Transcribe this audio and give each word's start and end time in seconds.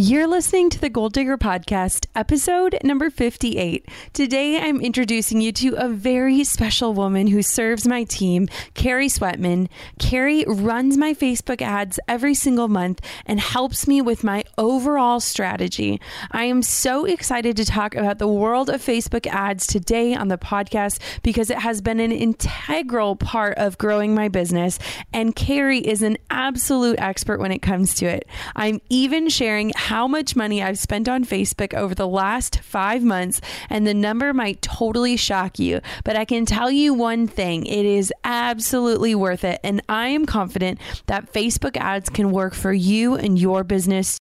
You're 0.00 0.28
listening 0.28 0.70
to 0.70 0.80
the 0.80 0.90
Goal 0.90 1.08
Digger 1.08 1.36
Podcast, 1.36 2.06
episode 2.14 2.78
number 2.84 3.10
58. 3.10 3.84
Today, 4.12 4.60
I'm 4.60 4.80
introducing 4.80 5.40
you 5.40 5.50
to 5.50 5.74
a 5.74 5.88
very 5.88 6.44
special 6.44 6.94
woman 6.94 7.26
who 7.26 7.42
serves 7.42 7.84
my 7.84 8.04
team, 8.04 8.46
Kerry 8.74 9.08
Swetmon. 9.08 9.66
Kerry 9.98 10.44
runs 10.46 10.96
my 10.96 11.14
Facebook 11.14 11.60
ads 11.60 11.98
every 12.06 12.34
single 12.34 12.68
month 12.68 13.00
and 13.26 13.40
helps 13.40 13.88
me 13.88 14.00
with 14.00 14.22
my 14.22 14.44
overall 14.56 15.18
strategy. 15.18 16.00
I 16.30 16.44
am 16.44 16.62
so 16.62 17.04
excited 17.04 17.56
to 17.56 17.64
talk 17.64 17.96
about 17.96 18.20
the 18.20 18.28
world 18.28 18.70
of 18.70 18.80
Facebook 18.80 19.26
ads 19.26 19.66
today 19.66 20.14
on 20.14 20.28
the 20.28 20.38
podcast 20.38 21.00
because 21.24 21.50
it 21.50 21.58
has 21.58 21.80
been 21.80 21.98
an 21.98 22.12
integral 22.12 23.16
part 23.16 23.58
of 23.58 23.78
growing 23.78 24.14
my 24.14 24.28
business, 24.28 24.78
and 25.12 25.34
Kerry 25.34 25.80
is 25.80 26.02
an 26.02 26.18
absolute 26.30 27.00
expert 27.00 27.40
when 27.40 27.50
it 27.50 27.62
comes 27.62 27.94
to 27.94 28.06
it. 28.06 28.28
I'm 28.54 28.80
even 28.90 29.28
sharing 29.28 29.72
how 29.88 30.06
much 30.06 30.36
money 30.36 30.62
I've 30.62 30.78
spent 30.78 31.08
on 31.08 31.24
Facebook 31.24 31.72
over 31.72 31.94
the 31.94 32.06
last 32.06 32.58
five 32.58 33.02
months, 33.02 33.40
and 33.70 33.86
the 33.86 33.94
number 33.94 34.34
might 34.34 34.60
totally 34.60 35.16
shock 35.16 35.58
you. 35.58 35.80
But 36.04 36.14
I 36.14 36.26
can 36.26 36.44
tell 36.44 36.70
you 36.70 36.92
one 36.92 37.26
thing 37.26 37.64
it 37.64 37.86
is 37.86 38.12
absolutely 38.22 39.14
worth 39.14 39.44
it. 39.44 39.60
And 39.64 39.80
I 39.88 40.08
am 40.08 40.26
confident 40.26 40.78
that 41.06 41.32
Facebook 41.32 41.78
ads 41.78 42.10
can 42.10 42.32
work 42.32 42.52
for 42.52 42.70
you 42.70 43.14
and 43.14 43.38
your 43.38 43.64
business. 43.64 44.18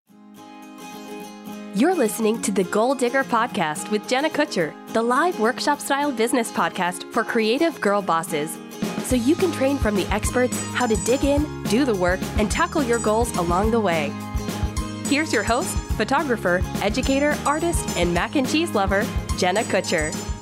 You're 1.75 1.97
listening 1.97 2.41
to 2.43 2.53
the 2.53 2.63
Goal 2.63 2.95
Digger 2.95 3.25
Podcast 3.25 3.91
with 3.91 4.09
Jenna 4.09 4.31
Kutcher, 4.31 4.73
the 4.93 5.03
live 5.03 5.41
workshop 5.41 5.81
style 5.81 6.13
business 6.13 6.53
podcast 6.53 7.13
for 7.13 7.25
creative 7.25 7.81
girl 7.81 8.03
bosses. 8.03 8.57
So 9.03 9.17
you 9.17 9.35
can 9.35 9.51
train 9.51 9.79
from 9.79 9.97
the 9.97 10.07
experts 10.15 10.57
how 10.75 10.87
to 10.87 10.95
dig 10.99 11.25
in, 11.25 11.65
do 11.65 11.85
the 11.85 11.97
work, 11.97 12.21
and 12.39 12.49
tackle 12.49 12.85
your 12.85 13.01
goals 13.01 13.37
along 13.37 13.73
the 13.73 13.81
way. 13.81 14.13
Here's 15.09 15.33
your 15.33 15.45
host, 15.45 15.77
photographer, 15.97 16.63
educator, 16.83 17.37
artist, 17.47 17.97
and 17.97 18.13
mac 18.13 18.35
and 18.35 18.49
cheese 18.49 18.75
lover, 18.75 19.07
Jenna 19.39 19.63
Kutcher. 19.63 20.36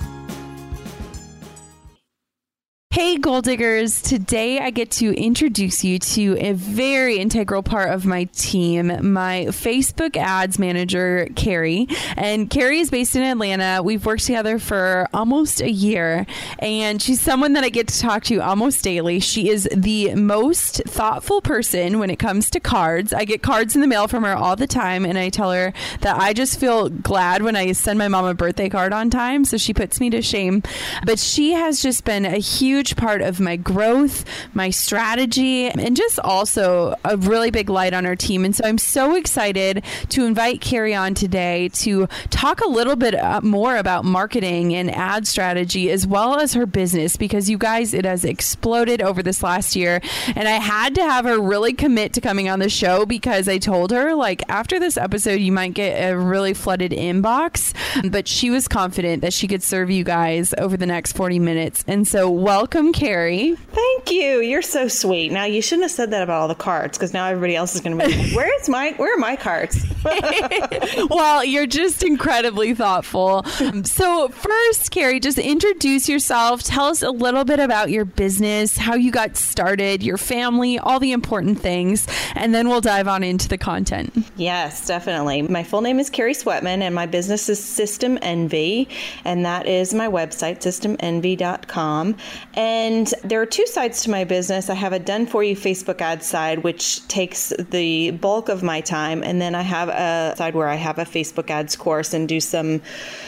Hey, 2.95 3.17
goal 3.17 3.43
diggers. 3.43 4.01
Today 4.01 4.61
I 4.61 4.71
get 4.71 4.93
to 4.93 5.13
introduce 5.21 5.83
you 5.83 5.99
to 5.99 6.37
a 6.39 6.53
very 6.53 7.19
integral 7.19 7.65
part 7.65 7.91
of 7.91 8.07
my 8.07 8.29
team, 8.35 8.87
my 9.13 9.47
Facebook 9.49 10.17
ads 10.17 10.61
manager, 10.61 11.27
Kerry. 11.35 11.89
And 12.17 12.49
Kerry 12.49 12.79
is 12.79 12.91
based 12.91 13.17
in 13.17 13.25
Atlanta. 13.25 13.83
We've 13.83 14.07
worked 14.07 14.25
together 14.27 14.61
for 14.61 15.09
almost 15.13 15.61
a 15.61 15.69
year, 15.69 16.25
and 16.61 17.03
she's 17.03 17.21
someone 17.21 17.55
that 17.55 17.65
I 17.65 17.69
get 17.69 17.89
to 17.89 17.99
talk 17.99 18.23
to 18.27 18.39
almost 18.39 18.85
daily. 18.85 19.19
She 19.19 19.49
is 19.49 19.69
the 19.75 20.15
most 20.15 20.85
thoughtful 20.85 21.41
person 21.41 21.99
when 21.99 22.11
it 22.11 22.21
comes 22.21 22.49
to 22.51 22.61
cards. 22.61 23.13
I 23.13 23.25
get 23.25 23.43
cards 23.43 23.75
in 23.75 23.81
the 23.81 23.89
mail 23.89 24.07
from 24.07 24.23
her 24.23 24.37
all 24.37 24.55
the 24.55 24.69
time, 24.69 25.05
and 25.05 25.19
I 25.19 25.31
tell 25.31 25.51
her 25.51 25.73
that 26.03 26.17
I 26.17 26.33
just 26.33 26.61
feel 26.61 26.91
glad 26.91 27.43
when 27.43 27.57
I 27.57 27.73
send 27.73 27.99
my 27.99 28.07
mom 28.07 28.25
a 28.25 28.35
birthday 28.35 28.69
card 28.69 28.93
on 28.93 29.11
time. 29.11 29.45
So 29.45 29.57
she 29.57 29.75
puts 29.75 29.99
me 29.99 30.11
to 30.11 30.23
shame. 30.23 30.63
But 31.05 31.19
she 31.19 31.55
has 31.55 31.83
just 31.83 32.05
been 32.05 32.25
a 32.25 32.39
huge 32.39 32.84
huge 32.85 32.97
part 32.97 33.23
of 33.23 33.41
my 33.41 33.57
growth, 33.57 34.27
my 34.53 34.69
strategy, 34.69 35.69
and 35.69 35.97
just 35.97 36.19
also 36.19 36.95
a 37.03 37.17
really 37.17 37.51
big 37.51 37.71
light 37.71 37.95
on 37.95 38.05
our 38.05 38.15
team. 38.15 38.45
And 38.45 38.55
so 38.55 38.63
I'm 38.67 38.77
so 38.77 39.17
excited 39.17 39.83
to 40.11 40.27
invite 40.27 40.61
Kerry 40.61 40.95
on 40.95 41.15
today 41.15 41.71
to 41.71 42.07
talk 42.29 42.61
a 42.61 42.69
little 42.69 42.95
bit 42.95 43.15
uh, 43.15 43.41
more 43.43 43.77
about 43.77 44.05
marketing 44.05 44.75
and 44.75 44.95
ad 44.95 45.27
strategy 45.27 45.91
as 45.91 46.07
well 46.07 46.39
as 46.39 46.53
her 46.53 46.67
business 46.67 47.17
because 47.17 47.49
you 47.49 47.57
guys, 47.57 47.95
it 47.95 48.05
has 48.05 48.23
exploded 48.23 49.01
over 49.01 49.23
this 49.23 49.43
last 49.43 49.75
year. 49.75 50.03
And 50.37 50.47
I 50.47 50.59
had 50.59 50.95
to 50.97 51.03
have 51.03 51.25
her 51.25 51.41
really 51.41 51.73
commit 51.73 52.13
to 52.15 52.21
coming 52.21 52.51
on 52.51 52.59
the 52.59 52.69
show 52.69 53.07
because 53.07 53.49
I 53.49 53.57
told 53.57 53.93
her, 53.93 54.15
like, 54.15 54.43
after 54.51 54.79
this 54.79 54.99
episode, 54.99 55.41
you 55.41 55.53
might 55.53 55.73
get 55.73 56.13
a 56.13 56.19
really 56.19 56.53
flooded 56.53 56.93
inbox. 56.93 57.73
But 58.11 58.29
she 58.29 58.51
was 58.51 58.69
confident 58.69 59.23
that 59.23 59.33
she 59.33 59.49
could 59.49 59.63
serve 59.63 59.91
you 59.91 60.05
guys 60.05 60.53
over 60.59 60.77
the 60.77 60.85
next 60.85 61.13
40 61.13 61.39
minutes. 61.39 61.83
And 61.87 62.07
so, 62.07 62.29
welcome 62.29 62.74
welcome, 62.75 62.93
Kerry. 62.93 63.55
Thank 63.55 64.11
you. 64.11 64.41
You're 64.41 64.63
so 64.63 64.89
sweet. 64.89 65.31
Now 65.31 65.45
you 65.45 65.63
shouldn't 65.63 65.85
have 65.85 65.93
said 65.93 66.11
that 66.11 66.23
about 66.23 66.41
all 66.43 66.49
the 66.49 66.57
cards 66.57 66.99
because 66.99 67.13
now 67.13 67.27
everybody 67.27 67.55
else 67.55 67.77
is 67.77 67.81
going 67.81 67.97
to 67.97 68.05
be 68.05 68.13
like, 68.13 68.35
"Where's 68.35 68.69
my? 68.69 68.93
Where 68.97 69.15
are 69.15 69.19
my 69.19 69.37
cards?" 69.37 69.85
well, 71.11 71.45
you're 71.45 71.69
just 71.69 72.03
incredibly 72.03 72.75
thoughtful. 72.75 73.45
So 73.85 74.29
first, 74.29 74.91
Kerry, 74.91 75.21
just 75.21 75.39
introduce 75.39 76.09
yourself. 76.09 76.65
Tell 76.65 76.87
us 76.87 77.03
a 77.03 77.11
little 77.11 77.45
bit 77.45 77.61
about 77.61 77.91
your 77.91 78.05
business, 78.05 78.77
how 78.77 78.95
you 78.95 79.13
got 79.13 79.37
started, 79.37 80.03
your 80.03 80.19
family, 80.19 80.79
all 80.79 80.99
the 80.99 81.13
important 81.13 81.61
things, 81.61 82.09
and 82.35 82.53
then 82.55 82.69
we'll 82.69 82.81
dive 82.81 83.07
on 83.07 83.23
into 83.23 83.49
the 83.49 83.59
content. 83.59 84.13
Yes, 84.37 84.85
definitely. 84.87 85.43
My 85.43 85.63
full 85.63 85.81
name 85.81 86.01
is 86.01 86.11
Kerry 86.11 86.35
Swetmon, 86.35 86.83
and 86.83 86.93
my 86.95 87.07
business 87.07 87.49
is 87.49 87.63
System 87.63 88.19
Envy, 88.21 88.89
and 89.25 89.45
that 89.45 89.67
is 89.67 89.95
my 89.95 90.09
website, 90.09 90.59
systemenvy.com. 90.59 92.17
And 92.55 92.64
and 92.65 93.13
there 93.23 93.43
are 93.43 93.47
two 93.47 93.67
sides 93.67 94.05
to 94.05 94.11
my 94.11 94.25
business. 94.25 94.71
I 94.71 94.75
have 94.75 94.95
a 94.95 94.99
done 94.99 95.27
for 95.27 95.45
you 95.45 95.55
Facebook 95.55 96.01
ad 96.01 96.23
side, 96.23 96.65
which 96.65 97.07
takes 97.09 97.53
the 97.59 98.13
bulk 98.13 98.49
of 98.49 98.63
my 98.63 98.81
time. 98.81 99.23
And 99.23 99.39
then 99.39 99.55
I 99.55 99.61
have 99.61 99.91
a 99.91 100.35
side 100.39 100.55
where 100.55 100.69
I 100.69 100.77
have 100.77 100.99
a 100.99 101.05
Facebook 101.05 101.51
ads 101.51 101.77
course 101.77 102.15
and 102.15 102.27
do 102.27 102.41
some 102.41 102.81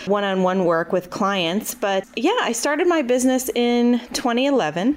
one 0.07 0.25
on 0.25 0.43
one 0.43 0.65
work 0.65 0.91
with 0.91 1.11
clients. 1.11 1.75
But 1.75 2.07
yeah, 2.17 2.39
I 2.41 2.53
started 2.53 2.89
my 2.89 3.03
business 3.03 3.51
in 3.55 4.01
2011. 4.15 4.97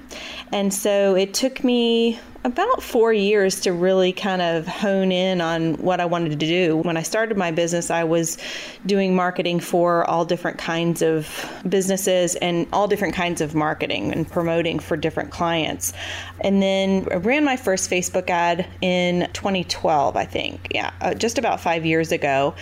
And 0.54 0.74
so 0.74 1.18
it 1.18 1.34
took 1.34 1.62
me 1.62 2.18
about 2.44 2.82
four 2.82 3.12
years 3.12 3.60
to 3.62 3.74
really 3.74 4.14
kind 4.14 4.42
of 4.42 4.66
hone 4.66 5.12
in 5.12 5.42
on 5.42 5.74
what 5.76 6.00
I 6.00 6.06
wanted 6.06 6.30
to 6.32 6.36
do. 6.38 6.78
When 6.78 6.96
I 6.96 7.02
started 7.02 7.38
my 7.38 7.52
business, 7.52 7.92
I 7.92 8.06
was 8.06 8.38
doing 8.86 9.14
marketing 9.14 9.60
for 9.60 10.06
all 10.10 10.24
different 10.24 10.58
kinds 10.58 11.02
of 11.02 11.30
businesses 11.68 12.36
and 12.36 12.66
all 12.72 12.88
different 12.88 13.14
kinds 13.14 13.42
of 13.42 13.56
marketing 13.56 14.14
and 14.14 14.30
promoting 14.30 14.80
for 14.80 14.96
different 14.96 15.32
clients. 15.32 15.92
And 16.42 16.62
then 16.62 17.08
I 17.12 17.16
ran 17.16 17.44
my 17.44 17.58
first 17.58 17.90
Facebook 17.90 18.30
ad 18.30 18.68
in 18.82 19.28
2012, 19.34 20.16
I 20.16 20.26
think. 20.26 20.68
Yeah, 20.74 20.92
uh, 21.02 21.14
just 21.14 21.38
about 21.38 21.60
five 21.60 21.86
years 21.86 22.12
ago. 22.12 22.56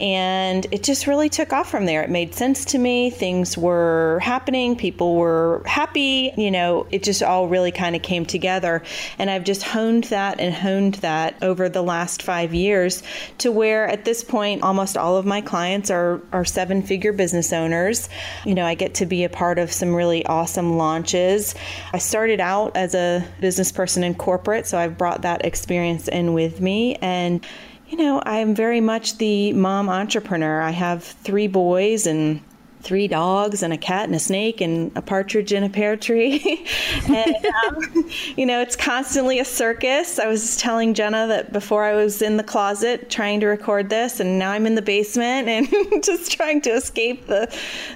And 0.00 0.66
it 0.70 0.82
just 0.82 1.06
really 1.06 1.28
took 1.28 1.52
off 1.52 1.70
from 1.70 1.86
there. 1.86 2.02
It 2.02 2.10
made 2.10 2.34
sense 2.34 2.64
to 2.66 2.78
me. 2.78 3.10
Things 3.10 3.58
were 3.58 4.20
happening, 4.22 4.76
people 4.76 5.16
were 5.16 5.62
happy. 5.66 6.32
You 6.36 6.50
know, 6.50 6.86
it 6.90 7.02
just 7.02 7.22
all 7.22 7.48
really 7.48 7.72
kind 7.72 7.96
of 7.96 8.02
came 8.02 8.26
together. 8.26 8.82
And 9.18 9.30
I've 9.30 9.44
just 9.44 9.62
honed 9.62 10.04
that 10.04 10.40
and 10.40 10.54
honed 10.54 10.94
that 10.96 11.42
over 11.42 11.68
the 11.68 11.82
last 11.82 12.22
five 12.22 12.54
years 12.54 13.02
to 13.38 13.50
where 13.50 13.86
at 13.86 14.04
this 14.04 14.22
point, 14.22 14.62
almost 14.62 14.96
all 14.96 15.16
of 15.16 15.26
my 15.26 15.40
clients 15.40 15.90
are, 15.90 16.20
are 16.32 16.44
seven 16.44 16.82
figure 16.82 17.12
business 17.12 17.52
owners. 17.52 18.08
You 18.44 18.54
know, 18.54 18.64
I 18.64 18.74
get 18.74 18.94
to 18.94 19.06
be 19.06 19.24
a 19.24 19.28
part 19.28 19.58
of 19.58 19.72
some 19.72 19.94
really 19.94 20.24
awesome 20.26 20.76
launches. 20.76 21.54
I 21.92 21.98
started 21.98 22.40
out 22.40 22.76
as 22.76 22.94
a 22.94 23.23
business 23.40 23.72
person 23.72 24.04
in 24.04 24.14
corporate, 24.14 24.66
so 24.66 24.78
I've 24.78 24.98
brought 24.98 25.22
that 25.22 25.44
experience 25.44 26.08
in 26.08 26.32
with 26.32 26.60
me. 26.60 26.96
And, 26.96 27.44
you 27.88 27.98
know, 27.98 28.22
I'm 28.24 28.54
very 28.54 28.80
much 28.80 29.18
the 29.18 29.52
mom 29.52 29.88
entrepreneur. 29.88 30.60
I 30.60 30.70
have 30.70 31.04
three 31.04 31.46
boys 31.46 32.06
and 32.06 32.40
three 32.84 33.08
dogs 33.08 33.62
and 33.62 33.72
a 33.72 33.78
cat 33.78 34.04
and 34.04 34.14
a 34.14 34.18
snake 34.18 34.60
and 34.60 34.92
a 34.96 35.02
partridge 35.02 35.52
in 35.52 35.64
a 35.64 35.68
pear 35.68 35.96
tree. 35.96 36.66
and, 37.08 37.34
um, 37.66 38.10
you 38.36 38.46
know, 38.46 38.60
it's 38.60 38.76
constantly 38.76 39.38
a 39.38 39.44
circus. 39.44 40.18
I 40.18 40.26
was 40.26 40.58
telling 40.58 40.94
Jenna 40.94 41.26
that 41.26 41.52
before 41.52 41.84
I 41.84 41.94
was 41.94 42.22
in 42.22 42.36
the 42.36 42.42
closet 42.42 43.10
trying 43.10 43.40
to 43.40 43.46
record 43.46 43.88
this, 43.90 44.20
and 44.20 44.38
now 44.38 44.52
I'm 44.52 44.66
in 44.66 44.74
the 44.74 44.82
basement 44.82 45.48
and 45.48 45.68
just 46.04 46.30
trying 46.30 46.60
to 46.62 46.70
escape 46.70 47.26
the, 47.26 47.52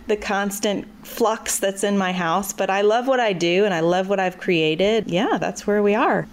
the 0.06 0.16
constant 0.16 0.88
flux 1.06 1.58
that's 1.58 1.84
in 1.84 1.98
my 1.98 2.12
house. 2.12 2.52
But 2.52 2.70
I 2.70 2.80
love 2.80 3.06
what 3.06 3.20
I 3.20 3.32
do 3.32 3.64
and 3.64 3.74
I 3.74 3.80
love 3.80 4.08
what 4.08 4.18
I've 4.18 4.38
created. 4.38 5.10
Yeah, 5.10 5.38
that's 5.38 5.66
where 5.66 5.82
we 5.82 5.94
are. 5.94 6.26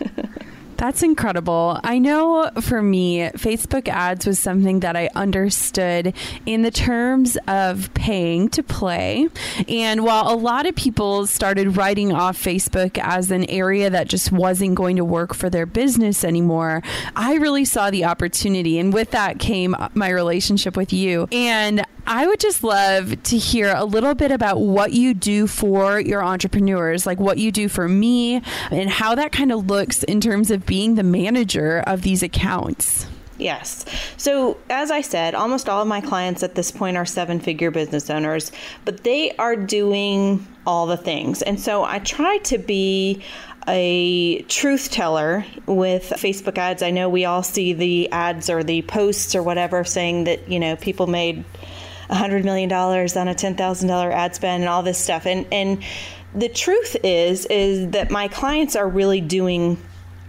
That's 0.80 1.02
incredible. 1.02 1.78
I 1.84 1.98
know 1.98 2.50
for 2.62 2.80
me, 2.80 3.18
Facebook 3.34 3.86
ads 3.86 4.26
was 4.26 4.38
something 4.38 4.80
that 4.80 4.96
I 4.96 5.10
understood 5.14 6.14
in 6.46 6.62
the 6.62 6.70
terms 6.70 7.36
of 7.46 7.92
paying 7.92 8.48
to 8.48 8.62
play. 8.62 9.28
And 9.68 10.04
while 10.04 10.32
a 10.32 10.34
lot 10.34 10.64
of 10.64 10.74
people 10.74 11.26
started 11.26 11.76
writing 11.76 12.14
off 12.14 12.42
Facebook 12.42 12.96
as 12.96 13.30
an 13.30 13.44
area 13.50 13.90
that 13.90 14.08
just 14.08 14.32
wasn't 14.32 14.74
going 14.74 14.96
to 14.96 15.04
work 15.04 15.34
for 15.34 15.50
their 15.50 15.66
business 15.66 16.24
anymore, 16.24 16.82
I 17.14 17.34
really 17.34 17.66
saw 17.66 17.90
the 17.90 18.06
opportunity. 18.06 18.78
And 18.78 18.90
with 18.90 19.10
that 19.10 19.38
came 19.38 19.76
my 19.92 20.08
relationship 20.08 20.78
with 20.78 20.94
you. 20.94 21.28
And 21.30 21.84
I 22.06 22.26
would 22.26 22.40
just 22.40 22.64
love 22.64 23.22
to 23.24 23.38
hear 23.38 23.72
a 23.76 23.84
little 23.84 24.14
bit 24.14 24.30
about 24.30 24.60
what 24.60 24.92
you 24.92 25.14
do 25.14 25.46
for 25.46 26.00
your 26.00 26.22
entrepreneurs, 26.22 27.06
like 27.06 27.20
what 27.20 27.38
you 27.38 27.52
do 27.52 27.68
for 27.68 27.88
me, 27.88 28.42
and 28.70 28.90
how 28.90 29.14
that 29.14 29.32
kind 29.32 29.52
of 29.52 29.66
looks 29.66 30.02
in 30.04 30.20
terms 30.20 30.50
of 30.50 30.66
being 30.66 30.94
the 30.94 31.02
manager 31.02 31.82
of 31.86 32.02
these 32.02 32.22
accounts. 32.22 33.06
Yes. 33.40 33.86
So, 34.18 34.58
as 34.68 34.90
I 34.90 35.00
said, 35.00 35.34
almost 35.34 35.68
all 35.68 35.80
of 35.80 35.88
my 35.88 36.02
clients 36.02 36.42
at 36.42 36.54
this 36.54 36.70
point 36.70 36.98
are 36.98 37.06
seven 37.06 37.40
figure 37.40 37.70
business 37.70 38.10
owners, 38.10 38.52
but 38.84 39.02
they 39.02 39.34
are 39.36 39.56
doing 39.56 40.46
all 40.66 40.86
the 40.86 40.98
things. 40.98 41.40
And 41.40 41.58
so 41.58 41.82
I 41.82 42.00
try 42.00 42.36
to 42.38 42.58
be 42.58 43.22
a 43.66 44.42
truth 44.42 44.90
teller 44.90 45.46
with 45.66 46.12
Facebook 46.16 46.58
ads. 46.58 46.82
I 46.82 46.90
know 46.90 47.08
we 47.08 47.24
all 47.24 47.42
see 47.42 47.72
the 47.72 48.10
ads 48.12 48.50
or 48.50 48.62
the 48.62 48.82
posts 48.82 49.34
or 49.34 49.42
whatever 49.42 49.84
saying 49.84 50.24
that, 50.24 50.48
you 50.48 50.60
know, 50.60 50.76
people 50.76 51.06
made 51.06 51.44
$100 52.10 52.44
million 52.44 52.72
on 52.72 53.28
a 53.28 53.34
$10,000 53.34 54.12
ad 54.12 54.34
spend 54.34 54.62
and 54.62 54.68
all 54.68 54.82
this 54.82 54.98
stuff. 54.98 55.26
And, 55.26 55.46
and 55.52 55.82
the 56.34 56.48
truth 56.48 56.96
is, 57.02 57.46
is 57.46 57.90
that 57.90 58.10
my 58.10 58.28
clients 58.28 58.76
are 58.76 58.88
really 58.88 59.20
doing 59.20 59.78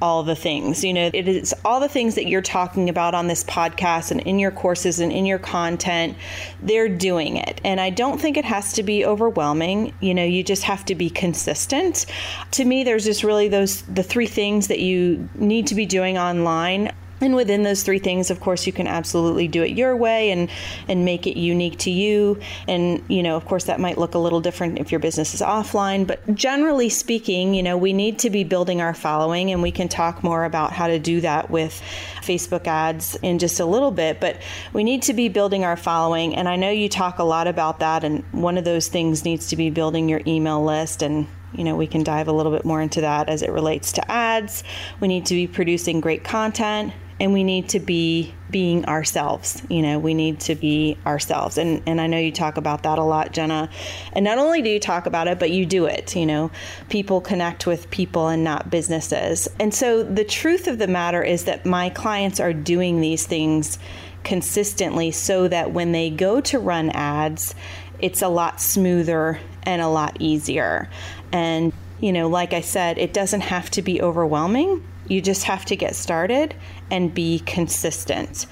all 0.01 0.23
the 0.23 0.35
things. 0.35 0.83
You 0.83 0.93
know, 0.93 1.11
it 1.13 1.27
is 1.27 1.53
all 1.63 1.79
the 1.79 1.87
things 1.87 2.15
that 2.15 2.27
you're 2.27 2.41
talking 2.41 2.89
about 2.89 3.13
on 3.13 3.27
this 3.27 3.43
podcast 3.43 4.11
and 4.11 4.19
in 4.21 4.39
your 4.39 4.51
courses 4.51 4.99
and 4.99 5.11
in 5.11 5.25
your 5.25 5.37
content. 5.37 6.17
They're 6.61 6.89
doing 6.89 7.37
it. 7.37 7.61
And 7.63 7.79
I 7.79 7.91
don't 7.91 8.19
think 8.19 8.35
it 8.37 8.45
has 8.45 8.73
to 8.73 8.83
be 8.83 9.05
overwhelming. 9.05 9.93
You 9.99 10.15
know, 10.15 10.23
you 10.23 10.43
just 10.43 10.63
have 10.63 10.83
to 10.85 10.95
be 10.95 11.09
consistent. 11.09 12.07
To 12.51 12.65
me, 12.65 12.83
there's 12.83 13.05
just 13.05 13.23
really 13.23 13.47
those 13.47 13.83
the 13.83 14.03
three 14.03 14.27
things 14.27 14.67
that 14.67 14.79
you 14.79 15.29
need 15.35 15.67
to 15.67 15.75
be 15.75 15.85
doing 15.85 16.17
online 16.17 16.91
and 17.21 17.35
within 17.35 17.61
those 17.61 17.83
three 17.83 17.99
things, 17.99 18.31
of 18.31 18.39
course, 18.39 18.65
you 18.65 18.73
can 18.73 18.87
absolutely 18.87 19.47
do 19.47 19.63
it 19.63 19.71
your 19.71 19.95
way 19.95 20.31
and 20.31 20.49
and 20.87 21.05
make 21.05 21.27
it 21.27 21.39
unique 21.39 21.77
to 21.79 21.91
you. 21.91 22.39
And 22.67 23.03
you 23.07 23.21
know, 23.21 23.35
of 23.37 23.45
course, 23.45 23.65
that 23.65 23.79
might 23.79 23.97
look 23.97 24.15
a 24.15 24.19
little 24.19 24.41
different 24.41 24.79
if 24.79 24.91
your 24.91 24.99
business 24.99 25.33
is 25.35 25.41
offline. 25.41 26.07
But 26.07 26.33
generally 26.33 26.89
speaking, 26.89 27.53
you 27.53 27.61
know, 27.61 27.77
we 27.77 27.93
need 27.93 28.19
to 28.19 28.29
be 28.29 28.43
building 28.43 28.81
our 28.81 28.95
following, 28.95 29.51
and 29.51 29.61
we 29.61 29.71
can 29.71 29.87
talk 29.87 30.23
more 30.23 30.43
about 30.45 30.73
how 30.73 30.87
to 30.87 30.97
do 30.97 31.21
that 31.21 31.51
with 31.51 31.79
Facebook 32.21 32.65
ads 32.65 33.15
in 33.21 33.37
just 33.37 33.59
a 33.59 33.65
little 33.65 33.91
bit. 33.91 34.19
But 34.19 34.41
we 34.73 34.83
need 34.83 35.03
to 35.03 35.13
be 35.13 35.29
building 35.29 35.63
our 35.63 35.77
following, 35.77 36.35
and 36.35 36.49
I 36.49 36.55
know 36.55 36.71
you 36.71 36.89
talk 36.89 37.19
a 37.19 37.23
lot 37.23 37.47
about 37.47 37.79
that. 37.79 38.03
And 38.03 38.23
one 38.31 38.57
of 38.57 38.65
those 38.65 38.87
things 38.87 39.23
needs 39.23 39.47
to 39.49 39.55
be 39.55 39.69
building 39.69 40.09
your 40.09 40.21
email 40.25 40.63
list 40.63 41.01
and 41.01 41.27
you 41.53 41.65
know, 41.65 41.75
we 41.75 41.85
can 41.85 42.03
dive 42.03 42.29
a 42.29 42.31
little 42.31 42.51
bit 42.53 42.63
more 42.63 42.81
into 42.81 43.01
that 43.01 43.27
as 43.27 43.41
it 43.41 43.51
relates 43.51 43.91
to 43.93 44.11
ads. 44.11 44.63
We 45.01 45.09
need 45.09 45.25
to 45.25 45.33
be 45.33 45.47
producing 45.47 45.99
great 45.99 46.23
content 46.23 46.93
and 47.21 47.33
we 47.33 47.43
need 47.43 47.69
to 47.69 47.79
be 47.79 48.33
being 48.49 48.83
ourselves 48.85 49.61
you 49.69 49.83
know 49.83 49.99
we 49.99 50.13
need 50.13 50.39
to 50.41 50.55
be 50.55 50.97
ourselves. 51.05 51.57
And 51.57 51.81
and 51.85 52.01
I 52.01 52.07
know 52.07 52.17
you 52.17 52.31
talk 52.31 52.57
about 52.57 52.83
that 52.83 52.97
a 52.97 53.03
lot 53.03 53.31
Jenna. 53.31 53.69
And 54.11 54.25
not 54.25 54.39
only 54.39 54.61
do 54.61 54.69
you 54.69 54.79
talk 54.79 55.05
about 55.05 55.27
it 55.27 55.39
but 55.39 55.51
you 55.51 55.65
do 55.65 55.85
it 55.85 56.15
you 56.15 56.25
know. 56.25 56.51
People 56.89 57.21
connect 57.21 57.67
with 57.67 57.89
people 57.91 58.27
and 58.27 58.43
not 58.43 58.69
businesses. 58.69 59.47
And 59.59 59.73
so 59.73 60.03
the 60.03 60.25
truth 60.25 60.67
of 60.67 60.79
the 60.79 60.87
matter 60.87 61.23
is 61.23 61.45
that 61.45 61.65
my 61.65 61.89
clients 61.89 62.39
are 62.39 62.53
doing 62.53 62.99
these 62.99 63.25
things 63.25 63.77
consistently 64.23 65.11
so 65.11 65.47
that 65.47 65.71
when 65.71 65.91
they 65.91 66.09
go 66.09 66.41
to 66.41 66.59
run 66.59 66.89
ads 66.89 67.55
it's 67.99 68.23
a 68.23 68.27
lot 68.27 68.59
smoother 68.59 69.39
and 69.63 69.79
a 69.81 69.87
lot 69.87 70.17
easier. 70.19 70.89
And 71.31 71.71
you 71.99 72.11
know 72.11 72.27
like 72.27 72.51
I 72.53 72.61
said 72.61 72.97
it 72.97 73.13
doesn't 73.13 73.41
have 73.41 73.69
to 73.71 73.83
be 73.83 74.01
overwhelming 74.01 74.83
you 75.11 75.21
just 75.21 75.43
have 75.43 75.65
to 75.65 75.75
get 75.75 75.93
started 75.93 76.55
and 76.89 77.13
be 77.13 77.39
consistent. 77.39 78.45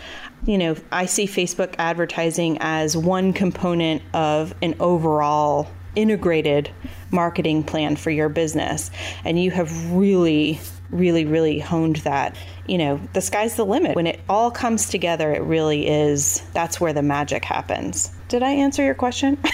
You 0.46 0.58
know, 0.58 0.76
I 0.92 1.06
see 1.06 1.26
Facebook 1.26 1.74
advertising 1.78 2.58
as 2.60 2.98
one 2.98 3.32
component 3.32 4.02
of 4.14 4.54
an 4.62 4.76
overall 4.82 5.70
integrated 5.96 6.70
marketing 7.12 7.64
plan 7.64 7.96
for 7.96 8.12
your 8.12 8.28
business. 8.28 8.92
And 9.24 9.42
you 9.42 9.52
have 9.52 9.92
really, 9.94 10.60
really, 10.90 11.26
really 11.26 11.60
honed 11.60 11.98
that. 11.98 12.36
You 12.68 12.78
know, 12.78 13.02
the 13.14 13.22
sky's 13.22 13.56
the 13.56 13.66
limit. 13.66 13.96
When 13.96 14.08
it 14.08 14.20
all 14.28 14.52
comes 14.52 14.90
together, 14.90 15.32
it 15.34 15.42
really 15.42 15.88
is, 15.88 16.44
that's 16.54 16.80
where 16.80 16.94
the 16.94 17.02
magic 17.02 17.46
happens. 17.46 18.12
Did 18.28 18.44
I 18.44 18.52
answer 18.52 18.84
your 18.84 18.96
question? 18.96 19.38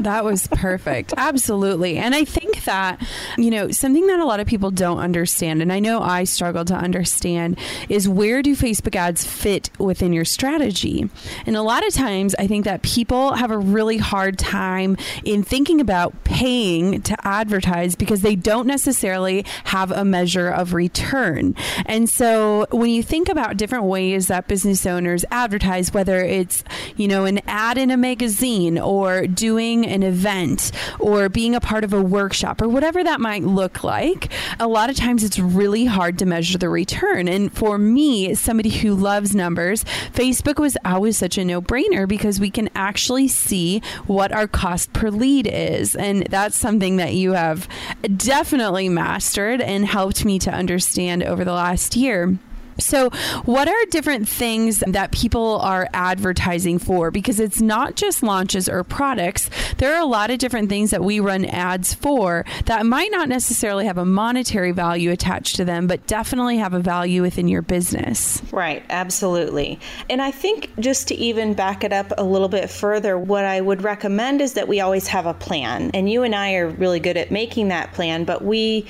That 0.00 0.24
was 0.24 0.46
perfect. 0.48 1.14
Absolutely. 1.16 1.98
And 1.98 2.14
I 2.14 2.24
think 2.24 2.64
that, 2.64 3.00
you 3.36 3.50
know, 3.50 3.70
something 3.70 4.06
that 4.06 4.18
a 4.18 4.24
lot 4.24 4.40
of 4.40 4.46
people 4.46 4.70
don't 4.70 4.98
understand, 4.98 5.62
and 5.62 5.72
I 5.72 5.78
know 5.78 6.00
I 6.00 6.24
struggle 6.24 6.64
to 6.66 6.74
understand, 6.74 7.58
is 7.88 8.08
where 8.08 8.42
do 8.42 8.56
Facebook 8.56 8.96
ads 8.96 9.26
fit 9.26 9.70
within 9.78 10.12
your 10.12 10.24
strategy? 10.24 11.08
And 11.46 11.56
a 11.56 11.62
lot 11.62 11.86
of 11.86 11.92
times 11.92 12.34
I 12.38 12.46
think 12.46 12.64
that 12.64 12.82
people 12.82 13.34
have 13.34 13.50
a 13.50 13.58
really 13.58 13.98
hard 13.98 14.38
time 14.38 14.96
in 15.24 15.42
thinking 15.42 15.80
about 15.80 16.24
paying 16.24 17.02
to 17.02 17.16
advertise 17.26 17.94
because 17.94 18.22
they 18.22 18.36
don't 18.36 18.66
necessarily 18.66 19.44
have 19.64 19.90
a 19.90 20.04
measure 20.04 20.48
of 20.48 20.74
return. 20.74 21.54
And 21.86 22.08
so 22.08 22.66
when 22.70 22.90
you 22.90 23.02
think 23.02 23.28
about 23.28 23.56
different 23.56 23.84
ways 23.84 24.28
that 24.28 24.48
business 24.48 24.86
owners 24.86 25.24
advertise, 25.30 25.92
whether 25.92 26.24
it's, 26.24 26.64
you 26.96 27.06
know, 27.06 27.24
an 27.24 27.40
ad 27.46 27.78
in 27.78 27.90
a 27.90 27.96
magazine 27.96 28.78
or 28.78 29.26
doing 29.26 29.84
an 29.90 30.02
event 30.02 30.72
or 30.98 31.28
being 31.28 31.54
a 31.54 31.60
part 31.60 31.84
of 31.84 31.92
a 31.92 32.02
workshop 32.02 32.62
or 32.62 32.68
whatever 32.68 33.02
that 33.04 33.20
might 33.20 33.42
look 33.42 33.84
like, 33.84 34.32
a 34.58 34.66
lot 34.66 34.90
of 34.90 34.96
times 34.96 35.24
it's 35.24 35.38
really 35.38 35.84
hard 35.84 36.18
to 36.18 36.26
measure 36.26 36.58
the 36.58 36.68
return. 36.68 37.28
And 37.28 37.52
for 37.52 37.78
me, 37.78 38.34
somebody 38.34 38.70
who 38.70 38.94
loves 38.94 39.34
numbers, 39.34 39.84
Facebook 40.12 40.58
was 40.58 40.76
always 40.84 41.16
such 41.16 41.38
a 41.38 41.44
no 41.44 41.60
brainer 41.60 42.08
because 42.08 42.40
we 42.40 42.50
can 42.50 42.70
actually 42.74 43.28
see 43.28 43.82
what 44.06 44.32
our 44.32 44.46
cost 44.46 44.92
per 44.92 45.10
lead 45.10 45.46
is. 45.46 45.94
And 45.94 46.26
that's 46.26 46.56
something 46.56 46.96
that 46.96 47.14
you 47.14 47.32
have 47.32 47.68
definitely 48.16 48.88
mastered 48.88 49.60
and 49.60 49.86
helped 49.86 50.24
me 50.24 50.38
to 50.40 50.50
understand 50.50 51.22
over 51.22 51.44
the 51.44 51.52
last 51.52 51.96
year. 51.96 52.38
So, 52.80 53.10
what 53.44 53.68
are 53.68 53.84
different 53.90 54.28
things 54.28 54.82
that 54.86 55.12
people 55.12 55.58
are 55.60 55.88
advertising 55.92 56.78
for? 56.78 57.10
Because 57.10 57.40
it's 57.40 57.60
not 57.60 57.96
just 57.96 58.22
launches 58.22 58.68
or 58.68 58.84
products. 58.84 59.50
There 59.78 59.94
are 59.94 60.00
a 60.00 60.06
lot 60.06 60.30
of 60.30 60.38
different 60.38 60.68
things 60.68 60.90
that 60.90 61.04
we 61.04 61.20
run 61.20 61.44
ads 61.44 61.94
for 61.94 62.44
that 62.66 62.86
might 62.86 63.10
not 63.10 63.28
necessarily 63.28 63.86
have 63.86 63.98
a 63.98 64.04
monetary 64.04 64.72
value 64.72 65.10
attached 65.10 65.56
to 65.56 65.64
them, 65.64 65.86
but 65.86 66.06
definitely 66.06 66.58
have 66.58 66.74
a 66.74 66.80
value 66.80 67.22
within 67.22 67.48
your 67.48 67.62
business. 67.62 68.42
Right, 68.52 68.84
absolutely. 68.90 69.78
And 70.08 70.20
I 70.20 70.30
think 70.30 70.70
just 70.78 71.08
to 71.08 71.14
even 71.14 71.54
back 71.54 71.84
it 71.84 71.92
up 71.92 72.12
a 72.18 72.24
little 72.24 72.48
bit 72.48 72.70
further, 72.70 73.18
what 73.18 73.44
I 73.44 73.60
would 73.60 73.82
recommend 73.82 74.40
is 74.40 74.54
that 74.54 74.68
we 74.68 74.80
always 74.80 75.06
have 75.08 75.26
a 75.26 75.34
plan. 75.34 75.90
And 75.94 76.10
you 76.10 76.22
and 76.22 76.34
I 76.34 76.54
are 76.54 76.68
really 76.68 77.00
good 77.00 77.16
at 77.16 77.30
making 77.30 77.68
that 77.68 77.92
plan, 77.92 78.24
but 78.24 78.42
we 78.42 78.86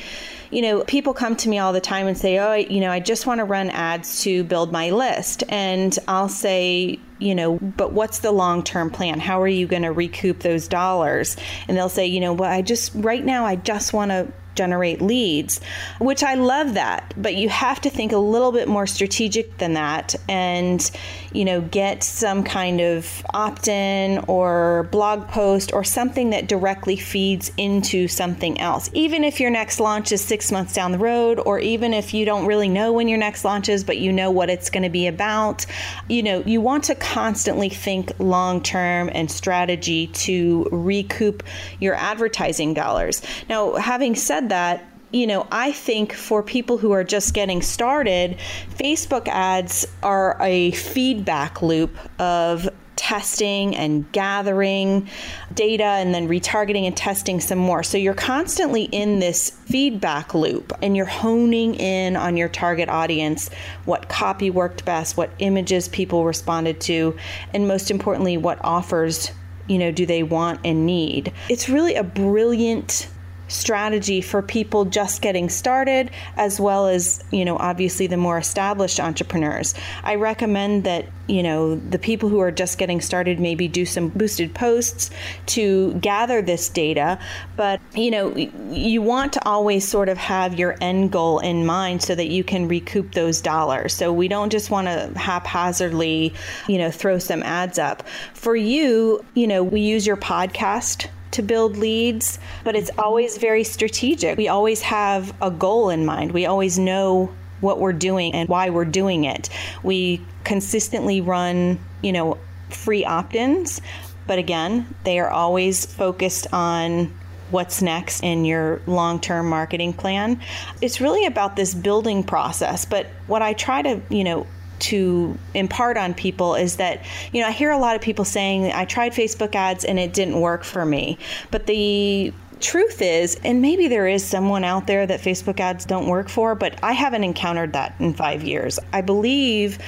you 0.51 0.63
know, 0.63 0.83
people 0.85 1.15
come 1.15 1.37
to 1.37 1.49
me 1.49 1.59
all 1.59 1.73
the 1.73 1.81
time 1.81 2.07
and 2.07 2.19
say, 2.19 2.39
oh, 2.39 2.55
you 2.55 2.81
know, 2.81 2.91
I 2.91 3.01
just 3.01 3.27
want 3.27 3.39
to 3.39 3.45
run 3.45 3.71
ads 3.81 4.23
to 4.23 4.45
build 4.45 4.71
my 4.71 4.91
list. 4.91 5.43
And 5.49 5.99
I'll 6.07 6.29
say, 6.29 7.01
you 7.19 7.35
know, 7.35 7.59
but 7.59 7.93
what's 7.93 8.19
the 8.21 8.31
long 8.31 8.63
term 8.63 8.91
plan? 8.91 9.21
How 9.21 9.41
are 9.41 9.49
you 9.49 9.67
going 9.67 9.83
to 9.83 9.93
recoup 9.93 10.41
those 10.41 10.69
dollars? 10.69 11.37
And 11.67 11.77
they'll 11.77 11.89
say, 11.89 12.07
you 12.07 12.21
know, 12.21 12.35
well, 12.35 12.51
I 12.51 12.61
just, 12.63 12.93
right 12.95 13.25
now, 13.25 13.47
I 13.47 13.57
just 13.57 13.93
want 13.93 14.11
to 14.11 14.31
generate 14.55 15.01
leads, 15.01 15.61
which 15.99 16.23
I 16.23 16.35
love 16.35 16.75
that. 16.75 17.15
But 17.17 17.37
you 17.37 17.49
have 17.49 17.81
to 17.83 17.91
think 17.91 18.13
a 18.13 18.19
little 18.19 18.53
bit 18.53 18.69
more 18.69 18.87
strategic 18.87 19.59
than 19.59 19.75
that 19.75 20.15
and, 20.29 20.91
you 21.33 21.45
know, 21.45 21.61
get 21.61 22.03
some 22.03 22.45
kind 22.45 22.81
of 22.81 23.25
opt 23.35 23.69
in 23.69 24.19
or 24.27 24.89
blog 24.91 25.29
post 25.29 25.73
or 25.73 25.85
something 25.85 26.31
that 26.31 26.49
directly 26.49 26.97
feeds 26.97 27.53
into 27.57 28.09
something 28.09 28.61
else. 28.61 28.91
Even 28.93 29.25
if 29.25 29.41
your 29.41 29.51
next 29.51 29.81
launch 29.81 30.13
is 30.13 30.21
six 30.21 30.51
months 30.51 30.73
down 30.73 30.93
the 30.93 30.99
road, 30.99 31.39
or 31.39 31.59
even 31.59 31.95
if 31.95 32.15
you 32.15 32.25
don't 32.25 32.47
really 32.47 32.69
know 32.69 32.93
when 32.93 33.09
your 33.09 33.19
next 33.19 33.45
launch 33.45 33.69
is, 33.69 33.85
but 33.85 33.99
you 33.99 34.13
know 34.13 34.31
what 34.31 34.51
it's 34.51 34.71
going 34.71 34.83
to 34.83 34.89
be 34.91 35.07
about, 35.07 35.67
you 36.09 36.23
know, 36.23 36.43
you 36.47 36.61
want 36.61 36.85
to 36.85 36.95
constantly 36.95 37.69
think 37.69 38.13
long 38.19 38.63
term 38.63 39.11
and 39.13 39.31
strategy 39.31 40.07
to 40.09 40.67
recoup 40.73 41.43
your 41.79 41.95
advertising 41.95 42.75
dollars. 42.75 43.23
Now, 43.49 43.75
having 43.75 44.15
said 44.15 44.40
that, 44.49 44.85
you 45.13 45.27
know, 45.27 45.47
I 45.53 45.73
think 45.73 46.13
for 46.13 46.43
people 46.43 46.79
who 46.79 46.93
are 46.93 47.05
just 47.05 47.35
getting 47.35 47.63
started, 47.63 48.39
Facebook 48.77 49.29
ads 49.29 49.87
are 50.03 50.37
a 50.41 50.71
feedback 50.73 51.63
loop 51.63 51.97
of 52.21 52.69
testing 53.01 53.75
and 53.77 54.13
gathering 54.13 55.09
data 55.55 55.83
and 55.83 56.15
then 56.15 56.29
retargeting 56.29 56.87
and 56.87 56.95
testing 56.95 57.41
some 57.41 57.59
more. 57.59 57.83
So 57.83 57.97
you're 57.97 58.13
constantly 58.13 58.85
in 58.85 59.21
this 59.21 59.51
feedback 59.51 60.35
loop 60.35 60.73
and 60.83 60.95
you're 60.95 61.07
honing 61.07 61.75
in 61.77 62.15
on 62.15 62.37
your 62.37 62.51
target 62.51 62.91
audience, 62.91 63.49
what 63.87 64.11
copy 64.11 64.51
worked 64.51 64.85
best, 64.85 65.17
what 65.17 65.31
images 65.39 65.89
people 65.89 66.27
responded 66.27 66.79
to, 66.83 67.17
and 67.55 67.67
most 67.67 67.91
importantly, 67.91 68.37
what 68.37 68.63
offers, 68.63 69.33
you 69.67 69.79
know, 69.79 69.91
do 69.91 70.05
they 70.05 70.23
want 70.23 70.61
and 70.63 70.85
need. 70.85 71.33
It's 71.49 71.71
really 71.71 71.95
a 71.95 72.05
brilliant 72.05 73.09
strategy 73.51 74.21
for 74.21 74.43
people 74.43 74.85
just 74.85 75.21
getting 75.21 75.49
started 75.49 76.11
as 76.37 76.61
well 76.61 76.87
as 76.87 77.23
you 77.31 77.45
know 77.45 77.57
obviously 77.57 78.07
the 78.07 78.17
more 78.17 78.39
established 78.39 79.01
entrepreneurs. 79.01 79.75
I 80.05 80.15
recommend 80.15 80.85
that 80.85 81.07
you 81.27 81.43
know 81.43 81.75
the 81.75 81.99
people 81.99 82.29
who 82.29 82.41
are 82.41 82.53
just 82.53 82.79
getting 82.79 83.01
started 83.01 83.41
maybe 83.41 83.69
do 83.69 83.85
some 83.85 84.09
boosted 84.09 84.55
posts 84.55 85.11
to 85.47 85.95
gather 85.95 86.43
this 86.43 86.69
data. 86.69 87.19
But 87.57 87.81
you 87.95 88.11
know 88.11 88.35
you 88.37 89.03
want 89.03 89.33
to 89.35 89.45
always 89.45 89.87
sort 89.87 90.09
of 90.09 90.17
have 90.19 90.59
your 90.59 90.77
end 90.81 91.11
goal 91.11 91.41
in 91.41 91.67
mind 91.67 92.03
so 92.03 92.15
that 92.15 92.29
you 92.29 92.45
can 92.45 92.69
recoup 92.69 93.13
those 93.15 93.41
dollars. 93.41 93.93
So 93.93 94.13
we 94.13 94.29
don't 94.29 94.51
just 94.51 94.71
want 94.71 94.87
to 94.87 95.13
haphazardly 95.19 96.35
you 96.69 96.79
know 96.79 96.91
throw 96.91 97.19
some 97.19 97.43
ads 97.43 97.79
up. 97.79 98.07
For 98.35 98.55
you 98.55 99.25
you 99.35 99.47
know 99.47 99.65
we 99.65 99.81
use 99.81 100.07
your 100.07 100.17
podcast 100.17 101.09
to 101.33 101.43
build 101.43 101.77
leads, 101.77 102.39
but 102.65 102.75
it's 102.75 102.91
always 102.99 103.39
very 103.39 103.65
strategic. 103.65 104.37
We 104.37 104.49
always 104.49 104.81
have 104.83 105.35
a 105.41 105.51
goal 105.51 105.91
in 105.91 106.05
mind. 106.05 106.33
We 106.33 106.47
always 106.47 106.79
know 106.79 107.33
what 107.61 107.79
we're 107.79 107.93
doing 107.93 108.35
and 108.35 108.49
why 108.49 108.71
we're 108.71 108.85
doing 108.85 109.25
it. 109.25 109.49
We 109.83 110.25
consistently 110.45 111.21
run, 111.21 111.79
you 112.03 112.13
know, 112.13 112.39
free 112.71 113.05
opt-ins, 113.05 113.81
but 114.27 114.39
again, 114.39 114.95
they 115.05 115.19
are 115.19 115.29
always 115.29 115.87
focused 115.87 116.47
on 116.53 117.13
what's 117.51 117.83
next 117.83 118.23
in 118.23 118.45
your 118.45 118.81
long-term 118.87 119.49
marketing 119.49 119.93
plan. 119.93 120.41
It's 120.81 121.01
really 121.01 121.27
about 121.27 121.57
this 121.57 121.75
building 121.75 122.23
process, 122.23 122.85
but 122.85 123.07
what 123.27 123.43
I 123.43 123.55
try 123.55 123.83
to, 123.83 124.01
you 124.09 124.25
know, 124.25 124.47
to 124.81 125.39
impart 125.55 125.97
on 125.97 126.15
people 126.15 126.55
is 126.55 126.77
that, 126.77 127.05
you 127.33 127.41
know, 127.41 127.49
I 127.49 127.53
hear 127.53 127.71
a 127.71 127.79
lot 127.79 127.97
of 127.97 128.03
people 128.03 128.25
saying, 128.25 128.73
I 128.73 128.85
tried 128.85 129.13
Facebook 129.13 129.55
ads 129.55 129.85
and 129.85 129.99
it 129.99 130.13
didn't 130.13 130.41
work 130.41 130.65
for 130.65 130.85
me. 130.85 131.19
But 131.51 131.67
the 131.67 132.33
truth 132.61 133.01
is, 133.01 133.41
and 133.45 133.63
maybe 133.63 133.89
there 133.89 134.07
is 134.07 134.25
someone 134.25 134.65
out 134.65 134.87
there 134.87 135.07
that 135.07 135.21
Facebook 135.21 135.61
ads 135.61 135.85
don't 135.85 136.07
work 136.07 136.29
for, 136.29 136.55
but 136.55 136.79
I 136.83 136.93
haven't 136.93 137.25
encountered 137.25 137.73
that 137.73 137.95
in 137.99 138.15
five 138.15 138.43
years. 138.43 138.79
I 138.93 139.01
believe 139.01 139.79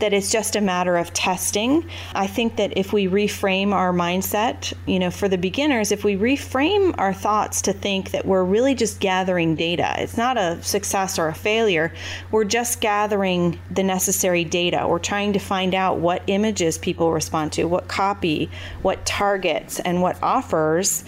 that 0.00 0.12
it's 0.12 0.30
just 0.30 0.56
a 0.56 0.60
matter 0.60 0.96
of 0.96 1.12
testing. 1.12 1.88
I 2.14 2.26
think 2.26 2.56
that 2.56 2.76
if 2.76 2.92
we 2.92 3.06
reframe 3.06 3.72
our 3.72 3.92
mindset, 3.92 4.72
you 4.86 4.98
know, 4.98 5.10
for 5.10 5.28
the 5.28 5.38
beginners, 5.38 5.92
if 5.92 6.04
we 6.04 6.16
reframe 6.16 6.94
our 6.98 7.14
thoughts 7.14 7.62
to 7.62 7.72
think 7.72 8.10
that 8.10 8.26
we're 8.26 8.44
really 8.44 8.74
just 8.74 9.00
gathering 9.00 9.54
data, 9.54 9.94
it's 9.98 10.16
not 10.16 10.36
a 10.36 10.62
success 10.62 11.18
or 11.18 11.28
a 11.28 11.34
failure, 11.34 11.92
we're 12.30 12.44
just 12.44 12.80
gathering 12.80 13.58
the 13.70 13.82
necessary 13.82 14.44
data. 14.44 14.86
We're 14.88 14.98
trying 14.98 15.32
to 15.34 15.38
find 15.38 15.74
out 15.74 15.98
what 15.98 16.22
images 16.26 16.78
people 16.78 17.12
respond 17.12 17.52
to, 17.52 17.64
what 17.64 17.88
copy, 17.88 18.50
what 18.82 19.04
targets, 19.06 19.80
and 19.80 20.02
what 20.02 20.20
offers 20.22 21.04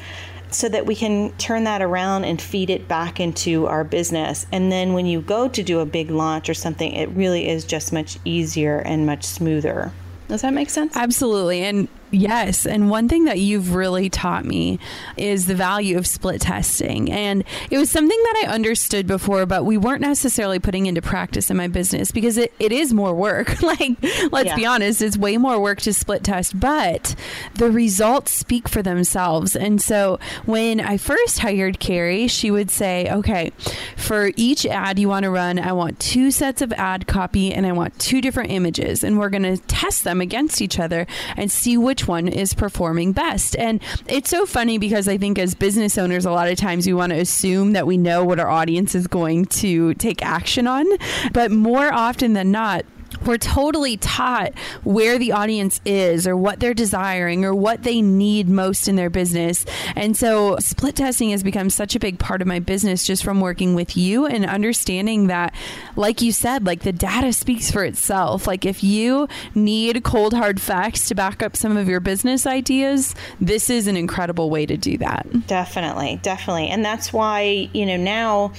so 0.51 0.69
that 0.69 0.87
we 0.87 0.95
can 0.95 1.33
turn 1.39 1.65
that 1.65 1.83
around 1.83 2.25
and 2.25 2.41
feed 2.41 2.71
it 2.71 2.89
back 2.89 3.21
into 3.21 3.67
our 3.67 3.85
business. 3.85 4.47
And 4.53 4.71
then 4.71 4.93
when 4.93 5.07
you 5.07 5.21
go 5.21 5.49
to 5.49 5.63
do 5.63 5.81
a 5.81 5.87
big 5.87 6.11
launch 6.11 6.49
or 6.49 6.55
something, 6.55 6.93
it 6.93 7.09
really 7.11 7.49
is 7.49 7.65
just 7.65 7.93
much 7.93 8.19
easier 8.25 8.79
and 8.79 9.07
much 9.07 9.25
smoother. 9.25 9.93
Does 10.29 10.43
that 10.43 10.53
make 10.53 10.71
sense? 10.71 10.97
Absolutely. 10.97 11.63
And 11.63 11.89
Yes. 12.17 12.65
And 12.65 12.89
one 12.89 13.11
thing 13.11 13.27
that 13.27 13.41
you've 13.41 13.75
really 13.75 14.09
taught 14.09 14.47
me 14.47 14.79
is 15.19 15.45
the 15.45 15.55
value 15.55 15.99
of 15.99 16.07
split 16.07 16.41
testing. 16.41 17.13
And 17.13 17.45
it 17.71 17.77
was 17.77 17.91
something 17.91 18.19
that 18.19 18.45
I 18.47 18.55
understood 18.55 19.07
before, 19.07 19.45
but 19.45 19.67
we 19.67 19.77
weren't 19.77 20.01
necessarily 20.01 20.59
putting 20.59 20.87
into 20.87 21.03
practice 21.03 21.51
in 21.51 21.59
my 21.59 21.69
business 21.69 22.13
because 22.13 22.39
it, 22.39 22.55
it 22.59 22.73
is 22.73 22.95
more 22.95 23.15
work. 23.15 23.61
like, 23.63 23.99
let's 24.33 24.49
yeah. 24.49 24.57
be 24.57 24.65
honest, 24.65 25.03
it's 25.03 25.19
way 25.19 25.37
more 25.37 25.61
work 25.61 25.83
to 25.83 25.93
split 25.93 26.25
test, 26.25 26.59
but 26.59 27.15
the 27.57 27.71
results 27.71 28.33
speak 28.33 28.67
for 28.67 28.83
themselves. 28.83 29.55
And 29.55 29.83
so 29.83 30.19
when 30.47 30.81
I 30.81 30.97
first 30.97 31.41
hired 31.41 31.81
Kerry, 31.81 32.29
she 32.29 32.51
would 32.51 32.71
say, 32.71 33.11
okay, 33.11 33.51
for 33.99 34.31
each 34.37 34.65
ad 34.65 34.99
you 34.99 35.11
want 35.11 35.25
to 35.25 35.31
run, 35.31 35.59
I 35.59 35.73
want 35.73 36.01
two 36.01 36.31
sets 36.31 36.63
of 36.63 36.73
ad 36.73 37.07
copy 37.07 37.53
and 37.53 37.67
I 37.67 37.73
want 37.73 37.99
two 37.99 38.23
different 38.23 38.53
images. 38.53 39.05
And 39.05 39.19
we're 39.19 39.29
going 39.29 39.43
to 39.43 39.59
test 39.59 40.05
them 40.05 40.23
against 40.23 40.63
each 40.63 40.79
other 40.79 41.07
and 41.37 41.53
see 41.53 41.77
which 41.77 42.06
one 42.09 42.29
is 42.29 42.55
performing 42.55 43.13
best. 43.13 43.57
And 43.57 43.83
it's 44.09 44.31
so 44.31 44.47
funny 44.47 44.79
because 44.79 45.09
I 45.09 45.19
think 45.19 45.39
as 45.39 45.55
business 45.55 45.99
owners, 45.99 46.25
a 46.25 46.31
lot 46.31 46.49
of 46.49 46.57
times 46.57 46.87
we 46.87 46.93
want 46.93 47.11
to 47.13 47.19
assume 47.19 47.73
that 47.73 47.87
we 47.87 47.97
know 47.97 48.25
what 48.25 48.41
our 48.41 48.49
audience 48.49 48.95
is 48.95 49.07
going 49.07 49.47
to 49.47 49.95
take 49.95 50.25
action 50.25 50.67
on. 50.67 50.87
But 51.33 51.51
more 51.51 51.93
often 51.93 52.33
than 52.33 52.51
not, 52.51 52.85
we're 53.25 53.39
totally 53.39 53.97
taught 53.97 54.53
where 54.85 55.19
the 55.19 55.33
audience 55.33 55.81
is 55.85 56.27
or 56.27 56.37
what 56.37 56.61
they're 56.61 56.75
desiring 56.75 57.45
or 57.45 57.55
what 57.55 57.83
they 57.83 58.03
need 58.03 58.49
most 58.49 58.89
in 58.89 58.97
their 58.97 59.11
business. 59.11 59.65
And 59.95 60.17
so 60.17 60.57
split 60.61 60.97
testing 60.97 61.31
has 61.31 61.43
become 61.43 61.71
such 61.71 61.95
a 61.95 61.99
big 61.99 62.19
part 62.19 62.43
of 62.43 62.49
my 62.49 62.59
business 62.59 63.07
just 63.07 63.25
from 63.25 63.41
working 63.41 63.75
with 63.75 63.97
you 63.97 64.27
and 64.27 64.45
understanding 64.45 65.29
that, 65.29 65.55
like 65.97 66.21
you 66.23 66.33
said, 66.33 66.67
like 66.67 66.83
the 66.83 66.93
data 66.93 67.33
speaks 67.33 67.71
for 67.71 67.85
itself. 67.85 68.47
Like 68.47 68.65
if 68.65 68.83
you 68.83 69.29
need 69.55 70.03
cold 70.05 70.35
hard 70.35 70.61
facts 70.61 71.09
to 71.09 71.15
back 71.15 71.43
up 71.43 71.57
some 71.57 71.77
of 71.77 71.89
your 71.89 72.01
business 72.01 72.47
ideas, 72.47 73.15
this 73.41 73.71
is 73.71 73.87
an 73.87 73.97
incredible 73.97 74.51
way 74.51 74.67
to 74.67 74.77
do 74.77 74.99
that. 74.99 75.27
Definitely, 75.47 76.21
definitely. 76.23 76.69
And 76.69 76.85
that's 76.85 77.13
why, 77.13 77.69
you 77.73 77.87
know, 77.87 77.97
now 77.97 78.53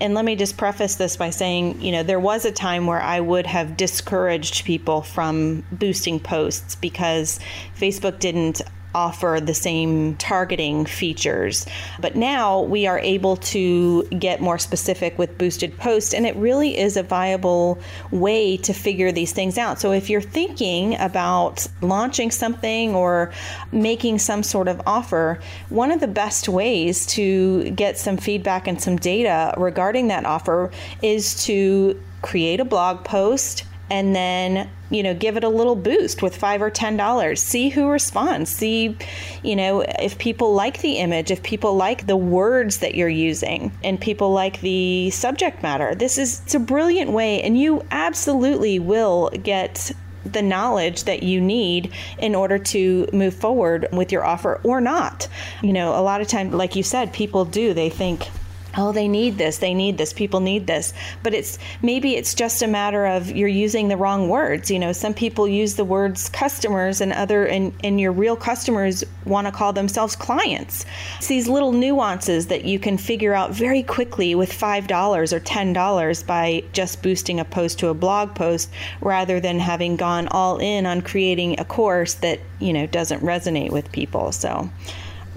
and 0.00 0.14
let 0.14 0.24
me 0.24 0.36
just 0.36 0.56
preface 0.56 0.94
this 0.94 1.16
by 1.16 1.30
saying, 1.30 1.80
you 1.82 1.92
know, 1.92 2.02
there 2.02 2.20
was 2.20 2.44
a 2.44 2.52
time 2.52 2.86
where 2.86 3.00
I 3.00 3.20
would 3.20 3.46
have 3.46 3.76
discouraged 3.98 4.64
people 4.64 5.02
from 5.02 5.64
boosting 5.72 6.20
posts 6.20 6.76
because 6.76 7.40
Facebook 7.76 8.20
didn't 8.20 8.62
offer 8.94 9.40
the 9.42 9.52
same 9.52 10.14
targeting 10.16 10.86
features. 10.86 11.66
But 12.00 12.14
now 12.14 12.60
we 12.60 12.86
are 12.86 13.00
able 13.00 13.36
to 13.36 14.04
get 14.04 14.40
more 14.40 14.56
specific 14.56 15.18
with 15.18 15.36
boosted 15.36 15.76
posts, 15.76 16.14
and 16.14 16.24
it 16.26 16.36
really 16.36 16.78
is 16.78 16.96
a 16.96 17.02
viable 17.02 17.80
way 18.12 18.56
to 18.58 18.72
figure 18.72 19.10
these 19.10 19.32
things 19.32 19.58
out. 19.58 19.80
So 19.80 19.90
if 19.90 20.08
you're 20.08 20.22
thinking 20.22 20.96
about 20.98 21.66
launching 21.82 22.30
something 22.30 22.94
or 22.94 23.32
making 23.72 24.20
some 24.20 24.44
sort 24.44 24.68
of 24.68 24.80
offer, 24.86 25.40
one 25.70 25.90
of 25.90 25.98
the 25.98 26.08
best 26.08 26.48
ways 26.48 27.04
to 27.06 27.70
get 27.70 27.98
some 27.98 28.16
feedback 28.16 28.68
and 28.68 28.80
some 28.80 28.96
data 28.96 29.54
regarding 29.56 30.06
that 30.08 30.24
offer 30.24 30.70
is 31.02 31.44
to 31.46 32.00
create 32.22 32.60
a 32.60 32.64
blog 32.64 33.04
post 33.04 33.64
and 33.90 34.14
then 34.14 34.68
you 34.90 35.02
know 35.02 35.14
give 35.14 35.36
it 35.36 35.44
a 35.44 35.48
little 35.48 35.76
boost 35.76 36.22
with 36.22 36.36
five 36.36 36.62
or 36.62 36.70
ten 36.70 36.96
dollars. 36.96 37.42
See 37.42 37.68
who 37.68 37.88
responds. 37.88 38.50
See 38.50 38.96
you 39.42 39.56
know 39.56 39.80
if 39.98 40.18
people 40.18 40.54
like 40.54 40.80
the 40.80 40.94
image 40.94 41.30
if 41.30 41.42
people 41.42 41.74
like 41.76 42.06
the 42.06 42.16
words 42.16 42.78
that 42.78 42.94
you're 42.94 43.08
using 43.08 43.72
and 43.82 44.00
people 44.00 44.32
like 44.32 44.60
the 44.60 45.10
subject 45.10 45.62
matter. 45.62 45.94
This 45.94 46.18
is 46.18 46.42
it's 46.44 46.54
a 46.54 46.60
brilliant 46.60 47.10
way 47.10 47.42
and 47.42 47.58
you 47.58 47.84
absolutely 47.90 48.78
will 48.78 49.30
get 49.42 49.92
the 50.24 50.42
knowledge 50.42 51.04
that 51.04 51.22
you 51.22 51.40
need 51.40 51.92
in 52.18 52.34
order 52.34 52.58
to 52.58 53.08
move 53.12 53.34
forward 53.34 53.86
with 53.92 54.12
your 54.12 54.24
offer 54.24 54.60
or 54.62 54.80
not. 54.80 55.28
You 55.62 55.72
know 55.72 55.98
a 55.98 56.02
lot 56.02 56.20
of 56.20 56.28
times 56.28 56.54
like 56.54 56.76
you 56.76 56.82
said 56.82 57.12
people 57.12 57.44
do 57.44 57.74
they 57.74 57.90
think 57.90 58.28
oh 58.76 58.92
they 58.92 59.08
need 59.08 59.38
this 59.38 59.58
they 59.58 59.74
need 59.74 59.98
this 59.98 60.12
people 60.12 60.40
need 60.40 60.66
this. 60.66 60.92
But 61.22 61.34
it's 61.34 61.58
maybe 61.82 62.16
it's 62.16 62.34
just 62.34 62.62
a 62.62 62.66
matter 62.66 63.06
of 63.06 63.30
you're 63.30 63.48
using 63.48 63.88
the 63.88 63.96
wrong 63.96 64.28
words. 64.28 64.70
You 64.70 64.78
know 64.78 64.92
some 64.92 65.14
people 65.14 65.48
use 65.48 65.74
the 65.74 65.84
words 65.84 66.28
customers 66.28 67.00
and 67.00 67.12
other 67.12 67.46
and 67.46 67.72
and 67.82 68.00
your 68.00 68.12
real 68.12 68.36
customers 68.36 69.04
want 69.24 69.46
to 69.46 69.52
call 69.52 69.72
themselves 69.72 70.16
clients. 70.16 70.84
It's 71.18 71.28
these 71.28 71.48
little 71.48 71.72
nuances 71.72 72.46
that 72.48 72.64
you 72.64 72.78
can 72.78 72.98
figure 72.98 73.34
out 73.34 73.52
very 73.52 73.82
quickly 73.82 74.34
with 74.34 74.52
$5 74.52 75.32
or 75.32 75.40
$10 75.40 76.26
by 76.26 76.64
just 76.72 77.02
boosting 77.02 77.40
a 77.40 77.44
post 77.44 77.78
to 77.80 77.88
a 77.88 77.94
blog 77.94 78.34
post 78.34 78.70
rather 79.00 79.40
than 79.40 79.58
having 79.58 79.96
gone 79.96 80.28
all 80.28 80.58
in 80.58 80.86
on 80.86 81.02
creating 81.02 81.60
a 81.60 81.64
course 81.64 82.14
that 82.14 82.40
you 82.58 82.72
know 82.72 82.86
doesn't 82.86 83.22
resonate 83.22 83.70
with 83.70 83.90
people. 83.92 84.32
So 84.32 84.70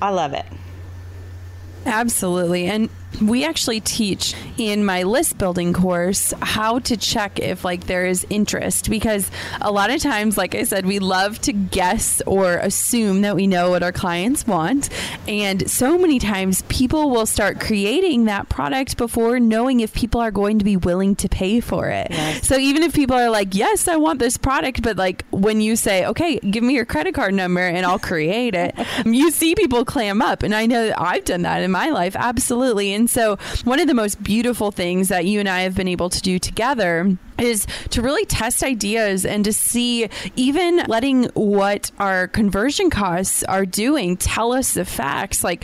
i 0.02 0.10
love 0.10 0.34
it. 0.34 0.46
Absolutely. 1.86 2.68
And 2.68 2.90
we 3.20 3.44
actually 3.46 3.82
teach 3.82 4.34
in 4.58 4.86
my 4.86 5.04
list 5.04 5.38
building 5.38 5.74
course 5.74 6.34
how 6.42 6.80
to 6.80 6.96
check 6.96 7.40
if 7.40 7.66
like 7.66 7.86
there 7.86 8.06
is 8.06 8.26
interest 8.30 8.90
because 8.90 9.30
a 9.62 9.72
lot 9.72 9.92
of 9.92 10.02
times 10.02 10.38
like 10.38 10.56
I 10.56 10.64
said 10.64 10.86
we 10.86 11.00
love 11.00 11.40
to 11.42 11.54
guess 11.54 12.22
or 12.26 12.56
assume 12.58 13.22
that 13.22 13.36
we 13.36 13.48
know 13.48 13.70
what 13.72 13.84
our 13.84 13.92
clients 13.92 14.48
want 14.48 14.90
and 15.28 15.70
so 15.70 15.98
many 15.98 16.20
times 16.20 16.64
people 16.64 17.10
will 17.10 17.26
start 17.26 17.60
creating 17.60 18.26
that 18.26 18.50
product 18.50 18.98
before 18.98 19.40
knowing 19.40 19.82
if 19.82 19.94
people 19.94 20.22
are 20.22 20.32
going 20.32 20.60
to 20.60 20.66
be 20.66 20.78
willing 20.78 21.16
to 21.16 21.30
pay 21.30 21.60
for 21.60 21.90
it. 21.90 22.08
Yes. 22.10 22.48
So 22.48 22.58
even 22.58 22.84
if 22.84 22.94
people 22.94 23.16
are 23.16 23.30
like 23.30 23.54
yes 23.54 23.88
I 23.88 23.98
want 23.98 24.20
this 24.20 24.38
product 24.38 24.82
but 24.82 24.98
like 24.98 25.26
when 25.32 25.62
you 25.62 25.76
say 25.76 26.06
okay 26.08 26.40
give 26.40 26.64
me 26.64 26.74
your 26.74 26.86
credit 26.86 27.14
card 27.14 27.34
number 27.34 27.62
and 27.62 27.86
I'll 27.86 28.00
create 28.00 28.56
it 28.56 28.76
you 29.06 29.32
see 29.32 29.56
people 29.56 29.86
clam 29.86 30.22
up 30.22 30.44
and 30.44 30.56
I 30.56 30.66
know 30.66 30.94
I've 30.98 31.26
done 31.26 31.44
that 31.44 31.62
in 31.62 31.72
my 31.72 31.90
life 31.90 32.16
absolutely 32.16 32.94
and 32.94 33.01
so, 33.10 33.38
one 33.64 33.80
of 33.80 33.88
the 33.88 33.94
most 33.94 34.22
beautiful 34.24 34.72
things 34.72 35.08
that 35.10 35.26
you 35.26 35.40
and 35.40 35.50
I 35.50 35.62
have 35.62 35.76
been 35.76 35.88
able 35.88 36.10
to 36.10 36.22
do 36.22 36.40
together 36.40 37.18
is 37.40 37.66
to 37.90 38.02
really 38.02 38.26
test 38.26 38.64
ideas 38.64 39.26
and 39.26 39.44
to 39.46 39.54
see 39.54 40.10
even 40.36 40.78
letting 40.88 41.26
what 41.34 41.92
our 42.00 42.28
conversion 42.28 42.90
costs 42.90 43.44
are 43.44 43.66
doing 43.66 44.18
tell 44.18 44.54
us 44.54 44.74
the 44.74 44.86
facts. 44.86 45.44
Like 45.44 45.64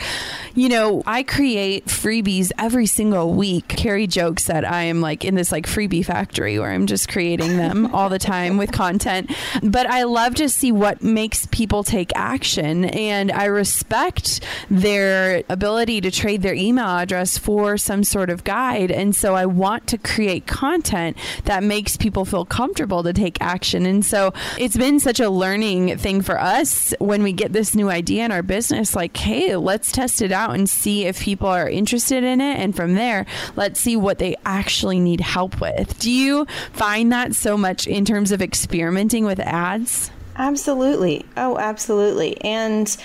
you 0.54 0.68
know 0.68 1.02
i 1.06 1.22
create 1.22 1.86
freebies 1.86 2.50
every 2.58 2.86
single 2.86 3.34
week. 3.34 3.68
Kerry 3.68 4.06
jokes 4.06 4.44
that 4.46 4.64
i 4.64 4.82
am 4.82 5.00
like 5.00 5.24
in 5.24 5.34
this 5.34 5.52
like 5.52 5.66
freebie 5.66 6.04
factory 6.04 6.58
where 6.58 6.70
i'm 6.70 6.86
just 6.86 7.08
creating 7.08 7.56
them 7.56 7.86
all 7.94 8.08
the 8.08 8.18
time 8.18 8.56
with 8.56 8.72
content. 8.72 9.30
But 9.62 9.86
i 9.86 10.02
love 10.04 10.34
to 10.36 10.48
see 10.48 10.72
what 10.72 11.02
makes 11.02 11.46
people 11.46 11.84
take 11.84 12.12
action 12.14 12.86
and 12.86 13.30
i 13.32 13.44
respect 13.44 14.40
their 14.70 15.42
ability 15.48 16.00
to 16.00 16.10
trade 16.10 16.42
their 16.42 16.54
email 16.54 16.86
address 16.86 17.38
for 17.38 17.76
some 17.76 18.04
sort 18.04 18.30
of 18.30 18.44
guide. 18.44 18.90
And 18.90 19.14
so 19.14 19.34
i 19.34 19.46
want 19.46 19.86
to 19.88 19.98
create 19.98 20.46
content 20.46 21.16
that 21.44 21.62
makes 21.68 21.96
people 21.96 22.24
feel 22.24 22.44
comfortable 22.44 23.02
to 23.02 23.12
take 23.12 23.40
action. 23.40 23.86
And 23.86 24.04
so 24.04 24.32
it's 24.58 24.76
been 24.76 24.98
such 24.98 25.20
a 25.20 25.30
learning 25.30 25.98
thing 25.98 26.22
for 26.22 26.40
us 26.40 26.94
when 26.98 27.22
we 27.22 27.32
get 27.32 27.52
this 27.52 27.74
new 27.74 27.90
idea 27.90 28.24
in 28.24 28.32
our 28.32 28.42
business 28.42 28.96
like, 28.96 29.16
hey, 29.16 29.54
let's 29.56 29.92
test 29.92 30.22
it 30.22 30.32
out 30.32 30.54
and 30.54 30.68
see 30.68 31.04
if 31.04 31.20
people 31.20 31.48
are 31.48 31.68
interested 31.68 32.24
in 32.24 32.40
it. 32.40 32.58
And 32.58 32.74
from 32.74 32.94
there, 32.94 33.26
let's 33.54 33.80
see 33.80 33.96
what 33.96 34.18
they 34.18 34.34
actually 34.44 34.98
need 34.98 35.20
help 35.20 35.60
with. 35.60 35.98
Do 35.98 36.10
you 36.10 36.46
find 36.72 37.12
that 37.12 37.34
so 37.34 37.56
much 37.56 37.86
in 37.86 38.04
terms 38.04 38.32
of 38.32 38.42
experimenting 38.42 39.24
with 39.24 39.38
ads? 39.40 40.10
Absolutely. 40.36 41.26
Oh, 41.36 41.58
absolutely. 41.58 42.40
And 42.42 42.96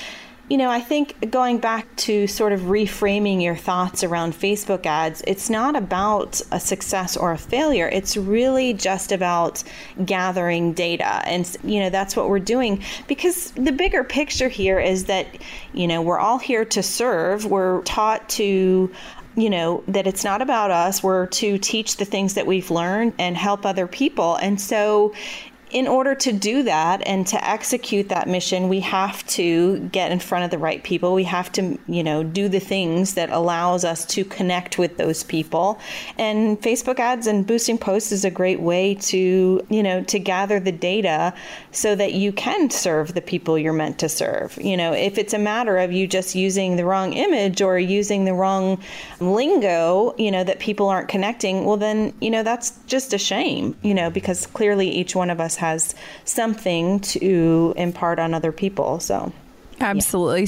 you 0.54 0.60
know, 0.60 0.70
I 0.70 0.82
think 0.82 1.32
going 1.32 1.58
back 1.58 1.96
to 1.96 2.28
sort 2.28 2.54
of 2.54 2.60
reframing 2.60 3.42
your 3.42 3.56
thoughts 3.56 4.04
around 4.04 4.34
Facebook 4.34 4.86
ads, 4.86 5.24
it's 5.26 5.50
not 5.50 5.76
about 5.76 6.40
a 6.52 6.60
success 6.60 7.18
or 7.18 7.32
a 7.32 7.40
failure. 7.40 7.90
It's 7.90 8.16
really 8.16 8.72
just 8.76 9.12
about 9.12 9.64
gathering 10.06 10.74
data. 10.74 11.28
And, 11.28 11.58
you 11.64 11.80
know, 11.80 11.90
that's 11.90 12.16
what 12.16 12.30
we're 12.30 12.38
doing 12.38 12.84
because 13.08 13.50
the 13.54 13.72
bigger 13.72 14.04
picture 14.04 14.48
here 14.48 14.80
is 14.80 15.06
that, 15.06 15.26
you 15.74 15.88
know, 15.88 16.04
we're 16.04 16.20
all 16.20 16.38
here 16.38 16.66
to 16.66 16.84
serve. 16.84 17.48
We're 17.48 17.82
taught 17.82 18.30
to 18.38 18.92
you 19.36 19.50
know, 19.50 19.84
that 19.88 20.06
it's 20.06 20.24
not 20.24 20.44
about 20.44 20.70
us. 20.70 21.02
We're 21.02 21.26
to 21.26 21.58
teach 21.58 21.98
the 21.98 22.06
things 22.06 22.36
that 22.36 22.46
we've 22.46 22.70
learned 22.70 23.14
and 23.18 23.36
help 23.36 23.66
other 23.66 23.88
people. 23.88 24.36
And 24.36 24.62
so 24.62 25.16
in 25.74 25.88
order 25.88 26.14
to 26.14 26.32
do 26.32 26.62
that 26.64 27.02
and 27.08 27.26
to 27.26 27.44
execute 27.50 28.08
that 28.10 28.28
mission, 28.28 28.70
we 28.70 28.80
have 28.80 29.26
to 29.26 29.80
get 29.92 30.12
in 30.12 30.20
front 30.20 30.46
of 30.46 30.52
the 30.52 30.58
right 30.60 30.84
people. 30.84 31.16
We 31.16 31.24
have 31.24 31.52
to, 31.54 31.80
you 31.88 32.04
know, 32.04 32.24
do 32.24 32.48
the 32.48 32.60
things 32.60 33.16
that 33.16 33.32
allows 33.32 33.84
us 33.84 34.06
to 34.06 34.24
connect 34.24 34.78
with 34.78 34.98
those 34.98 35.24
people. 35.24 35.80
And 36.20 36.62
Facebook 36.62 37.00
ads 37.00 37.26
and 37.26 37.46
boosting 37.46 37.80
posts 37.80 38.12
is 38.12 38.24
a 38.24 38.30
great 38.30 38.60
way 38.60 38.94
to, 38.96 39.66
you 39.68 39.84
know, 39.84 40.04
to 40.04 40.20
gather 40.20 40.60
the 40.60 40.72
data 40.72 41.34
so 41.74 41.96
that 41.96 42.14
you 42.14 42.32
can 42.32 42.70
serve 42.70 43.14
the 43.14 43.22
people 43.22 43.58
you're 43.58 43.74
meant 43.74 44.00
to 44.00 44.08
serve. 44.08 44.58
You 44.62 44.78
know, 44.78 44.94
if 44.94 45.18
it's 45.18 45.34
a 45.34 45.40
matter 45.40 45.78
of 45.78 45.92
you 45.92 46.08
just 46.08 46.36
using 46.36 46.76
the 46.76 46.86
wrong 46.86 47.14
image 47.14 47.62
or 47.62 47.78
using 47.78 48.26
the 48.26 48.34
wrong 48.34 48.82
lingo, 49.20 50.16
you 50.18 50.32
know, 50.32 50.44
that 50.44 50.60
people 50.60 50.88
aren't 50.88 51.10
connecting, 51.10 51.66
well 51.66 51.78
then, 51.78 52.14
you 52.22 52.30
know, 52.30 52.44
that's 52.44 52.72
just 52.88 53.14
a 53.14 53.18
shame, 53.18 53.76
you 53.82 53.94
know, 53.94 54.10
because 54.10 54.46
clearly 54.48 54.90
each 54.90 55.16
one 55.16 55.30
of 55.30 55.40
us 55.40 55.56
has 55.56 55.96
something 56.26 57.00
to 57.00 57.74
impart 57.76 58.20
on 58.20 58.34
other 58.34 58.52
people. 58.52 59.00
So, 59.00 59.34
absolutely. 59.82 60.48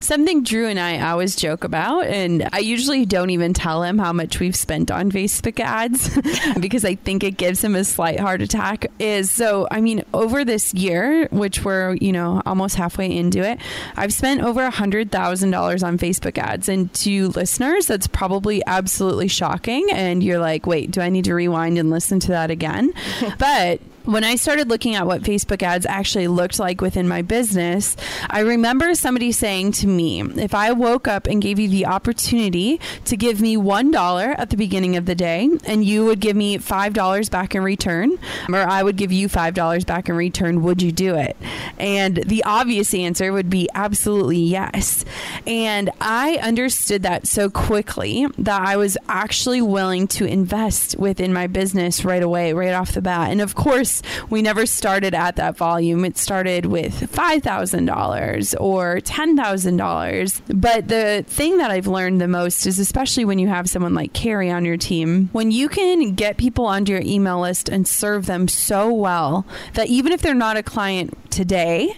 Something 0.00 0.44
Drew 0.44 0.68
and 0.68 0.78
I 0.78 1.10
always 1.10 1.34
joke 1.34 1.64
about, 1.64 2.06
and 2.06 2.48
I 2.52 2.60
usually 2.60 3.04
don't 3.04 3.30
even 3.30 3.52
tell 3.52 3.82
him 3.82 3.98
how 3.98 4.12
much 4.12 4.38
we've 4.38 4.54
spent 4.54 4.92
on 4.92 5.10
Facebook 5.10 5.58
ads 5.58 6.16
because 6.60 6.84
I 6.84 6.94
think 6.94 7.24
it 7.24 7.36
gives 7.36 7.64
him 7.64 7.74
a 7.74 7.82
slight 7.82 8.20
heart 8.20 8.40
attack. 8.40 8.86
Is 9.00 9.28
so, 9.28 9.66
I 9.72 9.80
mean, 9.80 10.04
over 10.14 10.44
this 10.44 10.72
year, 10.72 11.26
which 11.32 11.64
we're, 11.64 11.94
you 11.96 12.12
know, 12.12 12.40
almost 12.46 12.76
halfway 12.76 13.10
into 13.10 13.40
it, 13.40 13.58
I've 13.96 14.12
spent 14.12 14.40
over 14.40 14.64
a 14.64 14.70
$100,000 14.70 15.82
on 15.82 15.98
Facebook 15.98 16.38
ads. 16.38 16.68
And 16.68 16.94
to 16.94 17.28
listeners, 17.30 17.88
that's 17.88 18.06
probably 18.06 18.62
absolutely 18.68 19.26
shocking. 19.26 19.88
And 19.90 20.22
you're 20.22 20.38
like, 20.38 20.64
wait, 20.64 20.92
do 20.92 21.00
I 21.00 21.08
need 21.08 21.24
to 21.24 21.34
rewind 21.34 21.76
and 21.76 21.90
listen 21.90 22.20
to 22.20 22.28
that 22.28 22.52
again? 22.52 22.92
but 23.38 23.80
when 24.04 24.24
I 24.24 24.36
started 24.36 24.68
looking 24.68 24.94
at 24.94 25.06
what 25.06 25.22
Facebook 25.22 25.62
ads 25.62 25.86
actually 25.86 26.28
looked 26.28 26.58
like 26.58 26.80
within 26.80 27.08
my 27.08 27.22
business, 27.22 27.96
I 28.30 28.40
remember 28.40 28.94
somebody 28.94 29.32
saying 29.32 29.72
to 29.72 29.86
me, 29.86 30.20
if 30.20 30.54
I 30.54 30.72
woke 30.72 31.06
up 31.08 31.26
and 31.26 31.42
gave 31.42 31.58
you 31.58 31.68
the 31.68 31.86
opportunity 31.86 32.80
to 33.04 33.16
give 33.16 33.40
me 33.40 33.56
$1 33.56 34.34
at 34.38 34.50
the 34.50 34.56
beginning 34.56 34.96
of 34.96 35.06
the 35.06 35.14
day 35.14 35.50
and 35.64 35.84
you 35.84 36.04
would 36.06 36.20
give 36.20 36.36
me 36.36 36.58
$5 36.58 37.30
back 37.30 37.54
in 37.54 37.62
return, 37.62 38.18
or 38.48 38.58
I 38.58 38.82
would 38.82 38.96
give 38.96 39.12
you 39.12 39.28
$5 39.28 39.86
back 39.86 40.08
in 40.08 40.16
return, 40.16 40.62
would 40.62 40.82
you 40.82 40.92
do 40.92 41.14
it? 41.14 41.36
And 41.78 42.16
the 42.16 42.44
obvious 42.44 42.94
answer 42.94 43.32
would 43.32 43.50
be 43.50 43.68
absolutely 43.74 44.38
yes. 44.38 45.04
And 45.46 45.90
I 46.00 46.36
understood 46.42 47.02
that 47.02 47.26
so 47.26 47.50
quickly 47.50 48.26
that 48.38 48.62
I 48.62 48.76
was 48.76 48.96
actually 49.08 49.62
willing 49.62 50.06
to 50.08 50.24
invest 50.24 50.98
within 50.98 51.32
my 51.32 51.46
business 51.46 52.04
right 52.04 52.22
away, 52.22 52.52
right 52.52 52.72
off 52.72 52.92
the 52.92 53.02
bat. 53.02 53.30
And 53.30 53.40
of 53.40 53.54
course, 53.54 53.87
we 54.30 54.42
never 54.42 54.66
started 54.66 55.14
at 55.14 55.36
that 55.36 55.56
volume. 55.56 56.04
It 56.04 56.18
started 56.18 56.66
with 56.66 57.12
$5,000 57.12 58.60
or 58.60 58.96
$10,000. 59.00 60.42
But 60.60 60.88
the 60.88 61.24
thing 61.26 61.58
that 61.58 61.70
I've 61.70 61.86
learned 61.86 62.20
the 62.20 62.28
most 62.28 62.66
is 62.66 62.78
especially 62.78 63.24
when 63.24 63.38
you 63.38 63.48
have 63.48 63.68
someone 63.68 63.94
like 63.94 64.12
Kerry 64.12 64.50
on 64.50 64.64
your 64.64 64.76
team, 64.76 65.28
when 65.32 65.50
you 65.50 65.68
can 65.68 66.14
get 66.14 66.36
people 66.36 66.66
onto 66.66 66.92
your 66.92 67.02
email 67.02 67.40
list 67.40 67.68
and 67.68 67.86
serve 67.86 68.26
them 68.26 68.48
so 68.48 68.92
well 68.92 69.46
that 69.74 69.88
even 69.88 70.12
if 70.12 70.22
they're 70.22 70.34
not 70.34 70.56
a 70.56 70.62
client 70.62 71.16
today, 71.30 71.96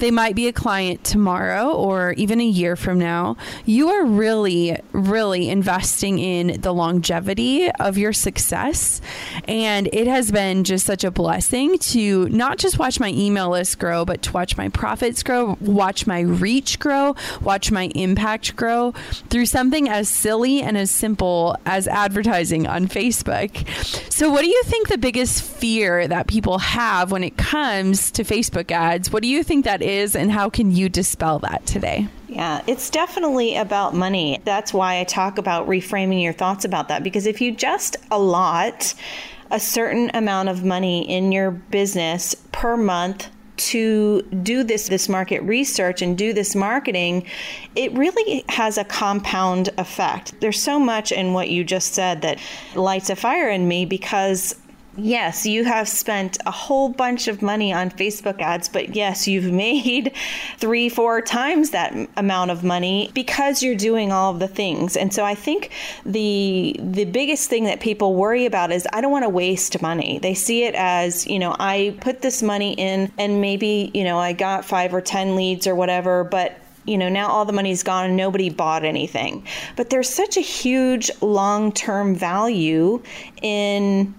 they 0.00 0.10
might 0.10 0.34
be 0.34 0.48
a 0.48 0.52
client 0.52 1.04
tomorrow 1.04 1.72
or 1.72 2.12
even 2.12 2.40
a 2.40 2.46
year 2.46 2.76
from 2.76 2.98
now. 2.98 3.36
You 3.64 3.88
are 3.90 4.04
really, 4.04 4.76
really 4.92 5.48
investing 5.48 6.18
in 6.18 6.60
the 6.60 6.72
longevity 6.72 7.70
of 7.72 7.96
your 7.96 8.12
success. 8.12 9.00
And 9.46 9.88
it 9.92 10.06
has 10.06 10.32
been 10.32 10.64
just 10.64 10.86
such 10.86 11.04
a 11.04 11.10
blessing 11.10 11.78
to 11.78 12.28
not 12.30 12.58
just 12.58 12.78
watch 12.78 12.98
my 12.98 13.10
email 13.10 13.50
list 13.50 13.78
grow, 13.78 14.04
but 14.04 14.22
to 14.22 14.32
watch 14.32 14.56
my 14.56 14.68
profits 14.68 15.22
grow, 15.22 15.56
watch 15.60 16.06
my 16.06 16.20
reach 16.20 16.78
grow, 16.78 17.14
watch 17.42 17.70
my 17.70 17.90
impact 17.94 18.56
grow 18.56 18.92
through 19.28 19.46
something 19.46 19.88
as 19.88 20.08
silly 20.08 20.62
and 20.62 20.76
as 20.76 20.90
simple 20.90 21.56
as 21.66 21.86
advertising 21.86 22.66
on 22.66 22.88
Facebook. 22.88 23.66
So, 24.12 24.30
what 24.30 24.42
do 24.42 24.48
you 24.48 24.62
think 24.64 24.88
the 24.88 24.98
biggest 24.98 25.42
fear 25.42 26.08
that 26.08 26.26
people 26.26 26.58
have 26.58 27.12
when 27.12 27.24
it 27.24 27.36
comes 27.36 28.10
to 28.12 28.24
Facebook 28.24 28.70
ads? 28.70 29.12
What 29.12 29.22
do 29.22 29.28
you 29.28 29.42
think 29.42 29.64
that 29.64 29.82
is, 29.90 30.16
and 30.16 30.30
how 30.30 30.48
can 30.48 30.70
you 30.70 30.88
dispel 30.88 31.38
that 31.40 31.66
today? 31.66 32.08
Yeah, 32.28 32.62
it's 32.66 32.90
definitely 32.90 33.56
about 33.56 33.94
money. 33.94 34.40
That's 34.44 34.72
why 34.72 35.00
I 35.00 35.04
talk 35.04 35.38
about 35.38 35.66
reframing 35.66 36.22
your 36.22 36.32
thoughts 36.32 36.64
about 36.64 36.88
that 36.88 37.02
because 37.02 37.26
if 37.26 37.40
you 37.40 37.52
just 37.52 37.96
allot 38.10 38.94
a 39.50 39.58
certain 39.58 40.10
amount 40.14 40.48
of 40.48 40.64
money 40.64 41.08
in 41.10 41.32
your 41.32 41.50
business 41.50 42.34
per 42.52 42.76
month 42.76 43.28
to 43.56 44.22
do 44.42 44.64
this 44.64 44.88
this 44.88 45.06
market 45.06 45.42
research 45.42 46.00
and 46.00 46.16
do 46.16 46.32
this 46.32 46.54
marketing 46.54 47.26
it 47.76 47.92
really 47.92 48.42
has 48.48 48.78
a 48.78 48.84
compound 48.84 49.68
effect 49.76 50.32
there's 50.40 50.58
so 50.58 50.80
much 50.80 51.12
in 51.12 51.34
what 51.34 51.50
you 51.50 51.62
just 51.62 51.92
said 51.92 52.22
that 52.22 52.38
lights 52.74 53.10
a 53.10 53.16
fire 53.16 53.50
in 53.50 53.68
me 53.68 53.84
because 53.84 54.54
Yes, 54.96 55.46
you 55.46 55.64
have 55.64 55.88
spent 55.88 56.36
a 56.46 56.50
whole 56.50 56.88
bunch 56.88 57.28
of 57.28 57.42
money 57.42 57.72
on 57.72 57.90
Facebook 57.90 58.40
ads, 58.40 58.68
but 58.68 58.96
yes, 58.96 59.28
you've 59.28 59.52
made 59.52 60.12
three, 60.58 60.88
four 60.88 61.20
times 61.20 61.70
that 61.70 61.94
amount 62.16 62.50
of 62.50 62.64
money 62.64 63.10
because 63.14 63.62
you're 63.62 63.76
doing 63.76 64.10
all 64.10 64.32
of 64.32 64.40
the 64.40 64.48
things. 64.48 64.96
And 64.96 65.14
so 65.14 65.24
I 65.24 65.34
think 65.34 65.70
the 66.04 66.76
the 66.78 67.04
biggest 67.04 67.48
thing 67.48 67.64
that 67.64 67.80
people 67.80 68.14
worry 68.14 68.46
about 68.46 68.72
is 68.72 68.86
I 68.92 69.00
don't 69.00 69.12
want 69.12 69.24
to 69.24 69.28
waste 69.28 69.80
money. 69.80 70.18
They 70.18 70.34
see 70.34 70.64
it 70.64 70.74
as, 70.74 71.26
you 71.26 71.38
know, 71.38 71.54
I 71.58 71.96
put 72.00 72.22
this 72.22 72.42
money 72.42 72.72
in 72.72 73.12
and 73.16 73.40
maybe, 73.40 73.90
you 73.94 74.04
know, 74.04 74.18
I 74.18 74.32
got 74.32 74.64
5 74.64 74.94
or 74.94 75.00
10 75.00 75.36
leads 75.36 75.66
or 75.66 75.74
whatever, 75.74 76.24
but 76.24 76.58
you 76.86 76.96
know, 76.98 77.08
now 77.08 77.28
all 77.28 77.44
the 77.44 77.52
money's 77.52 77.82
gone 77.82 78.06
and 78.06 78.16
nobody 78.16 78.48
bought 78.48 78.84
anything. 78.84 79.46
But 79.76 79.90
there's 79.90 80.08
such 80.08 80.36
a 80.36 80.40
huge 80.40 81.10
long 81.20 81.72
term 81.72 82.14
value 82.14 83.02
in 83.42 84.14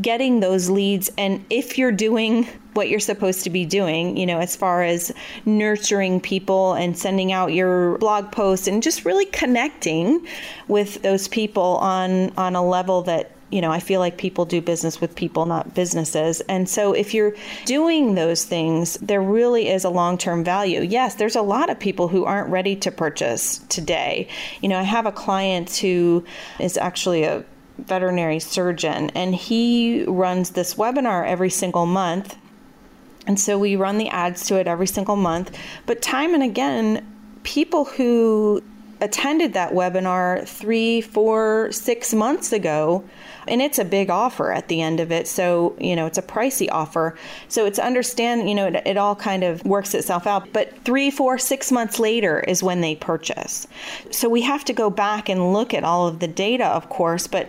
getting 0.00 0.40
those 0.40 0.68
leads 0.68 1.10
and 1.16 1.44
if 1.48 1.78
you're 1.78 1.92
doing 1.92 2.46
what 2.74 2.88
you're 2.88 3.00
supposed 3.00 3.44
to 3.44 3.50
be 3.50 3.64
doing, 3.64 4.16
you 4.16 4.26
know, 4.26 4.38
as 4.38 4.54
far 4.54 4.82
as 4.82 5.12
nurturing 5.44 6.20
people 6.20 6.74
and 6.74 6.98
sending 6.98 7.32
out 7.32 7.52
your 7.52 7.96
blog 7.98 8.30
posts 8.32 8.66
and 8.66 8.82
just 8.82 9.04
really 9.04 9.26
connecting 9.26 10.26
with 10.68 11.00
those 11.02 11.28
people 11.28 11.78
on 11.78 12.30
on 12.36 12.54
a 12.54 12.66
level 12.66 13.02
that 13.02 13.32
you 13.50 13.60
know, 13.60 13.70
I 13.70 13.78
feel 13.78 14.00
like 14.00 14.18
people 14.18 14.44
do 14.44 14.60
business 14.60 15.00
with 15.00 15.14
people, 15.14 15.46
not 15.46 15.72
businesses. 15.72 16.40
And 16.42 16.68
so 16.68 16.92
if 16.92 17.14
you're 17.14 17.32
doing 17.64 18.16
those 18.16 18.44
things, 18.44 18.94
there 18.94 19.22
really 19.22 19.68
is 19.68 19.84
a 19.84 19.88
long 19.88 20.18
term 20.18 20.42
value. 20.42 20.80
Yes, 20.80 21.14
there's 21.14 21.36
a 21.36 21.42
lot 21.42 21.70
of 21.70 21.78
people 21.78 22.08
who 22.08 22.24
aren't 22.24 22.48
ready 22.48 22.74
to 22.76 22.90
purchase 22.90 23.58
today. 23.68 24.28
You 24.62 24.68
know, 24.68 24.78
I 24.78 24.82
have 24.82 25.06
a 25.06 25.12
client 25.12 25.76
who 25.76 26.24
is 26.58 26.76
actually 26.76 27.22
a 27.22 27.44
veterinary 27.78 28.40
surgeon, 28.40 29.10
and 29.10 29.34
he 29.34 30.04
runs 30.04 30.50
this 30.50 30.74
webinar 30.74 31.26
every 31.26 31.50
single 31.50 31.86
month. 31.86 32.36
And 33.26 33.38
so 33.40 33.58
we 33.58 33.76
run 33.76 33.98
the 33.98 34.08
ads 34.08 34.46
to 34.46 34.56
it 34.56 34.66
every 34.66 34.86
single 34.86 35.16
month. 35.16 35.56
But 35.84 36.00
time 36.00 36.34
and 36.34 36.42
again, 36.42 37.04
people 37.42 37.84
who 37.84 38.62
attended 39.00 39.52
that 39.52 39.72
webinar 39.72 40.46
three, 40.46 41.00
four, 41.00 41.70
six 41.72 42.14
months 42.14 42.52
ago, 42.52 43.04
and 43.48 43.62
it's 43.62 43.78
a 43.78 43.84
big 43.84 44.10
offer 44.10 44.52
at 44.52 44.68
the 44.68 44.80
end 44.80 45.00
of 45.00 45.12
it. 45.12 45.28
So, 45.28 45.76
you 45.78 45.96
know, 45.96 46.06
it's 46.06 46.18
a 46.18 46.22
pricey 46.22 46.68
offer. 46.70 47.16
So 47.48 47.66
it's 47.66 47.78
understand, 47.78 48.48
you 48.48 48.54
know, 48.54 48.66
it, 48.66 48.82
it 48.86 48.96
all 48.96 49.16
kind 49.16 49.44
of 49.44 49.64
works 49.64 49.94
itself 49.94 50.26
out. 50.26 50.52
But 50.52 50.76
three, 50.84 51.10
four, 51.10 51.38
six 51.38 51.70
months 51.72 51.98
later 51.98 52.40
is 52.40 52.62
when 52.62 52.80
they 52.80 52.96
purchase. 52.96 53.66
So 54.10 54.28
we 54.28 54.42
have 54.42 54.64
to 54.66 54.72
go 54.72 54.90
back 54.90 55.28
and 55.28 55.52
look 55.52 55.74
at 55.74 55.84
all 55.84 56.06
of 56.06 56.18
the 56.18 56.28
data, 56.28 56.66
of 56.66 56.88
course. 56.88 57.26
But, 57.26 57.48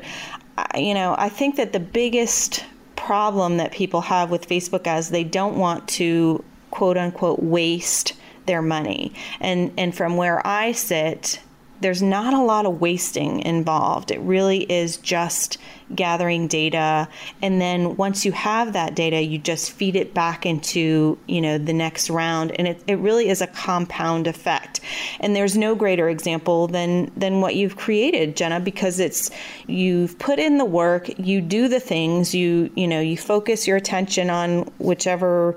you 0.76 0.94
know, 0.94 1.16
I 1.18 1.30
think 1.30 1.56
that 1.56 1.74
the 1.74 1.80
biggest 1.80 2.66
problem 2.96 3.58
that 3.58 3.72
people 3.72 4.02
have 4.02 4.30
with 4.30 4.48
Facebook 4.48 4.86
ads, 4.88 5.10
they 5.10 5.24
don't 5.24 5.58
want 5.58 5.88
to 5.88 6.44
quote 6.72 6.98
unquote 6.98 7.42
waste 7.42 8.14
their 8.46 8.62
money. 8.62 9.14
And 9.40 9.72
and 9.78 9.96
from 9.96 10.18
where 10.18 10.46
I 10.46 10.72
sit, 10.72 11.40
there's 11.82 12.02
not 12.02 12.34
a 12.34 12.42
lot 12.42 12.66
of 12.66 12.82
wasting 12.82 13.42
involved. 13.42 14.12
It 14.12 14.20
really 14.22 14.64
is 14.72 14.98
just 14.98 15.58
gathering 15.96 16.48
data 16.48 17.08
and 17.42 17.62
then 17.62 17.96
once 17.96 18.26
you 18.26 18.32
have 18.32 18.74
that 18.74 18.96
data 18.96 19.22
you 19.22 19.38
just 19.38 19.72
feed 19.72 19.96
it 19.96 20.14
back 20.14 20.46
into 20.46 21.18
you 21.28 21.42
know 21.42 21.58
the 21.58 21.74
next 21.74 22.10
round 22.10 22.52
and 22.60 22.68
it, 22.68 22.84
it 22.88 22.98
really 23.00 23.30
is 23.30 23.42
a 23.42 23.48
compound 23.48 24.28
effect 24.28 24.80
and 25.20 25.36
there's 25.36 25.58
no 25.58 25.76
greater 25.76 26.10
example 26.10 26.68
than 26.68 27.12
than 27.16 27.42
what 27.42 27.56
you've 27.56 27.78
created 27.78 28.36
jenna 28.36 28.60
because 28.60 29.00
it's 29.00 29.30
you've 29.68 30.18
put 30.20 30.40
in 30.40 30.58
the 30.58 30.66
work 30.66 31.08
you 31.20 31.42
do 31.42 31.68
the 31.68 31.80
things 31.80 32.36
you 32.36 32.70
you 32.76 32.88
know 32.88 33.00
you 33.00 33.18
focus 33.18 33.68
your 33.68 33.78
attention 33.78 34.30
on 34.30 34.62
whichever 34.80 35.56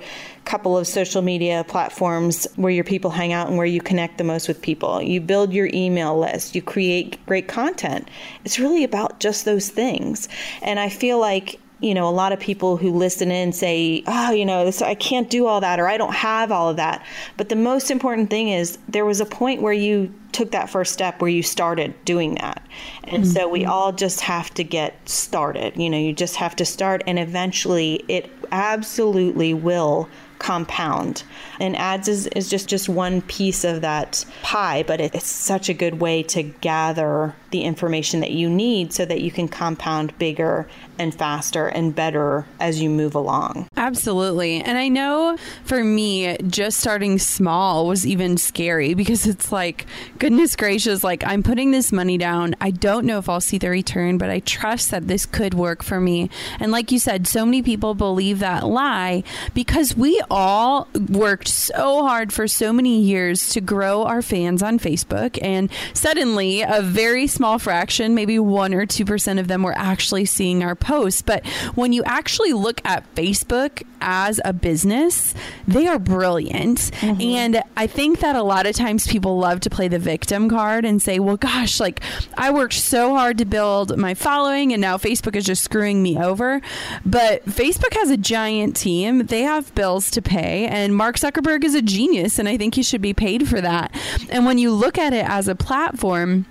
couple 0.51 0.77
of 0.77 0.85
social 0.85 1.23
media 1.23 1.65
platforms 1.69 2.47
where 2.57 2.73
your 2.73 2.83
people 2.83 3.11
hang 3.11 3.33
out 3.33 3.47
and 3.47 3.57
where 3.57 3.67
you 3.67 3.81
connect 3.81 4.19
the 4.19 4.25
most 4.25 4.49
with 4.49 4.61
people. 4.61 5.01
You 5.01 5.21
build 5.21 5.53
your 5.53 5.71
email 5.73 6.19
list, 6.19 6.57
you 6.57 6.63
create 6.63 7.25
great 7.27 7.47
content. 7.47 8.09
It's 8.45 8.59
really 8.59 8.83
about 8.83 9.21
just 9.21 9.45
those 9.45 9.69
things. 9.69 10.20
And 10.63 10.79
I 10.79 10.89
feel 10.89 11.19
like 11.19 11.61
you 11.81 11.95
know, 11.95 12.09
a 12.09 12.11
lot 12.11 12.33
of 12.33 12.39
people 12.39 12.77
who 12.77 12.93
listen 12.93 13.31
in 13.31 13.53
say, 13.53 14.03
oh, 14.07 14.33
you 14.33 14.45
know, 14.45 14.65
this, 14.65 14.83
I 14.83 14.95
can't 14.95 15.31
do 15.31 15.47
all 15.47 15.61
that 15.63 15.81
or 15.81 15.89
I 15.89 15.97
don't 15.97 16.15
have 16.15 16.53
all 16.53 16.69
of 16.69 16.77
that. 16.77 17.05
But 17.37 17.49
the 17.49 17.57
most 17.57 17.91
important 17.91 18.29
thing 18.29 18.49
is 18.49 18.79
there 18.89 19.07
was 19.07 19.21
a 19.21 19.27
point 19.27 19.63
where 19.63 19.73
you 19.73 20.13
took 20.33 20.51
that 20.51 20.69
first 20.69 20.93
step 20.93 21.21
where 21.21 21.31
you 21.31 21.43
started 21.43 21.95
doing 22.05 22.35
that. 22.35 22.63
And 23.05 23.25
mm-hmm. 23.25 23.33
so 23.33 23.49
we 23.49 23.61
mm-hmm. 23.61 23.71
all 23.71 23.93
just 23.93 24.21
have 24.21 24.53
to 24.55 24.65
get 24.65 25.09
started. 25.09 25.77
You 25.77 25.89
know, 25.89 25.99
you 25.99 26.13
just 26.13 26.37
have 26.37 26.55
to 26.57 26.65
start 26.67 27.03
and 27.07 27.19
eventually 27.19 28.05
it 28.09 28.31
absolutely 28.53 29.55
will 29.55 30.09
compound. 30.41 31.23
And 31.61 31.77
ads 31.77 32.09
is, 32.09 32.27
is 32.29 32.51
just, 32.51 32.69
just 32.69 32.89
one 32.89 33.23
piece 33.23 33.63
of 33.63 33.83
that 33.83 34.25
pie, 34.43 34.83
but 34.83 35.01
it's 35.01 35.27
such 35.27 35.69
a 35.69 35.75
good 35.75 36.01
way 36.01 36.25
to 36.25 36.43
gather 36.43 37.37
the 37.51 37.63
information 37.63 38.21
that 38.21 38.33
you 38.33 38.51
need 38.51 38.93
so 38.93 39.05
that 39.05 39.21
you 39.21 39.31
can 39.31 39.47
compound 39.47 40.19
bigger 40.19 40.67
and 41.01 41.15
faster 41.15 41.67
and 41.67 41.95
better 41.95 42.45
as 42.61 42.83
you 42.83 42.91
move 42.91 43.15
along. 43.15 43.67
Absolutely. 43.75 44.61
And 44.61 44.77
I 44.77 44.89
know 44.89 45.39
for 45.65 45.83
me, 45.83 46.37
just 46.47 46.79
starting 46.79 47.19
small 47.19 47.87
was 47.87 48.07
even 48.07 48.37
scary 48.37 48.93
because 48.93 49.27
it's 49.27 49.51
like, 49.51 49.87
goodness 50.19 50.57
gracious, 50.57 51.03
like 51.03 51.25
I'm 51.27 51.43
putting 51.43 51.71
this 51.71 51.91
money 51.91 52.19
down. 52.19 52.55
I 52.61 52.71
don't 52.71 53.07
know 53.07 53.17
if 53.17 53.31
I'll 53.31 53.41
see 53.41 53.57
the 53.57 53.71
return, 53.71 54.19
but 54.19 54.29
I 54.29 54.41
trust 54.41 54.91
that 54.91 55.09
this 55.09 55.25
could 55.25 55.55
work 55.55 55.83
for 55.83 56.03
me. 56.03 56.29
And 56.61 56.71
like 56.71 56.93
you 56.93 56.99
said, 56.99 57.27
so 57.27 57.47
many 57.47 57.63
people 57.63 57.95
believe 57.95 58.41
that 58.41 58.67
lie 58.67 59.23
because 59.55 59.97
we 59.97 60.23
all 60.31 60.87
worked 61.09 61.49
so 61.49 62.05
hard 62.05 62.31
for 62.31 62.47
so 62.47 62.75
many 62.75 63.01
years 63.01 63.49
to 63.51 63.63
grow 63.63 64.05
our 64.05 64.21
fans 64.21 64.63
on 64.63 64.79
Facebook. 64.79 65.39
And 65.41 65.71
suddenly, 65.95 66.61
a 66.61 66.83
very 66.83 67.27
small 67.27 67.59
fraction, 67.59 68.15
maybe 68.15 68.39
one 68.39 68.75
or 68.75 68.85
2% 68.85 69.41
of 69.41 69.49
them 69.49 69.63
were 69.63 69.77
actually 69.79 70.27
seeing 70.27 70.63
our 70.63 70.75
posts. 70.75 70.90
But 71.23 71.47
when 71.75 71.93
you 71.93 72.03
actually 72.05 72.53
look 72.53 72.81
at 72.85 73.15
Facebook 73.15 73.83
as 74.01 74.41
a 74.45 74.53
business, 74.53 75.35
they 75.69 75.87
are 75.87 75.99
brilliant. 75.99 76.79
Mm-hmm. 76.79 77.21
And 77.21 77.63
I 77.77 77.87
think 77.87 78.21
that 78.21 78.35
a 78.35 78.43
lot 78.43 78.67
of 78.67 78.75
times 78.75 79.07
people 79.07 79.39
love 79.39 79.61
to 79.61 79.71
play 79.71 79.89
the 79.89 79.99
victim 79.99 80.49
card 80.49 80.85
and 80.85 81.01
say, 81.01 81.19
well, 81.19 81.37
gosh, 81.37 81.79
like 81.79 82.01
I 82.37 82.51
worked 82.51 82.75
so 82.75 83.15
hard 83.15 83.39
to 83.39 83.45
build 83.45 83.97
my 83.97 84.15
following 84.15 84.73
and 84.73 84.81
now 84.81 84.97
Facebook 84.97 85.37
is 85.37 85.45
just 85.45 85.63
screwing 85.63 86.03
me 86.03 86.19
over. 86.19 86.61
But 87.05 87.45
Facebook 87.47 87.95
has 87.95 88.11
a 88.11 88.17
giant 88.17 88.77
team, 88.77 89.27
they 89.27 89.43
have 89.43 89.75
bills 89.75 90.11
to 90.13 90.23
pay. 90.23 90.67
And 90.67 90.97
Mark 90.97 91.17
Zuckerberg 91.17 91.65
is 91.65 91.75
a 91.75 91.83
genius. 91.83 92.39
And 92.39 92.49
I 92.49 92.57
think 92.57 92.75
he 92.75 92.83
should 92.83 93.03
be 93.03 93.15
paid 93.15 93.49
for 93.49 93.61
that. 93.61 93.95
And 94.31 94.45
when 94.45 94.59
you 94.59 94.73
look 94.73 94.99
at 94.99 95.13
it 95.13 95.29
as 95.29 95.47
a 95.47 95.55
platform, 95.55 96.47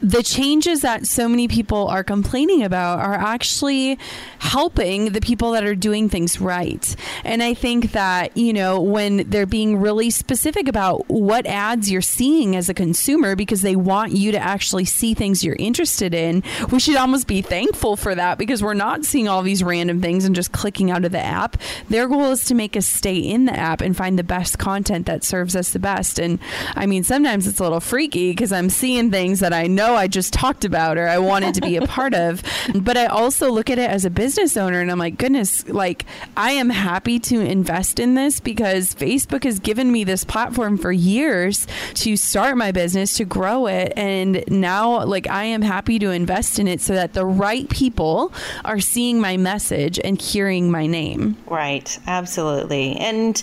the 0.00 0.22
changes 0.22 0.80
that 0.80 1.06
so 1.06 1.28
many 1.28 1.48
people 1.48 1.86
are 1.88 2.02
complaining 2.02 2.62
about 2.62 2.98
are 2.98 3.14
actually 3.14 3.98
helping 4.38 5.12
the 5.12 5.20
people 5.20 5.52
that 5.52 5.64
are 5.64 5.74
doing 5.74 6.08
things 6.08 6.40
right. 6.40 6.96
And 7.24 7.42
I 7.42 7.54
think 7.54 7.92
that, 7.92 8.36
you 8.36 8.52
know, 8.52 8.80
when 8.80 9.28
they're 9.30 9.46
being 9.46 9.80
really 9.80 10.10
specific 10.10 10.68
about 10.68 11.08
what 11.08 11.46
ads 11.46 11.90
you're 11.90 12.02
seeing 12.02 12.56
as 12.56 12.68
a 12.68 12.74
consumer 12.74 13.36
because 13.36 13.62
they 13.62 13.76
want 13.76 14.12
you 14.12 14.32
to 14.32 14.38
actually 14.38 14.84
see 14.84 15.14
things 15.14 15.44
you're 15.44 15.56
interested 15.56 16.14
in, 16.14 16.42
we 16.70 16.80
should 16.80 16.96
almost 16.96 17.26
be 17.26 17.42
thankful 17.42 17.96
for 17.96 18.14
that 18.14 18.38
because 18.38 18.62
we're 18.62 18.74
not 18.74 19.04
seeing 19.04 19.28
all 19.28 19.42
these 19.42 19.62
random 19.62 20.00
things 20.00 20.24
and 20.24 20.34
just 20.34 20.52
clicking 20.52 20.90
out 20.90 21.04
of 21.04 21.12
the 21.12 21.20
app. 21.20 21.56
Their 21.88 22.08
goal 22.08 22.32
is 22.32 22.44
to 22.46 22.54
make 22.54 22.76
us 22.76 22.86
stay 22.86 23.16
in 23.16 23.44
the 23.44 23.58
app 23.58 23.80
and 23.80 23.96
find 23.96 24.18
the 24.18 24.24
best 24.24 24.58
content 24.58 25.06
that 25.06 25.24
serves 25.24 25.54
us 25.54 25.70
the 25.70 25.78
best. 25.78 26.18
And 26.18 26.38
I 26.74 26.86
mean, 26.86 27.04
sometimes 27.04 27.46
it's 27.46 27.60
a 27.60 27.62
little 27.62 27.80
freaky 27.80 28.30
because 28.32 28.52
I'm 28.52 28.70
seeing 28.70 29.10
things 29.10 29.40
that 29.40 29.52
I 29.52 29.61
know 29.66 29.94
I 29.94 30.08
just 30.08 30.32
talked 30.32 30.64
about 30.64 30.98
or 30.98 31.08
I 31.08 31.18
wanted 31.18 31.54
to 31.54 31.60
be 31.60 31.76
a 31.76 31.86
part 31.86 32.14
of. 32.14 32.42
But 32.74 32.96
I 32.96 33.06
also 33.06 33.50
look 33.50 33.70
at 33.70 33.78
it 33.78 33.90
as 33.90 34.04
a 34.04 34.10
business 34.10 34.56
owner 34.56 34.80
and 34.80 34.90
I'm 34.90 34.98
like, 34.98 35.18
goodness, 35.18 35.68
like 35.68 36.04
I 36.36 36.52
am 36.52 36.70
happy 36.70 37.18
to 37.20 37.40
invest 37.40 37.98
in 37.98 38.14
this 38.14 38.40
because 38.40 38.94
Facebook 38.94 39.44
has 39.44 39.58
given 39.58 39.90
me 39.90 40.04
this 40.04 40.24
platform 40.24 40.78
for 40.78 40.92
years 40.92 41.66
to 41.94 42.16
start 42.16 42.56
my 42.56 42.72
business, 42.72 43.16
to 43.16 43.24
grow 43.24 43.66
it. 43.66 43.92
And 43.96 44.44
now, 44.48 45.04
like, 45.04 45.28
I 45.28 45.44
am 45.44 45.62
happy 45.62 45.98
to 45.98 46.10
invest 46.10 46.58
in 46.58 46.68
it 46.68 46.80
so 46.80 46.94
that 46.94 47.12
the 47.12 47.26
right 47.26 47.68
people 47.68 48.32
are 48.64 48.80
seeing 48.80 49.20
my 49.20 49.36
message 49.36 49.98
and 50.02 50.20
hearing 50.20 50.70
my 50.70 50.86
name. 50.86 51.36
Right. 51.46 51.98
Absolutely. 52.06 52.96
And, 52.96 53.42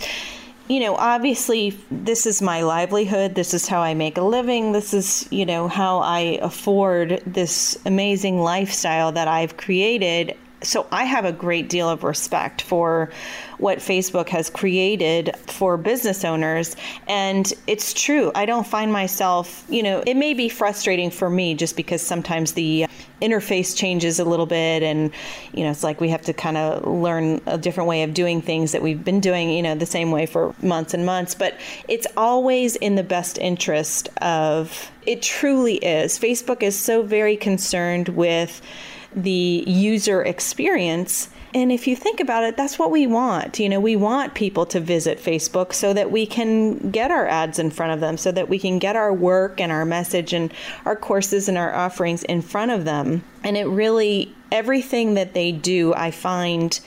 you 0.69 0.79
know, 0.79 0.95
obviously, 0.95 1.71
this 1.89 2.27
is 2.27 2.43
my 2.43 2.61
livelihood. 2.61 3.33
This 3.33 3.55
is 3.55 3.67
how 3.67 3.81
I 3.81 3.95
make 3.95 4.17
a 4.19 4.21
living. 4.21 4.71
This 4.71 4.93
is, 4.93 5.27
you 5.31 5.45
know, 5.45 5.67
how 5.67 5.97
I 5.97 6.37
afford 6.43 7.23
this 7.25 7.77
amazing 7.87 8.39
lifestyle 8.39 9.11
that 9.13 9.27
I've 9.27 9.57
created. 9.57 10.37
So 10.61 10.87
I 10.91 11.05
have 11.05 11.25
a 11.25 11.31
great 11.31 11.69
deal 11.69 11.89
of 11.89 12.03
respect 12.03 12.61
for 12.61 13.09
what 13.59 13.79
Facebook 13.79 14.29
has 14.29 14.49
created 14.49 15.35
for 15.47 15.77
business 15.77 16.25
owners. 16.25 16.75
And 17.07 17.51
it's 17.67 17.93
true. 17.93 18.31
I 18.35 18.45
don't 18.45 18.67
find 18.67 18.91
myself, 18.91 19.65
you 19.69 19.83
know, 19.83 20.03
it 20.05 20.15
may 20.15 20.33
be 20.33 20.49
frustrating 20.49 21.11
for 21.11 21.29
me 21.29 21.55
just 21.55 21.75
because 21.75 22.01
sometimes 22.01 22.53
the 22.53 22.85
uh, 22.85 22.87
interface 23.21 23.75
changes 23.75 24.19
a 24.19 24.23
little 24.23 24.45
bit 24.45 24.81
and 24.81 25.11
you 25.53 25.63
know 25.63 25.71
it's 25.71 25.83
like 25.83 25.99
we 25.99 26.09
have 26.09 26.21
to 26.21 26.33
kind 26.33 26.57
of 26.57 26.87
learn 26.87 27.41
a 27.47 27.57
different 27.57 27.89
way 27.89 28.03
of 28.03 28.13
doing 28.13 28.41
things 28.41 28.71
that 28.71 28.81
we've 28.81 29.03
been 29.03 29.19
doing 29.19 29.49
you 29.49 29.61
know 29.61 29.75
the 29.75 29.85
same 29.85 30.11
way 30.11 30.25
for 30.25 30.55
months 30.61 30.93
and 30.93 31.05
months 31.05 31.35
but 31.35 31.59
it's 31.87 32.07
always 32.15 32.75
in 32.77 32.95
the 32.95 33.03
best 33.03 33.37
interest 33.37 34.07
of 34.21 34.89
it 35.05 35.21
truly 35.21 35.75
is 35.77 36.17
facebook 36.17 36.63
is 36.63 36.77
so 36.79 37.03
very 37.03 37.35
concerned 37.35 38.07
with 38.09 38.61
the 39.15 39.63
user 39.65 40.21
experience 40.21 41.29
and 41.53 41.71
if 41.71 41.87
you 41.87 41.95
think 41.95 42.19
about 42.19 42.43
it, 42.43 42.57
that's 42.57 42.77
what 42.77 42.91
we 42.91 43.07
want. 43.07 43.59
You 43.59 43.69
know, 43.69 43.79
we 43.79 43.95
want 43.95 44.35
people 44.35 44.67
to 44.67 44.79
visit 44.79 45.17
Facebook 45.17 45.73
so 45.73 45.93
that 45.93 46.11
we 46.11 46.27
can 46.27 46.91
get 46.91 47.09
our 47.09 47.27
ads 47.27 47.57
in 47.57 47.71
front 47.71 47.93
of 47.93 47.99
them, 47.99 48.17
so 48.17 48.31
that 48.31 48.49
we 48.49 48.59
can 48.59 48.77
get 48.77 48.95
our 48.95 49.11
work 49.11 49.59
and 49.59 49.71
our 49.71 49.85
message 49.85 50.31
and 50.31 50.53
our 50.85 50.95
courses 50.95 51.49
and 51.49 51.57
our 51.57 51.73
offerings 51.73 52.23
in 52.23 52.43
front 52.43 52.71
of 52.71 52.85
them. 52.85 53.23
And 53.43 53.57
it 53.57 53.65
really, 53.65 54.33
everything 54.51 55.15
that 55.15 55.33
they 55.33 55.51
do, 55.51 55.93
I 55.95 56.11
find 56.11 56.79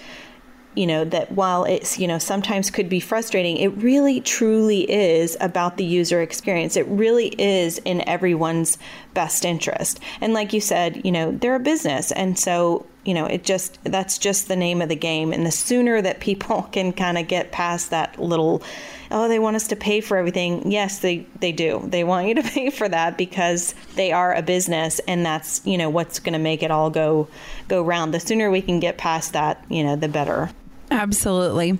you 0.75 0.87
know 0.87 1.05
that 1.05 1.31
while 1.33 1.65
it's 1.65 1.99
you 1.99 2.09
know 2.09 2.19
sometimes 2.19 2.71
could 2.71 2.89
be 2.89 2.99
frustrating 2.99 3.59
it 3.59 3.69
really 3.77 4.23
truly 4.23 4.91
is 4.91 5.37
about 5.39 5.77
the 5.77 5.85
user 5.85 6.23
experience 6.23 6.79
it 6.79 6.87
really 6.87 7.29
is 7.39 7.77
in 7.85 8.07
everyone's 8.09 8.79
best 9.15 9.45
interest 9.45 10.01
and 10.21 10.33
like 10.33 10.53
you 10.53 10.61
said 10.61 11.01
you 11.05 11.13
know 11.13 11.33
they're 11.33 11.57
a 11.57 11.61
business 11.61 12.13
and 12.13 12.39
so 12.39 12.87
you 13.05 13.15
know, 13.15 13.27
it 13.27 13.43
just 13.43 13.83
that's 13.85 14.19
just 14.19 14.49
the 14.49 14.57
name 14.57 14.81
of 14.81 14.89
the 14.89 14.97
game. 14.97 15.33
And 15.33 15.45
the 15.45 15.51
sooner 15.51 16.01
that 16.03 16.21
people 16.21 16.63
can 16.73 16.93
kind 16.93 17.19
of 17.19 17.29
get 17.29 17.53
past 17.53 17.91
that 17.91 18.19
little, 18.19 18.63
oh, 19.11 19.29
they 19.29 19.39
want 19.39 19.57
us 19.57 19.69
to 19.69 19.77
pay 19.77 20.01
for 20.01 20.17
everything. 20.17 20.71
Yes, 20.71 21.01
they 21.01 21.27
they 21.41 21.53
do. 21.53 21.83
They 21.85 22.05
want 22.05 22.29
you 22.29 22.35
to 22.37 22.43
pay 22.49 22.71
for 22.71 22.89
that 22.89 23.19
because 23.19 23.75
they 23.97 24.13
are 24.13 24.35
a 24.35 24.43
business, 24.43 25.01
and 25.01 25.25
that's 25.25 25.65
you 25.67 25.79
know 25.79 25.91
what's 25.91 26.19
going 26.19 26.35
to 26.35 26.39
make 26.39 26.63
it 26.63 26.71
all 26.71 26.91
go 26.91 27.29
go 27.69 27.83
round. 27.83 28.15
The 28.15 28.21
sooner 28.21 28.51
we 28.51 28.63
can 28.63 28.81
get 28.81 28.99
past 28.99 29.33
that, 29.33 29.65
you 29.69 29.83
know, 29.83 29.97
the 29.97 30.09
better. 30.09 30.51
Absolutely. 30.91 31.79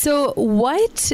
So, 0.00 0.32
what 0.32 1.12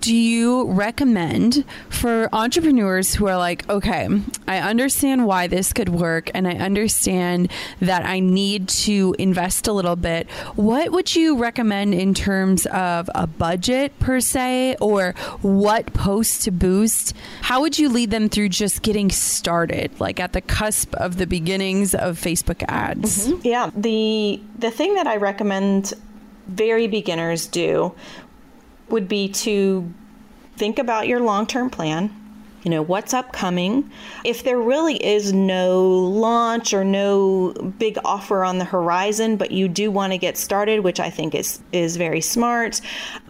do 0.00 0.14
you 0.14 0.70
recommend 0.70 1.64
for 1.88 2.28
entrepreneurs 2.34 3.14
who 3.14 3.28
are 3.28 3.38
like, 3.38 3.66
okay, 3.70 4.06
I 4.46 4.58
understand 4.58 5.24
why 5.24 5.46
this 5.46 5.72
could 5.72 5.88
work 5.88 6.30
and 6.34 6.46
I 6.46 6.52
understand 6.52 7.50
that 7.80 8.04
I 8.04 8.20
need 8.20 8.68
to 8.84 9.16
invest 9.18 9.68
a 9.68 9.72
little 9.72 9.96
bit? 9.96 10.30
What 10.54 10.92
would 10.92 11.16
you 11.16 11.38
recommend 11.38 11.94
in 11.94 12.12
terms 12.12 12.66
of 12.66 13.08
a 13.14 13.26
budget 13.26 13.98
per 14.00 14.20
se 14.20 14.76
or 14.82 15.14
what 15.40 15.94
posts 15.94 16.44
to 16.44 16.50
boost? 16.50 17.14
How 17.40 17.62
would 17.62 17.78
you 17.78 17.88
lead 17.88 18.10
them 18.10 18.28
through 18.28 18.50
just 18.50 18.82
getting 18.82 19.08
started, 19.08 19.98
like 19.98 20.20
at 20.20 20.34
the 20.34 20.42
cusp 20.42 20.94
of 20.96 21.16
the 21.16 21.26
beginnings 21.26 21.94
of 21.94 22.20
Facebook 22.20 22.62
ads? 22.68 23.28
Mm-hmm. 23.28 23.46
Yeah, 23.46 23.70
the 23.74 24.42
the 24.58 24.70
thing 24.70 24.96
that 24.96 25.06
I 25.06 25.16
recommend 25.16 25.94
very 26.46 26.86
beginners 26.86 27.46
do 27.46 27.94
would 28.88 29.08
be 29.08 29.28
to 29.28 29.92
think 30.56 30.78
about 30.78 31.06
your 31.06 31.20
long 31.20 31.46
term 31.46 31.70
plan. 31.70 32.10
you 32.62 32.70
know, 32.70 32.82
what's 32.82 33.14
upcoming. 33.14 33.88
If 34.24 34.42
there 34.42 34.58
really 34.58 34.96
is 34.96 35.32
no 35.32 35.88
launch 35.88 36.74
or 36.74 36.82
no 36.84 37.52
big 37.78 37.96
offer 38.04 38.42
on 38.42 38.58
the 38.58 38.64
horizon, 38.64 39.36
but 39.36 39.52
you 39.52 39.68
do 39.68 39.88
want 39.88 40.12
to 40.14 40.18
get 40.18 40.36
started, 40.36 40.80
which 40.80 40.98
I 40.98 41.08
think 41.08 41.36
is 41.36 41.60
is 41.70 41.96
very 41.96 42.20
smart, 42.20 42.80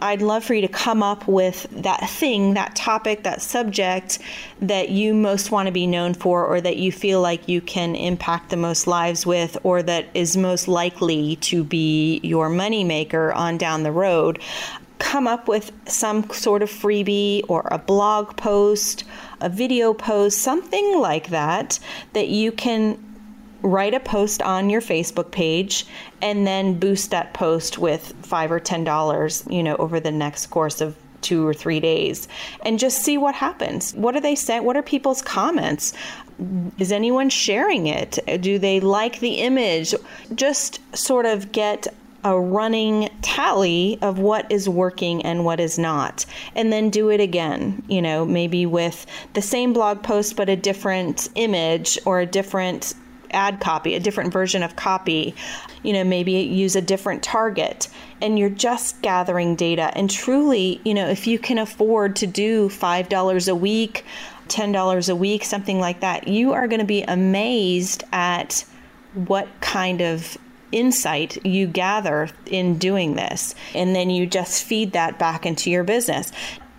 I'd 0.01 0.23
love 0.23 0.43
for 0.43 0.55
you 0.55 0.61
to 0.61 0.67
come 0.67 1.03
up 1.03 1.27
with 1.27 1.67
that 1.69 2.09
thing, 2.09 2.55
that 2.55 2.75
topic, 2.75 3.25
that 3.25 3.43
subject 3.43 4.17
that 4.59 4.89
you 4.89 5.13
most 5.13 5.51
want 5.51 5.67
to 5.67 5.71
be 5.71 5.85
known 5.85 6.15
for 6.15 6.43
or 6.43 6.59
that 6.59 6.77
you 6.77 6.91
feel 6.91 7.21
like 7.21 7.47
you 7.47 7.61
can 7.61 7.95
impact 7.95 8.49
the 8.49 8.57
most 8.57 8.87
lives 8.87 9.23
with 9.23 9.55
or 9.61 9.83
that 9.83 10.07
is 10.15 10.35
most 10.35 10.67
likely 10.67 11.35
to 11.35 11.63
be 11.63 12.19
your 12.23 12.49
moneymaker 12.49 13.35
on 13.35 13.59
down 13.59 13.83
the 13.83 13.91
road 13.91 14.39
come 14.99 15.27
up 15.27 15.47
with 15.47 15.71
some 15.87 16.29
sort 16.31 16.61
of 16.61 16.69
freebie 16.69 17.43
or 17.47 17.67
a 17.71 17.77
blog 17.77 18.35
post, 18.37 19.03
a 19.41 19.49
video 19.49 19.93
post, 19.93 20.39
something 20.39 20.99
like 20.99 21.29
that, 21.29 21.79
that 22.13 22.27
you 22.29 22.51
can 22.51 23.03
write 23.61 23.93
a 23.93 23.99
post 23.99 24.41
on 24.41 24.69
your 24.69 24.81
Facebook 24.81 25.31
page 25.31 25.85
and 26.21 26.45
then 26.45 26.79
boost 26.79 27.11
that 27.11 27.33
post 27.33 27.77
with 27.77 28.13
five 28.23 28.51
or 28.51 28.59
ten 28.59 28.83
dollars, 28.83 29.43
you 29.49 29.63
know, 29.63 29.75
over 29.77 29.99
the 29.99 30.11
next 30.11 30.47
course 30.47 30.81
of 30.81 30.95
two 31.21 31.45
or 31.45 31.53
three 31.53 31.79
days 31.79 32.27
and 32.63 32.79
just 32.79 33.03
see 33.03 33.17
what 33.17 33.35
happens. 33.35 33.93
What 33.95 34.15
are 34.15 34.21
they 34.21 34.35
saying? 34.35 34.63
What 34.63 34.77
are 34.77 34.83
people's 34.83 35.21
comments? 35.21 35.93
Is 36.77 36.91
anyone 36.91 37.29
sharing 37.29 37.87
it? 37.87 38.19
Do 38.41 38.59
they 38.59 38.79
like 38.79 39.19
the 39.19 39.39
image? 39.39 39.95
Just 40.35 40.79
sort 40.95 41.25
of 41.25 41.51
get 41.51 41.87
a 42.23 42.39
running 42.39 43.09
tally 43.21 43.97
of 44.01 44.19
what 44.19 44.51
is 44.51 44.67
working 44.67 45.23
and 45.23 45.45
what 45.45 45.59
is 45.59 45.77
not, 45.77 46.25
and 46.55 46.73
then 46.73 46.89
do 46.89 47.09
it 47.09 47.19
again, 47.19 47.81
you 47.87 48.01
know, 48.01 48.25
maybe 48.25 48.65
with 48.65 49.05
the 49.33 49.41
same 49.41 49.73
blog 49.73 50.03
post 50.03 50.35
but 50.35 50.49
a 50.49 50.55
different 50.55 51.29
image 51.35 51.97
or 52.05 52.19
a 52.19 52.25
different 52.25 52.93
ad 53.31 53.59
copy, 53.59 53.93
a 53.93 53.99
different 53.99 54.31
version 54.31 54.63
of 54.63 54.75
copy, 54.75 55.35
you 55.83 55.93
know, 55.93 56.03
maybe 56.03 56.31
use 56.33 56.75
a 56.75 56.81
different 56.81 57.23
target. 57.23 57.87
And 58.21 58.39
you're 58.39 58.49
just 58.49 59.01
gathering 59.01 59.55
data. 59.55 59.91
And 59.95 60.09
truly, 60.09 60.81
you 60.83 60.93
know, 60.93 61.07
if 61.07 61.27
you 61.27 61.37
can 61.37 61.59
afford 61.59 62.15
to 62.17 62.27
do 62.27 62.69
$5 62.69 63.49
a 63.49 63.55
week, 63.55 64.05
$10 64.47 65.09
a 65.09 65.15
week, 65.15 65.43
something 65.43 65.79
like 65.79 65.99
that, 65.99 66.27
you 66.27 66.53
are 66.53 66.67
going 66.67 66.79
to 66.79 66.85
be 66.85 67.03
amazed 67.03 68.03
at 68.11 68.65
what 69.13 69.47
kind 69.61 70.01
of 70.01 70.37
insight 70.71 71.45
you 71.45 71.67
gather 71.67 72.29
in 72.45 72.77
doing 72.77 73.15
this. 73.15 73.55
And 73.73 73.95
then 73.95 74.09
you 74.09 74.25
just 74.25 74.63
feed 74.63 74.93
that 74.93 75.19
back 75.19 75.45
into 75.45 75.69
your 75.69 75.83
business. 75.83 76.31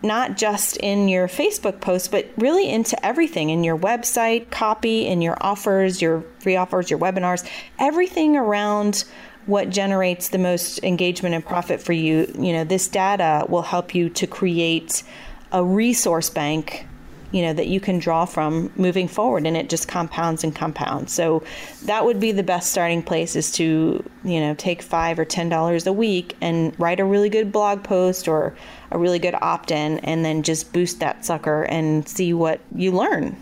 Not 0.03 0.37
just 0.37 0.77
in 0.77 1.09
your 1.09 1.27
Facebook 1.27 1.81
posts, 1.81 2.07
but 2.07 2.31
really 2.37 2.71
into 2.71 3.05
everything 3.05 3.51
in 3.51 3.65
your 3.65 3.77
website, 3.77 4.51
copy, 4.51 5.07
in 5.07 5.23
your 5.23 5.37
offers, 5.41 6.01
your 6.01 6.25
free 6.39 6.55
offers, 6.55 6.89
your 6.89 7.01
webinars, 7.01 7.45
everything 7.81 8.37
around 8.37 9.05
what 9.47 9.71
generates 9.71 10.29
the 10.29 10.39
most 10.39 10.79
engagement 10.85 11.35
and 11.35 11.45
profit 11.45 11.81
for 11.81 11.95
you. 11.95 12.33
You 12.39 12.53
know, 12.53 12.65
this 12.65 12.87
data 12.87 13.47
will 13.49 13.63
help 13.63 13.95
you 13.95 14.09
to 14.11 14.27
create 14.27 15.03
a 15.51 15.65
resource 15.65 16.31
bank 16.31 16.87
you 17.33 17.43
know 17.43 17.53
that 17.53 17.67
you 17.67 17.81
can 17.81 17.99
draw 17.99 18.25
from 18.25 18.73
moving 18.77 19.09
forward 19.09 19.47
and 19.47 19.57
it 19.57 19.69
just 19.69 19.89
compounds 19.89 20.45
and 20.45 20.55
compounds. 20.55 21.13
So 21.13 21.43
that 21.85 22.05
would 22.05 22.21
be 22.21 22.33
the 22.33 22.43
best 22.43 22.71
starting 22.71 23.03
place 23.03 23.37
is 23.37 23.51
to 23.53 24.03
you 24.25 24.41
know 24.41 24.55
take 24.55 24.83
five 24.83 25.19
or 25.19 25.25
ten 25.25 25.49
dollars 25.49 25.87
a 25.87 25.93
week 25.93 26.37
and 26.41 26.79
write 26.79 27.01
a 27.01 27.05
really 27.05 27.29
good 27.29 27.53
blog 27.53 27.83
post 27.83 28.29
or 28.29 28.57
a 28.91 28.99
really 28.99 29.19
good 29.19 29.35
opt-in 29.41 29.99
and 30.01 30.25
then 30.25 30.43
just 30.43 30.73
boost 30.73 31.01
that 31.01 31.25
sucker 31.25 31.65
and 31.65 32.09
see 32.09 32.33
what 32.33 32.61
you 32.75 32.93
learn. 32.93 33.37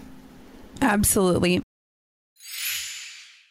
Absolutely 0.80 1.62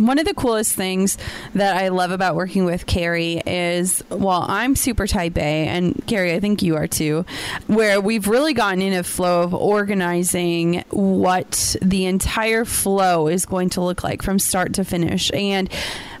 One 0.00 0.18
of 0.18 0.24
the 0.24 0.34
coolest 0.34 0.74
things 0.74 1.18
that 1.54 1.76
I 1.76 1.88
love 1.88 2.10
about 2.10 2.34
working 2.34 2.64
with 2.64 2.86
Kerry 2.86 3.42
is 3.46 4.02
while 4.08 4.46
I'm 4.48 4.74
super 4.74 5.06
type 5.06 5.36
A, 5.36 5.68
and 5.68 6.02
Kerry, 6.06 6.34
I 6.34 6.40
think 6.40 6.62
you 6.62 6.76
are 6.76 6.86
too, 6.86 7.26
where 7.66 8.00
we've 8.00 8.26
really 8.26 8.54
gotten 8.54 8.80
in 8.80 8.94
a 8.94 9.02
flow 9.02 9.42
of 9.42 9.52
organizing 9.52 10.84
what 10.88 11.76
the 11.82 12.06
entire 12.06 12.64
flow 12.64 13.28
is 13.28 13.44
going 13.44 13.68
to 13.70 13.82
look 13.82 14.02
like 14.02 14.22
from 14.22 14.38
start 14.38 14.72
to 14.74 14.84
finish. 14.84 15.30
And 15.34 15.70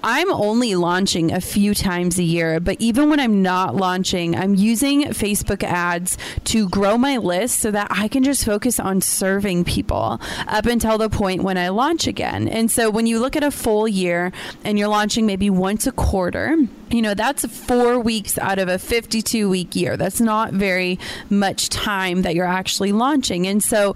I'm 0.02 0.32
only 0.32 0.74
launching 0.74 1.32
a 1.32 1.40
few 1.40 1.74
times 1.74 2.18
a 2.18 2.22
year, 2.22 2.60
but 2.60 2.76
even 2.80 3.10
when 3.10 3.20
I'm 3.20 3.42
not 3.42 3.76
launching, 3.76 4.34
I'm 4.34 4.54
using 4.54 5.02
Facebook 5.04 5.62
ads 5.62 6.16
to 6.44 6.68
grow 6.68 6.96
my 6.96 7.18
list 7.18 7.60
so 7.60 7.70
that 7.70 7.88
I 7.90 8.08
can 8.08 8.22
just 8.24 8.44
focus 8.44 8.80
on 8.80 9.00
serving 9.00 9.64
people 9.64 10.20
up 10.46 10.66
until 10.66 10.96
the 10.96 11.10
point 11.10 11.42
when 11.42 11.58
I 11.58 11.68
launch 11.68 12.06
again. 12.06 12.48
And 12.48 12.70
so 12.70 12.90
when 12.90 13.06
you 13.06 13.18
look 13.18 13.36
at 13.36 13.42
a 13.42 13.50
full 13.50 13.86
year 13.86 14.32
and 14.64 14.78
you're 14.78 14.88
launching 14.88 15.26
maybe 15.26 15.50
once 15.50 15.86
a 15.86 15.92
quarter, 15.92 16.56
you 16.90 17.02
know, 17.02 17.14
that's 17.14 17.44
four 17.44 18.00
weeks 18.00 18.38
out 18.38 18.58
of 18.58 18.68
a 18.68 18.78
52 18.78 19.48
week 19.48 19.76
year. 19.76 19.96
That's 19.96 20.20
not 20.20 20.52
very 20.52 20.98
much 21.28 21.68
time 21.68 22.22
that 22.22 22.34
you're 22.34 22.46
actually 22.46 22.92
launching. 22.92 23.46
And 23.46 23.62
so, 23.62 23.94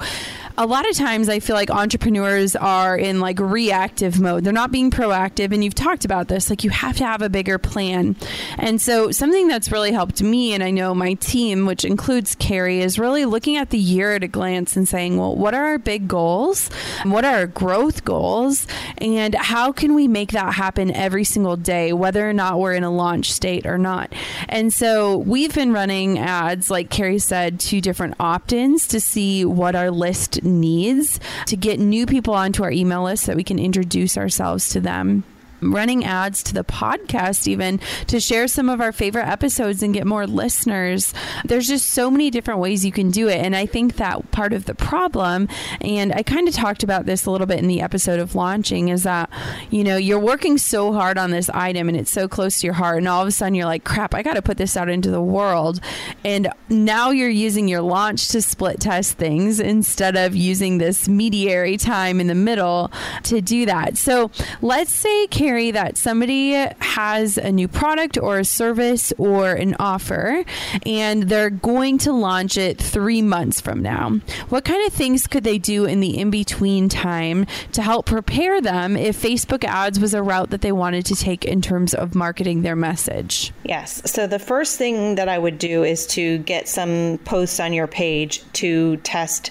a 0.56 0.66
lot 0.66 0.88
of 0.88 0.96
times 0.96 1.28
I 1.28 1.40
feel 1.40 1.56
like 1.56 1.70
entrepreneurs 1.70 2.54
are 2.54 2.96
in 2.96 3.18
like 3.18 3.40
reactive 3.40 4.20
mode. 4.20 4.44
They're 4.44 4.52
not 4.52 4.70
being 4.70 4.90
proactive. 4.90 5.52
And 5.52 5.64
you've 5.64 5.74
talked 5.74 5.93
about 6.02 6.28
this, 6.28 6.48
like 6.48 6.64
you 6.64 6.70
have 6.70 6.96
to 6.96 7.04
have 7.04 7.20
a 7.20 7.28
bigger 7.28 7.58
plan. 7.58 8.16
And 8.56 8.80
so, 8.80 9.10
something 9.10 9.48
that's 9.48 9.70
really 9.70 9.92
helped 9.92 10.22
me, 10.22 10.54
and 10.54 10.62
I 10.62 10.70
know 10.70 10.94
my 10.94 11.12
team, 11.14 11.66
which 11.66 11.84
includes 11.84 12.34
Kerry, 12.36 12.80
is 12.80 12.98
really 12.98 13.26
looking 13.26 13.58
at 13.58 13.68
the 13.68 13.78
year 13.78 14.14
at 14.14 14.24
a 14.24 14.28
glance 14.28 14.76
and 14.76 14.88
saying, 14.88 15.18
well, 15.18 15.36
what 15.36 15.52
are 15.52 15.64
our 15.64 15.78
big 15.78 16.08
goals? 16.08 16.70
What 17.04 17.26
are 17.26 17.34
our 17.34 17.46
growth 17.46 18.04
goals? 18.06 18.66
And 18.98 19.34
how 19.34 19.72
can 19.72 19.94
we 19.94 20.08
make 20.08 20.32
that 20.32 20.54
happen 20.54 20.90
every 20.92 21.24
single 21.24 21.56
day, 21.56 21.92
whether 21.92 22.28
or 22.28 22.32
not 22.32 22.58
we're 22.58 22.72
in 22.72 22.84
a 22.84 22.90
launch 22.90 23.32
state 23.32 23.66
or 23.66 23.76
not. 23.76 24.12
And 24.48 24.72
so 24.72 25.18
we've 25.18 25.54
been 25.54 25.72
running 25.72 26.18
ads, 26.18 26.70
like 26.70 26.88
Kerry 26.88 27.18
said, 27.18 27.60
to 27.60 27.80
different 27.80 28.14
opt 28.20 28.52
ins 28.52 28.86
to 28.88 29.00
see 29.00 29.44
what 29.44 29.74
our 29.74 29.90
list 29.90 30.42
needs 30.44 31.20
to 31.46 31.56
get 31.56 31.80
new 31.80 32.06
people 32.06 32.32
onto 32.32 32.62
our 32.62 32.70
email 32.70 33.04
list 33.04 33.24
so 33.24 33.32
that 33.32 33.36
we 33.36 33.44
can 33.44 33.58
introduce 33.58 34.16
ourselves 34.16 34.68
to 34.70 34.80
them 34.80 35.24
running 35.72 36.04
ads 36.04 36.42
to 36.44 36.54
the 36.54 36.64
podcast, 36.64 37.46
even 37.46 37.80
to 38.08 38.20
share 38.20 38.48
some 38.48 38.68
of 38.68 38.80
our 38.80 38.92
favorite 38.92 39.26
episodes 39.26 39.82
and 39.82 39.94
get 39.94 40.06
more 40.06 40.26
listeners. 40.26 41.14
There's 41.44 41.68
just 41.68 41.90
so 41.90 42.10
many 42.10 42.30
different 42.30 42.60
ways 42.60 42.84
you 42.84 42.92
can 42.92 43.10
do 43.10 43.28
it. 43.28 43.38
And 43.38 43.54
I 43.54 43.66
think 43.66 43.96
that 43.96 44.30
part 44.30 44.52
of 44.52 44.64
the 44.64 44.74
problem, 44.74 45.48
and 45.80 46.12
I 46.12 46.22
kind 46.22 46.48
of 46.48 46.54
talked 46.54 46.82
about 46.82 47.06
this 47.06 47.26
a 47.26 47.30
little 47.30 47.46
bit 47.46 47.58
in 47.58 47.68
the 47.68 47.80
episode 47.80 48.20
of 48.20 48.34
launching, 48.34 48.88
is 48.88 49.04
that, 49.04 49.30
you 49.70 49.84
know, 49.84 49.96
you're 49.96 50.18
working 50.18 50.58
so 50.58 50.92
hard 50.92 51.18
on 51.18 51.30
this 51.30 51.48
item 51.50 51.88
and 51.88 51.96
it's 51.96 52.10
so 52.10 52.28
close 52.28 52.60
to 52.60 52.66
your 52.66 52.74
heart. 52.74 52.98
And 52.98 53.08
all 53.08 53.22
of 53.22 53.28
a 53.28 53.32
sudden 53.32 53.54
you're 53.54 53.66
like, 53.66 53.84
crap, 53.84 54.14
I 54.14 54.22
got 54.22 54.34
to 54.34 54.42
put 54.42 54.56
this 54.56 54.76
out 54.76 54.88
into 54.88 55.10
the 55.10 55.22
world. 55.22 55.80
And 56.24 56.48
now 56.68 57.10
you're 57.10 57.28
using 57.28 57.68
your 57.68 57.80
launch 57.80 58.28
to 58.28 58.42
split 58.42 58.80
test 58.80 59.16
things 59.18 59.60
instead 59.60 60.16
of 60.16 60.34
using 60.34 60.78
this 60.78 61.08
mediary 61.08 61.76
time 61.76 62.20
in 62.20 62.26
the 62.26 62.34
middle 62.34 62.90
to 63.24 63.40
do 63.40 63.66
that. 63.66 63.96
So 63.96 64.30
let's 64.60 64.92
say, 64.92 65.26
Karen, 65.28 65.53
that 65.54 65.96
somebody 65.96 66.52
has 66.80 67.38
a 67.38 67.52
new 67.52 67.68
product 67.68 68.18
or 68.18 68.38
a 68.38 68.44
service 68.44 69.12
or 69.18 69.52
an 69.52 69.76
offer 69.78 70.44
and 70.84 71.24
they're 71.24 71.50
going 71.50 71.98
to 71.98 72.12
launch 72.12 72.56
it 72.56 72.80
three 72.80 73.22
months 73.22 73.60
from 73.60 73.82
now. 73.82 74.10
What 74.48 74.64
kind 74.64 74.86
of 74.86 74.92
things 74.92 75.26
could 75.26 75.44
they 75.44 75.58
do 75.58 75.84
in 75.84 76.00
the 76.00 76.18
in 76.18 76.30
between 76.30 76.88
time 76.88 77.46
to 77.72 77.82
help 77.82 78.06
prepare 78.06 78.60
them 78.60 78.96
if 78.96 79.20
Facebook 79.20 79.64
ads 79.64 80.00
was 80.00 80.14
a 80.14 80.22
route 80.22 80.50
that 80.50 80.60
they 80.60 80.72
wanted 80.72 81.06
to 81.06 81.14
take 81.14 81.44
in 81.44 81.62
terms 81.62 81.94
of 81.94 82.14
marketing 82.14 82.62
their 82.62 82.76
message? 82.76 83.52
Yes. 83.64 84.02
So 84.10 84.26
the 84.26 84.38
first 84.38 84.78
thing 84.78 85.14
that 85.14 85.28
I 85.28 85.38
would 85.38 85.58
do 85.58 85.84
is 85.84 86.06
to 86.08 86.38
get 86.38 86.68
some 86.68 87.18
posts 87.24 87.60
on 87.60 87.72
your 87.72 87.86
page 87.86 88.42
to 88.54 88.96
test 88.98 89.50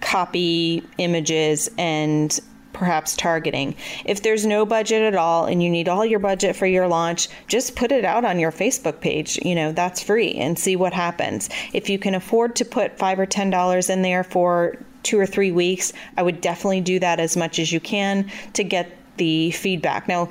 copy, 0.00 0.82
images, 0.98 1.70
and 1.78 2.38
perhaps 2.74 3.16
targeting. 3.16 3.74
If 4.04 4.22
there's 4.22 4.44
no 4.44 4.66
budget 4.66 5.02
at 5.02 5.14
all 5.14 5.46
and 5.46 5.62
you 5.62 5.70
need 5.70 5.88
all 5.88 6.04
your 6.04 6.18
budget 6.18 6.54
for 6.54 6.66
your 6.66 6.86
launch, 6.86 7.28
just 7.48 7.76
put 7.76 7.90
it 7.90 8.04
out 8.04 8.26
on 8.26 8.38
your 8.38 8.52
Facebook 8.52 9.00
page. 9.00 9.38
You 9.42 9.54
know, 9.54 9.72
that's 9.72 10.02
free 10.02 10.32
and 10.32 10.58
see 10.58 10.76
what 10.76 10.92
happens. 10.92 11.48
If 11.72 11.88
you 11.88 11.98
can 11.98 12.14
afford 12.14 12.56
to 12.56 12.64
put 12.66 12.98
5 12.98 13.20
or 13.20 13.26
10 13.26 13.48
dollars 13.48 13.88
in 13.88 14.02
there 14.02 14.24
for 14.24 14.76
2 15.04 15.18
or 15.18 15.26
3 15.26 15.52
weeks, 15.52 15.92
I 16.18 16.22
would 16.22 16.40
definitely 16.42 16.82
do 16.82 16.98
that 16.98 17.20
as 17.20 17.36
much 17.36 17.58
as 17.58 17.72
you 17.72 17.80
can 17.80 18.30
to 18.52 18.64
get 18.64 18.90
the 19.16 19.50
feedback. 19.52 20.08
Now, 20.08 20.28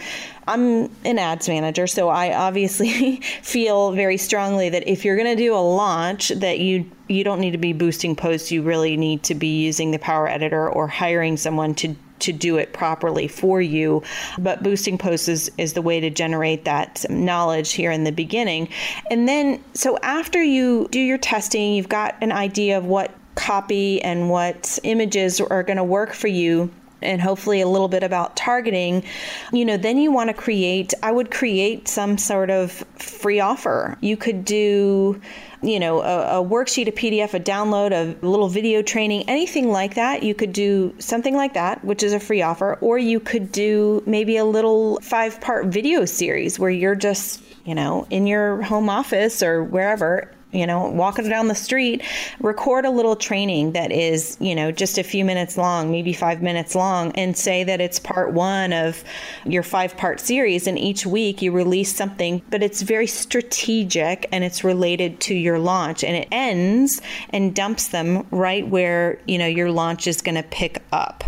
I'm 0.48 0.90
an 1.06 1.18
ads 1.18 1.48
manager, 1.48 1.88
so 1.88 2.10
I 2.10 2.34
obviously 2.36 3.18
feel 3.42 3.92
very 3.94 4.18
strongly 4.18 4.70
that 4.70 4.88
if 4.88 5.06
you're 5.06 5.16
going 5.16 5.36
to 5.36 5.42
do 5.42 5.56
a 5.56 5.58
launch 5.58 6.30
that 6.30 6.60
you 6.60 6.90
you 7.08 7.24
don't 7.24 7.40
need 7.40 7.52
to 7.52 7.58
be 7.58 7.74
boosting 7.74 8.16
posts, 8.16 8.52
you 8.52 8.62
really 8.62 8.98
need 8.98 9.24
to 9.24 9.36
be 9.36 9.62
using 9.62 9.92
the 9.92 10.00
Power 10.00 10.28
Editor 10.28 10.70
or 10.70 10.88
hiring 10.88 11.38
someone 11.38 11.76
to 11.76 11.96
to 12.20 12.32
do 12.32 12.58
it 12.58 12.74
properly 12.74 13.28
for 13.28 13.62
you. 13.62 14.04
But 14.38 14.64
boosting 14.64 14.98
posts 14.98 15.28
is, 15.28 15.52
is 15.58 15.74
the 15.74 15.82
way 15.82 16.00
to 16.00 16.10
generate 16.10 16.66
that 16.66 17.06
knowledge 17.10 17.74
here 17.74 17.92
in 17.92 18.04
the 18.04 18.12
beginning. 18.12 18.70
And 19.12 19.28
then, 19.28 19.64
so 19.74 19.98
after 20.04 20.42
you 20.42 20.88
do 20.92 21.00
your 21.00 21.18
testing, 21.18 21.74
you've 21.74 21.90
got 21.90 22.16
an 22.22 22.32
idea 22.32 22.78
of 22.78 22.86
what 22.86 23.12
copy 23.36 24.02
and 24.02 24.30
what 24.30 24.80
images 24.84 25.42
are 25.42 25.64
going 25.64 25.78
to 25.78 25.84
work 25.84 26.14
for 26.14 26.28
you 26.28 26.72
and 27.04 27.22
hopefully 27.22 27.62
a 27.62 27.68
little 27.68 27.90
bit 27.90 28.04
about 28.04 28.36
targeting, 28.36 29.04
you 29.52 29.66
know, 29.66 29.78
then 29.78 29.98
you 29.98 30.12
want 30.12 30.30
to 30.30 30.34
create, 30.34 30.94
I 31.04 31.12
would 31.12 31.32
create 31.32 31.88
some 31.88 32.18
sort 32.18 32.50
of 32.50 32.72
free 32.96 33.40
offer. 33.40 33.98
You 34.02 34.16
could 34.18 34.46
do, 34.46 35.20
you 35.64 35.80
know, 35.80 36.02
a, 36.02 36.42
a, 36.42 36.44
worksheet, 36.44 36.88
a 36.88 36.92
PDF, 36.92 37.34
a 37.34 37.40
download, 37.40 37.92
a 37.92 38.26
little 38.26 38.50
video 38.50 38.82
training, 38.82 39.24
anything 39.28 39.70
like 39.70 39.96
that. 39.96 40.24
You 40.24 40.36
could 40.36 40.54
do 40.54 40.94
something 41.00 41.36
like 41.36 41.54
that, 41.54 41.84
which 41.84 42.04
is 42.04 42.14
a 42.14 42.20
free 42.20 42.42
offer, 42.42 42.78
or 42.82 42.98
you 42.98 43.20
could 43.20 43.52
do 43.52 44.04
maybe 44.06 44.38
a 44.38 44.46
little 44.46 45.00
five 45.02 45.40
part 45.42 45.68
video 45.68 46.06
series 46.06 46.60
where 46.60 46.70
you're 46.70 46.96
just, 46.96 47.42
you 47.66 47.76
know, 47.76 48.06
in 48.10 48.28
your 48.28 48.62
home 48.62 48.90
office 48.90 49.42
or 49.42 49.64
wherever 49.64 50.30
you 50.54 50.66
know, 50.68 50.88
walking 50.90 51.28
down 51.28 51.48
the 51.48 51.56
street, 51.56 52.04
record 52.40 52.86
a 52.86 52.90
little 52.90 53.16
training 53.16 53.74
that 53.74 53.92
is, 53.92 54.38
you 54.40 54.56
know, 54.56 54.72
just 54.72 54.98
a 54.98 55.04
few 55.04 55.26
minutes 55.26 55.58
long, 55.58 55.92
maybe 55.92 56.14
five 56.14 56.42
minutes 56.42 56.76
long, 56.76 57.12
and 57.14 57.36
say 57.36 57.64
that 57.64 57.82
it's 57.82 58.00
part 58.00 58.34
one 58.34 58.72
of 58.72 59.04
your 59.46 59.64
five 59.64 59.98
part 59.98 60.20
series. 60.20 60.68
And 60.68 60.78
each 60.78 61.06
week 61.06 61.42
you 61.42 61.52
release 61.52 61.96
something, 61.96 62.42
but 62.50 62.64
it's 62.64 62.82
very 62.82 63.08
strategic 63.08 64.28
and 64.32 64.44
it's 64.44 64.64
related 64.64 65.20
to 65.22 65.34
your 65.34 65.60
launch. 65.60 66.04
And 66.04 66.16
it 66.16 66.28
ends 66.32 67.02
and 67.32 67.56
dumps 67.56 67.90
them 67.90 68.26
right 68.32 68.68
where, 68.68 69.20
you 69.26 69.38
know, 69.38 69.48
your 69.48 69.72
launch 69.72 70.08
is 70.08 70.22
going 70.22 70.36
to 70.36 70.44
pick 70.44 70.82
up. 70.92 71.24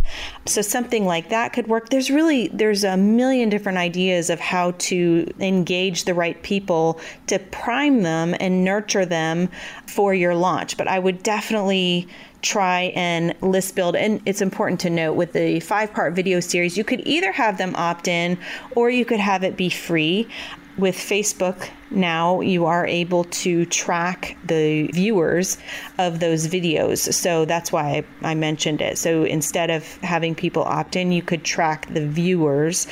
So 0.48 0.62
something 0.62 1.06
like 1.06 1.30
that 1.30 1.54
could 1.54 1.68
work. 1.68 1.90
There's 1.90 2.12
really, 2.12 2.50
there's 2.50 2.84
a 2.84 2.96
million 2.96 3.50
different 3.50 3.80
ideas 3.80 4.30
of 4.30 4.40
how 4.40 4.72
to 4.72 5.28
engage 5.40 6.04
the 6.04 6.14
right 6.14 6.42
people 6.44 7.00
to 7.28 7.40
prime 7.40 8.04
them 8.04 8.36
and 8.40 8.64
nurture 8.64 9.08
them 9.08 9.50
for 9.88 10.14
your 10.14 10.36
launch. 10.36 10.78
But 10.78 10.88
I 10.88 11.00
would 11.00 11.24
definitely 11.24 12.08
try 12.44 12.94
and 12.96 13.34
list 13.42 13.76
build. 13.76 13.96
And 13.96 14.22
it's 14.28 14.42
important 14.42 14.80
to 14.82 14.90
note 14.92 15.14
with 15.14 15.34
the 15.34 15.60
five 15.62 15.92
part 15.92 16.14
video 16.14 16.40
series, 16.40 16.78
you 16.78 16.84
could 16.84 17.02
either 17.08 17.32
have 17.32 17.58
them 17.58 17.76
opt 17.76 18.08
in 18.08 18.38
or 18.76 18.92
you 18.92 19.04
could 19.04 19.20
have 19.20 19.44
it 19.44 19.58
be 19.58 19.72
free. 19.72 20.28
With 20.78 20.96
Facebook 20.96 21.70
now, 21.90 22.42
you 22.42 22.66
are 22.66 22.86
able 22.86 23.24
to 23.24 23.66
track 23.66 24.38
the 24.46 24.88
viewers 24.88 25.58
of 25.98 26.20
those 26.20 26.48
videos. 26.48 27.14
So 27.14 27.46
that's 27.46 27.72
why 27.72 28.04
I 28.22 28.36
mentioned 28.36 28.82
it. 28.82 28.98
So 28.98 29.24
instead 29.24 29.70
of 29.70 29.86
having 29.98 30.36
people 30.36 30.64
opt 30.64 30.98
in, 30.98 31.14
you 31.14 31.22
could 31.22 31.46
track 31.46 31.88
the 31.94 32.06
viewers 32.06 32.88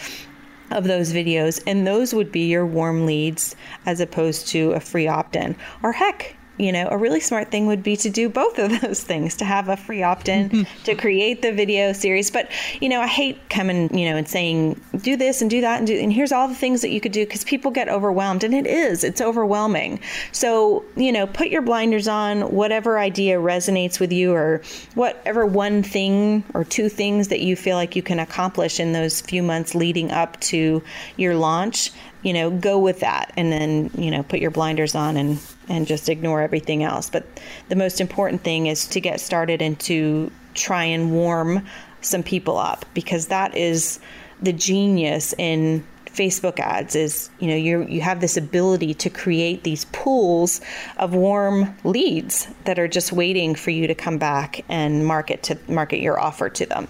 of 0.71 0.85
those 0.85 1.11
videos, 1.11 1.61
and 1.67 1.85
those 1.85 2.13
would 2.13 2.31
be 2.31 2.47
your 2.47 2.65
warm 2.65 3.05
leads 3.05 3.55
as 3.85 3.99
opposed 3.99 4.47
to 4.47 4.71
a 4.71 4.79
free 4.79 5.07
opt 5.07 5.35
in. 5.35 5.55
Or 5.83 5.91
heck, 5.91 6.35
you 6.57 6.71
know, 6.71 6.87
a 6.89 6.97
really 6.97 7.19
smart 7.19 7.49
thing 7.49 7.65
would 7.65 7.81
be 7.81 7.95
to 7.97 8.09
do 8.09 8.29
both 8.29 8.59
of 8.59 8.81
those 8.81 9.01
things 9.03 9.35
to 9.37 9.45
have 9.45 9.69
a 9.69 9.77
free 9.77 10.03
opt 10.03 10.29
in 10.29 10.67
to 10.83 10.95
create 10.95 11.41
the 11.41 11.51
video 11.51 11.93
series. 11.93 12.29
But, 12.29 12.51
you 12.79 12.89
know, 12.89 13.01
I 13.01 13.07
hate 13.07 13.49
coming, 13.49 13.95
you 13.97 14.09
know, 14.09 14.17
and 14.17 14.27
saying, 14.27 14.79
do 15.01 15.15
this 15.15 15.41
and 15.41 15.49
do 15.49 15.61
that 15.61 15.79
and 15.79 15.87
do, 15.87 15.95
and 15.95 16.13
here's 16.13 16.31
all 16.31 16.47
the 16.47 16.55
things 16.55 16.81
that 16.81 16.89
you 16.89 17.01
could 17.01 17.11
do 17.11 17.25
because 17.25 17.43
people 17.43 17.71
get 17.71 17.89
overwhelmed 17.89 18.43
and 18.43 18.53
it 18.53 18.67
is, 18.67 19.03
it's 19.03 19.21
overwhelming. 19.21 19.99
So, 20.31 20.83
you 20.95 21.11
know, 21.11 21.27
put 21.27 21.47
your 21.47 21.61
blinders 21.61 22.07
on, 22.07 22.41
whatever 22.51 22.99
idea 22.99 23.37
resonates 23.37 23.99
with 23.99 24.11
you 24.11 24.33
or 24.33 24.61
whatever 24.95 25.45
one 25.45 25.83
thing 25.83 26.43
or 26.53 26.63
two 26.63 26.89
things 26.89 27.29
that 27.29 27.41
you 27.41 27.55
feel 27.55 27.77
like 27.77 27.95
you 27.95 28.03
can 28.03 28.19
accomplish 28.19 28.79
in 28.79 28.93
those 28.93 29.21
few 29.21 29.41
months 29.41 29.73
leading 29.73 30.11
up 30.11 30.39
to 30.41 30.83
your 31.17 31.35
launch 31.35 31.91
you 32.23 32.31
know, 32.31 32.49
go 32.49 32.79
with 32.79 33.01
that 33.01 33.33
and 33.35 33.51
then, 33.51 33.91
you 33.97 34.09
know, 34.09 34.23
put 34.23 34.39
your 34.39 34.49
blinders 34.49 34.95
on 34.95 35.17
and, 35.17 35.39
and 35.69 35.87
just 35.87 36.09
ignore 36.09 36.41
everything 36.41 36.83
else. 36.83 37.09
But 37.09 37.25
the 37.69 37.75
most 37.75 38.01
important 38.01 38.43
thing 38.43 38.67
is 38.67 38.87
to 38.87 38.99
get 38.99 39.19
started 39.19 39.61
and 39.61 39.79
to 39.81 40.31
try 40.53 40.83
and 40.83 41.11
warm 41.11 41.65
some 42.01 42.23
people 42.23 42.57
up 42.57 42.85
because 42.93 43.27
that 43.27 43.55
is 43.55 43.99
the 44.41 44.53
genius 44.53 45.33
in 45.37 45.83
Facebook 46.05 46.59
ads 46.59 46.95
is 46.95 47.29
you 47.39 47.47
know 47.47 47.55
you 47.55 47.87
you 47.87 48.01
have 48.01 48.21
this 48.21 48.37
ability 48.37 48.93
to 48.93 49.09
create 49.09 49.63
these 49.63 49.85
pools 49.85 50.61
of 50.97 51.15
warm 51.15 51.75
leads 51.83 52.47
that 52.65 52.77
are 52.77 52.87
just 52.87 53.11
waiting 53.11 53.55
for 53.55 53.71
you 53.71 53.87
to 53.87 53.95
come 53.95 54.19
back 54.19 54.63
and 54.69 55.07
market 55.07 55.41
to 55.43 55.57
market 55.67 55.99
your 55.99 56.19
offer 56.19 56.49
to 56.49 56.65
them. 56.67 56.87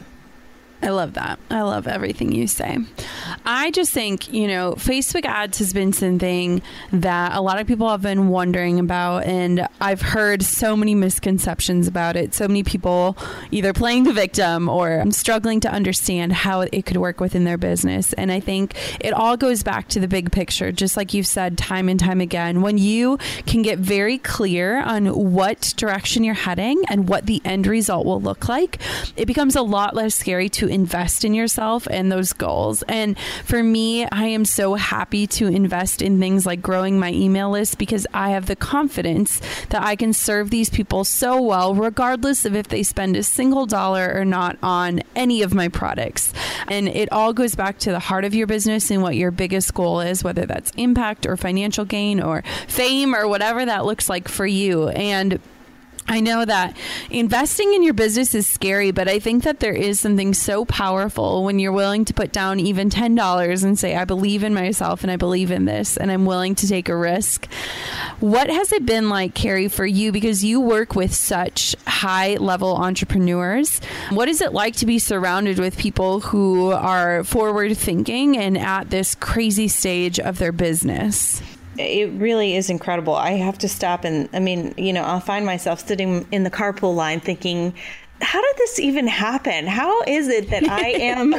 I 0.84 0.90
love 0.90 1.14
that. 1.14 1.40
I 1.50 1.62
love 1.62 1.88
everything 1.88 2.34
you 2.34 2.46
say. 2.46 2.78
I 3.46 3.72
just 3.72 3.94
think, 3.94 4.34
you 4.34 4.50
know, 4.50 4.74
Facebook 4.74 5.24
ads 5.24 5.60
has 5.60 5.72
been 5.72 5.94
something 5.94 6.62
that 6.92 7.34
a 7.34 7.42
lot 7.42 7.58
of 7.58 7.68
people 7.68 7.90
have 7.90 8.02
been 8.02 8.28
wondering 8.28 8.80
about. 8.80 9.24
And 9.24 9.66
I've 9.80 10.02
heard 10.02 10.44
so 10.44 10.76
many 10.76 10.94
misconceptions 10.94 11.88
about 11.88 12.18
it. 12.18 12.34
So 12.34 12.50
many 12.50 12.64
people 12.64 13.16
either 13.50 13.72
playing 13.72 14.04
the 14.04 14.12
victim 14.12 14.68
or 14.68 15.10
struggling 15.12 15.62
to 15.62 15.72
understand 15.72 16.34
how 16.34 16.62
it 16.62 16.86
could 16.86 16.98
work 16.98 17.22
within 17.22 17.46
their 17.46 17.58
business. 17.58 18.12
And 18.14 18.30
I 18.30 18.42
think 18.42 18.76
it 19.00 19.14
all 19.14 19.38
goes 19.38 19.64
back 19.64 19.88
to 19.90 20.02
the 20.02 20.08
big 20.10 20.34
picture, 20.34 20.74
just 20.74 20.98
like 20.98 21.14
you've 21.14 21.28
said 21.28 21.58
time 21.58 21.88
and 21.88 21.98
time 21.98 22.20
again. 22.20 22.62
When 22.62 22.78
you 22.78 23.20
can 23.46 23.62
get 23.62 23.80
very 23.80 24.18
clear 24.18 24.82
on 24.82 25.06
what 25.32 25.74
direction 25.78 26.26
you're 26.26 26.34
heading 26.34 26.84
and 26.90 27.08
what 27.08 27.26
the 27.26 27.42
end 27.46 27.68
result 27.68 28.06
will 28.06 28.20
look 28.20 28.50
like, 28.50 28.80
it 29.16 29.28
becomes 29.28 29.56
a 29.56 29.62
lot 29.62 29.96
less 29.96 30.14
scary 30.14 30.50
to 30.50 30.73
invest 30.74 31.24
in 31.24 31.34
yourself 31.34 31.88
and 31.90 32.12
those 32.12 32.34
goals. 32.34 32.84
And 32.84 33.18
for 33.46 33.64
me, 33.64 34.06
I 34.06 34.26
am 34.26 34.46
so 34.46 34.74
happy 34.76 35.28
to 35.28 35.48
invest 35.48 36.02
in 36.02 36.20
things 36.20 36.46
like 36.46 36.62
growing 36.62 37.00
my 37.00 37.12
email 37.12 37.50
list 37.52 37.78
because 37.78 38.08
I 38.14 38.32
have 38.32 38.48
the 38.48 38.56
confidence 38.56 39.42
that 39.70 39.84
I 39.84 39.96
can 39.96 40.14
serve 40.14 40.50
these 40.50 40.70
people 40.70 41.04
so 41.04 41.42
well, 41.42 41.76
regardless 41.76 42.46
of 42.46 42.56
if 42.56 42.68
they 42.68 42.84
spend 42.84 43.16
a 43.16 43.24
single 43.24 43.66
dollar 43.66 44.14
or 44.14 44.26
not 44.26 44.58
on 44.64 45.02
any 45.16 45.42
of 45.42 45.54
my 45.54 45.68
products. 45.68 46.34
And 46.68 46.88
it 46.88 47.12
all 47.12 47.34
goes 47.34 47.56
back 47.56 47.78
to 47.80 47.92
the 47.92 48.00
heart 48.00 48.26
of 48.26 48.34
your 48.34 48.48
business 48.48 48.90
and 48.92 49.02
what 49.02 49.16
your 49.16 49.32
biggest 49.32 49.74
goal 49.74 50.02
is, 50.02 50.24
whether 50.24 50.46
that's 50.46 50.72
impact 50.72 51.26
or 51.26 51.38
financial 51.38 51.86
gain 51.86 52.22
or 52.22 52.44
fame 52.68 53.16
or 53.16 53.28
whatever 53.28 53.66
that 53.66 53.86
looks 53.86 54.10
like 54.10 54.28
for 54.28 54.46
you. 54.46 54.90
And 54.90 55.40
I 56.08 56.20
know 56.20 56.44
that 56.44 56.76
investing 57.10 57.74
in 57.74 57.82
your 57.82 57.94
business 57.94 58.36
is 58.36 58.46
scary, 58.46 58.92
but 58.92 59.08
I 59.08 59.20
think 59.20 59.44
that 59.44 59.62
there 59.62 59.74
is 59.74 60.00
something 60.00 60.34
so 60.34 60.66
powerful 60.66 61.44
when 61.44 61.60
you're 61.60 61.72
willing 61.72 62.04
to 62.06 62.14
put 62.14 62.32
down 62.32 62.60
even 62.60 62.90
$10 62.90 63.64
and 63.64 63.80
say, 63.80 63.96
I 63.96 64.04
believe 64.04 64.44
in 64.44 64.54
myself 64.54 65.04
and 65.04 65.12
I 65.12 65.16
believe 65.16 65.50
in 65.50 65.66
this 65.66 65.96
and 65.96 66.12
I'm 66.12 66.26
willing 66.26 66.56
to 66.56 66.68
take 66.68 66.90
a 66.90 66.96
risk. 66.96 67.48
What 68.20 68.50
has 68.50 68.74
it 68.74 68.86
been 68.86 69.10
like, 69.10 69.34
Kerry, 69.34 69.70
for 69.70 69.86
you? 69.86 70.12
Because 70.12 70.44
you 70.44 70.60
work 70.60 70.94
with 70.94 71.14
such 71.14 71.76
high 71.88 72.36
level 72.36 72.76
entrepreneurs. 72.76 73.80
What 74.10 74.28
is 74.28 74.42
it 74.42 74.54
like 74.54 74.76
to 74.78 74.86
be 74.86 75.00
surrounded 75.00 75.58
with 75.58 75.78
people 75.78 76.20
who 76.20 76.72
are 76.72 77.24
forward 77.24 77.78
thinking 77.78 78.38
and 78.38 78.58
at 78.58 78.90
this 78.90 79.16
crazy 79.16 79.70
stage 79.70 80.20
of 80.20 80.38
their 80.38 80.52
business? 80.52 81.42
It 81.78 82.12
really 82.14 82.56
is 82.56 82.70
incredible. 82.70 83.16
I 83.16 83.32
have 83.32 83.58
to 83.60 83.70
stop 83.70 84.04
and 84.04 84.30
I 84.34 84.40
mean, 84.40 84.74
you 84.78 84.94
know, 84.94 85.04
I'll 85.04 85.20
find 85.20 85.46
myself 85.46 85.86
sitting 85.86 86.28
in 86.32 86.44
the 86.44 86.52
carpool 86.52 86.96
line 86.96 87.20
thinking, 87.20 87.74
how 88.22 88.42
did 88.42 88.58
this 88.58 88.80
even 88.80 89.08
happen? 89.08 89.68
How 89.68 90.02
is 90.04 90.28
it 90.30 90.50
that 90.50 90.68
I 90.68 90.90
am 90.90 91.36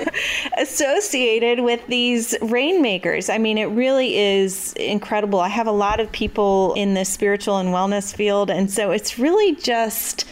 associated 0.59 1.61
with 1.61 1.87
these 1.87 2.35
rainmakers? 2.43 3.28
I 3.30 3.39
mean, 3.39 3.59
it 3.59 3.66
really 3.66 4.16
is 4.16 4.72
incredible. 4.74 5.41
I 5.41 5.49
have 5.49 5.66
a 5.66 5.72
lot 5.72 6.01
of 6.01 6.12
people 6.12 6.74
in 6.74 6.95
the 6.95 7.05
spiritual 7.05 7.59
and 7.59 7.70
wellness 7.70 8.14
field, 8.14 8.51
and 8.51 8.70
so 8.70 8.91
it's 8.91 9.18
really 9.18 9.57
just 9.57 10.26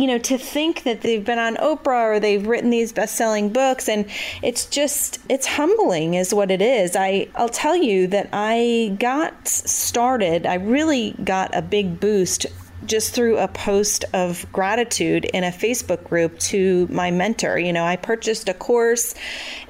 you 0.00 0.06
know, 0.06 0.16
to 0.18 0.38
think 0.38 0.84
that 0.84 1.02
they've 1.02 1.24
been 1.24 1.38
on 1.38 1.56
Oprah 1.56 2.16
or 2.16 2.20
they've 2.20 2.46
written 2.46 2.70
these 2.70 2.90
best-selling 2.90 3.50
books 3.50 3.86
and 3.86 4.06
it's 4.42 4.64
just 4.64 5.18
it's 5.28 5.46
humbling 5.46 6.14
is 6.14 6.32
what 6.32 6.50
it 6.50 6.62
is. 6.62 6.96
I 6.96 7.28
I'll 7.34 7.50
tell 7.50 7.76
you 7.76 8.06
that 8.06 8.30
I 8.32 8.96
got 8.98 9.46
started, 9.46 10.46
I 10.46 10.54
really 10.54 11.12
got 11.22 11.54
a 11.54 11.60
big 11.60 12.00
boost 12.00 12.46
just 12.86 13.14
through 13.14 13.38
a 13.38 13.48
post 13.48 14.04
of 14.12 14.46
gratitude 14.52 15.24
in 15.26 15.44
a 15.44 15.50
Facebook 15.50 16.04
group 16.04 16.38
to 16.38 16.86
my 16.90 17.10
mentor. 17.10 17.58
You 17.58 17.72
know, 17.72 17.84
I 17.84 17.96
purchased 17.96 18.48
a 18.48 18.54
course 18.54 19.14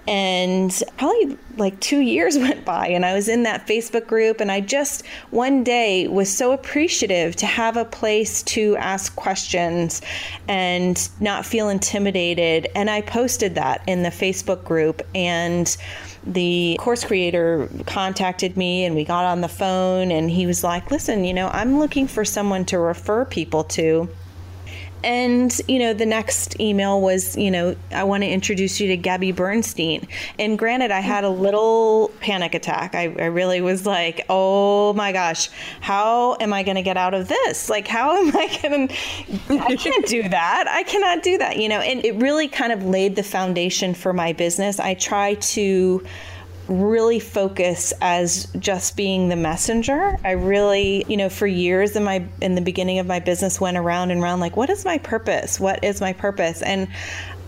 and 0.06 0.82
probably 0.96 1.38
like 1.56 1.78
two 1.80 2.00
years 2.00 2.38
went 2.38 2.64
by 2.64 2.88
and 2.88 3.04
I 3.04 3.14
was 3.14 3.28
in 3.28 3.42
that 3.44 3.66
Facebook 3.66 4.06
group 4.06 4.40
and 4.40 4.50
I 4.50 4.60
just 4.60 5.04
one 5.30 5.64
day 5.64 6.08
was 6.08 6.34
so 6.34 6.52
appreciative 6.52 7.36
to 7.36 7.46
have 7.46 7.76
a 7.76 7.84
place 7.84 8.42
to 8.44 8.76
ask 8.76 9.14
questions 9.16 10.00
and 10.48 11.08
not 11.20 11.44
feel 11.44 11.68
intimidated. 11.68 12.68
And 12.74 12.88
I 12.90 13.02
posted 13.02 13.54
that 13.56 13.82
in 13.86 14.02
the 14.02 14.10
Facebook 14.10 14.64
group 14.64 15.02
and 15.14 15.76
the 16.24 16.76
course 16.78 17.04
creator 17.04 17.68
contacted 17.86 18.56
me 18.56 18.84
and 18.84 18.94
we 18.94 19.04
got 19.04 19.24
on 19.24 19.40
the 19.40 19.48
phone 19.48 20.10
and 20.10 20.30
he 20.30 20.46
was 20.46 20.62
like, 20.62 20.90
listen, 20.90 21.24
you 21.24 21.34
know, 21.34 21.48
I'm 21.48 21.78
looking 21.78 22.06
for 22.06 22.24
someone 22.24 22.64
to 22.66 22.78
refer 22.78 23.24
people 23.24 23.64
to. 23.64 24.08
And, 25.02 25.58
you 25.66 25.78
know, 25.78 25.94
the 25.94 26.06
next 26.06 26.60
email 26.60 27.00
was, 27.00 27.36
you 27.36 27.50
know, 27.50 27.76
I 27.90 28.04
want 28.04 28.22
to 28.22 28.28
introduce 28.28 28.80
you 28.80 28.88
to 28.88 28.96
Gabby 28.96 29.32
Bernstein. 29.32 30.06
And 30.38 30.58
granted, 30.58 30.90
I 30.90 31.00
had 31.00 31.24
a 31.24 31.28
little 31.28 32.10
panic 32.20 32.54
attack. 32.54 32.94
I, 32.94 33.04
I 33.04 33.26
really 33.26 33.60
was 33.60 33.86
like, 33.86 34.24
oh 34.28 34.92
my 34.94 35.12
gosh, 35.12 35.50
how 35.80 36.36
am 36.40 36.52
I 36.52 36.62
going 36.62 36.76
to 36.76 36.82
get 36.82 36.96
out 36.96 37.14
of 37.14 37.28
this? 37.28 37.70
Like, 37.70 37.88
how 37.88 38.16
am 38.16 38.36
I 38.36 38.58
going 38.62 38.88
to, 38.88 38.94
I 39.60 39.76
can't 39.76 40.06
do 40.06 40.28
that. 40.28 40.66
I 40.68 40.82
cannot 40.82 41.22
do 41.22 41.38
that, 41.38 41.56
you 41.56 41.68
know, 41.68 41.80
and 41.80 42.04
it 42.04 42.16
really 42.16 42.48
kind 42.48 42.72
of 42.72 42.84
laid 42.84 43.16
the 43.16 43.22
foundation 43.22 43.94
for 43.94 44.12
my 44.12 44.32
business. 44.32 44.78
I 44.78 44.94
try 44.94 45.34
to, 45.34 46.04
really 46.70 47.18
focus 47.18 47.92
as 48.00 48.46
just 48.58 48.96
being 48.96 49.28
the 49.28 49.36
messenger. 49.36 50.16
I 50.24 50.32
really, 50.32 51.04
you 51.08 51.16
know, 51.16 51.28
for 51.28 51.46
years 51.46 51.96
in 51.96 52.04
my 52.04 52.24
in 52.40 52.54
the 52.54 52.60
beginning 52.60 53.00
of 53.00 53.06
my 53.06 53.18
business 53.18 53.60
went 53.60 53.76
around 53.76 54.12
and 54.12 54.22
around 54.22 54.40
like 54.40 54.56
what 54.56 54.70
is 54.70 54.84
my 54.84 54.98
purpose? 54.98 55.58
What 55.58 55.82
is 55.82 56.00
my 56.00 56.12
purpose? 56.12 56.62
And 56.62 56.88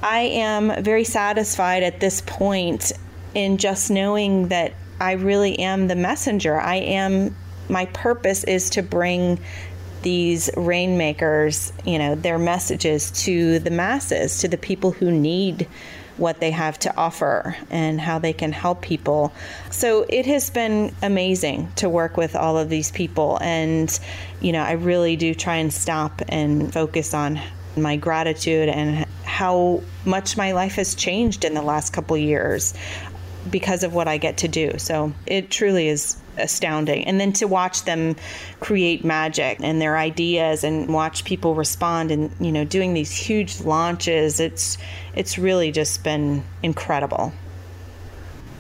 I 0.03 0.21
am 0.21 0.83
very 0.83 1.05
satisfied 1.05 1.85
at 1.85 2.01
this 2.01 2.21
point 2.23 2.93
in 3.35 3.59
just 3.59 3.91
knowing 3.91 4.49
that 4.49 4.75
I 5.01 5.13
really 5.13 5.59
am 5.61 5.87
the 5.87 5.97
messenger. 5.97 6.61
I 6.61 6.77
am 6.77 7.37
my 7.69 7.87
purpose 7.87 8.43
is 8.45 8.71
to 8.71 8.83
bring 8.83 9.39
these 10.03 10.51
rainmakers, 10.57 11.73
you 11.85 11.99
know, 11.99 12.17
their 12.17 12.39
messages 12.39 13.13
to 13.23 13.61
the 13.61 13.71
masses, 13.71 14.41
to 14.41 14.49
the 14.49 14.57
people 14.59 14.91
who 14.91 15.13
need 15.13 15.69
what 16.23 16.39
they 16.39 16.53
have 16.53 16.79
to 16.79 16.97
offer 16.97 17.57
and 17.69 18.01
how 18.01 18.17
they 18.21 18.33
can 18.33 18.53
help 18.53 18.81
people. 18.81 19.33
So 19.71 20.07
it 20.09 20.25
has 20.27 20.51
been 20.51 20.95
amazing 21.03 21.73
to 21.77 21.89
work 21.89 22.17
with 22.17 22.37
all 22.37 22.57
of 22.57 22.69
these 22.69 22.93
people. 22.93 23.39
And, 23.43 23.99
you 24.41 24.53
know, 24.53 24.63
I 24.63 24.73
really 24.73 25.17
do 25.17 25.35
try 25.35 25.57
and 25.57 25.73
stop 25.73 26.23
and 26.29 26.73
focus 26.73 27.13
on 27.13 27.41
my 27.77 27.97
gratitude 27.97 28.69
and 28.69 29.05
how 29.25 29.83
much 30.05 30.37
my 30.37 30.53
life 30.53 30.77
has 30.77 30.95
changed 30.95 31.45
in 31.45 31.55
the 31.55 31.63
last 31.63 31.93
couple 31.93 32.17
years 32.17 32.73
because 33.51 33.83
of 33.83 33.95
what 33.95 34.09
I 34.09 34.19
get 34.19 34.39
to 34.39 34.49
do. 34.49 34.79
So 34.79 35.13
it 35.27 35.51
truly 35.51 35.89
is 35.89 36.17
astounding. 36.39 37.05
And 37.05 37.21
then 37.21 37.33
to 37.35 37.47
watch 37.47 37.85
them 37.85 38.17
create 38.61 39.05
magic 39.05 39.59
and 39.61 39.81
their 39.81 39.99
ideas 39.99 40.65
and 40.65 40.93
watch 40.93 41.25
people 41.25 41.55
respond 41.55 42.11
and 42.11 42.35
you 42.41 42.53
know 42.53 42.65
doing 42.65 42.95
these 42.95 43.13
huge 43.13 43.61
launches, 43.61 44.41
it's 44.41 44.79
it's 45.15 45.39
really 45.39 45.73
just 45.73 46.03
been 46.05 46.45
incredible. 46.63 47.33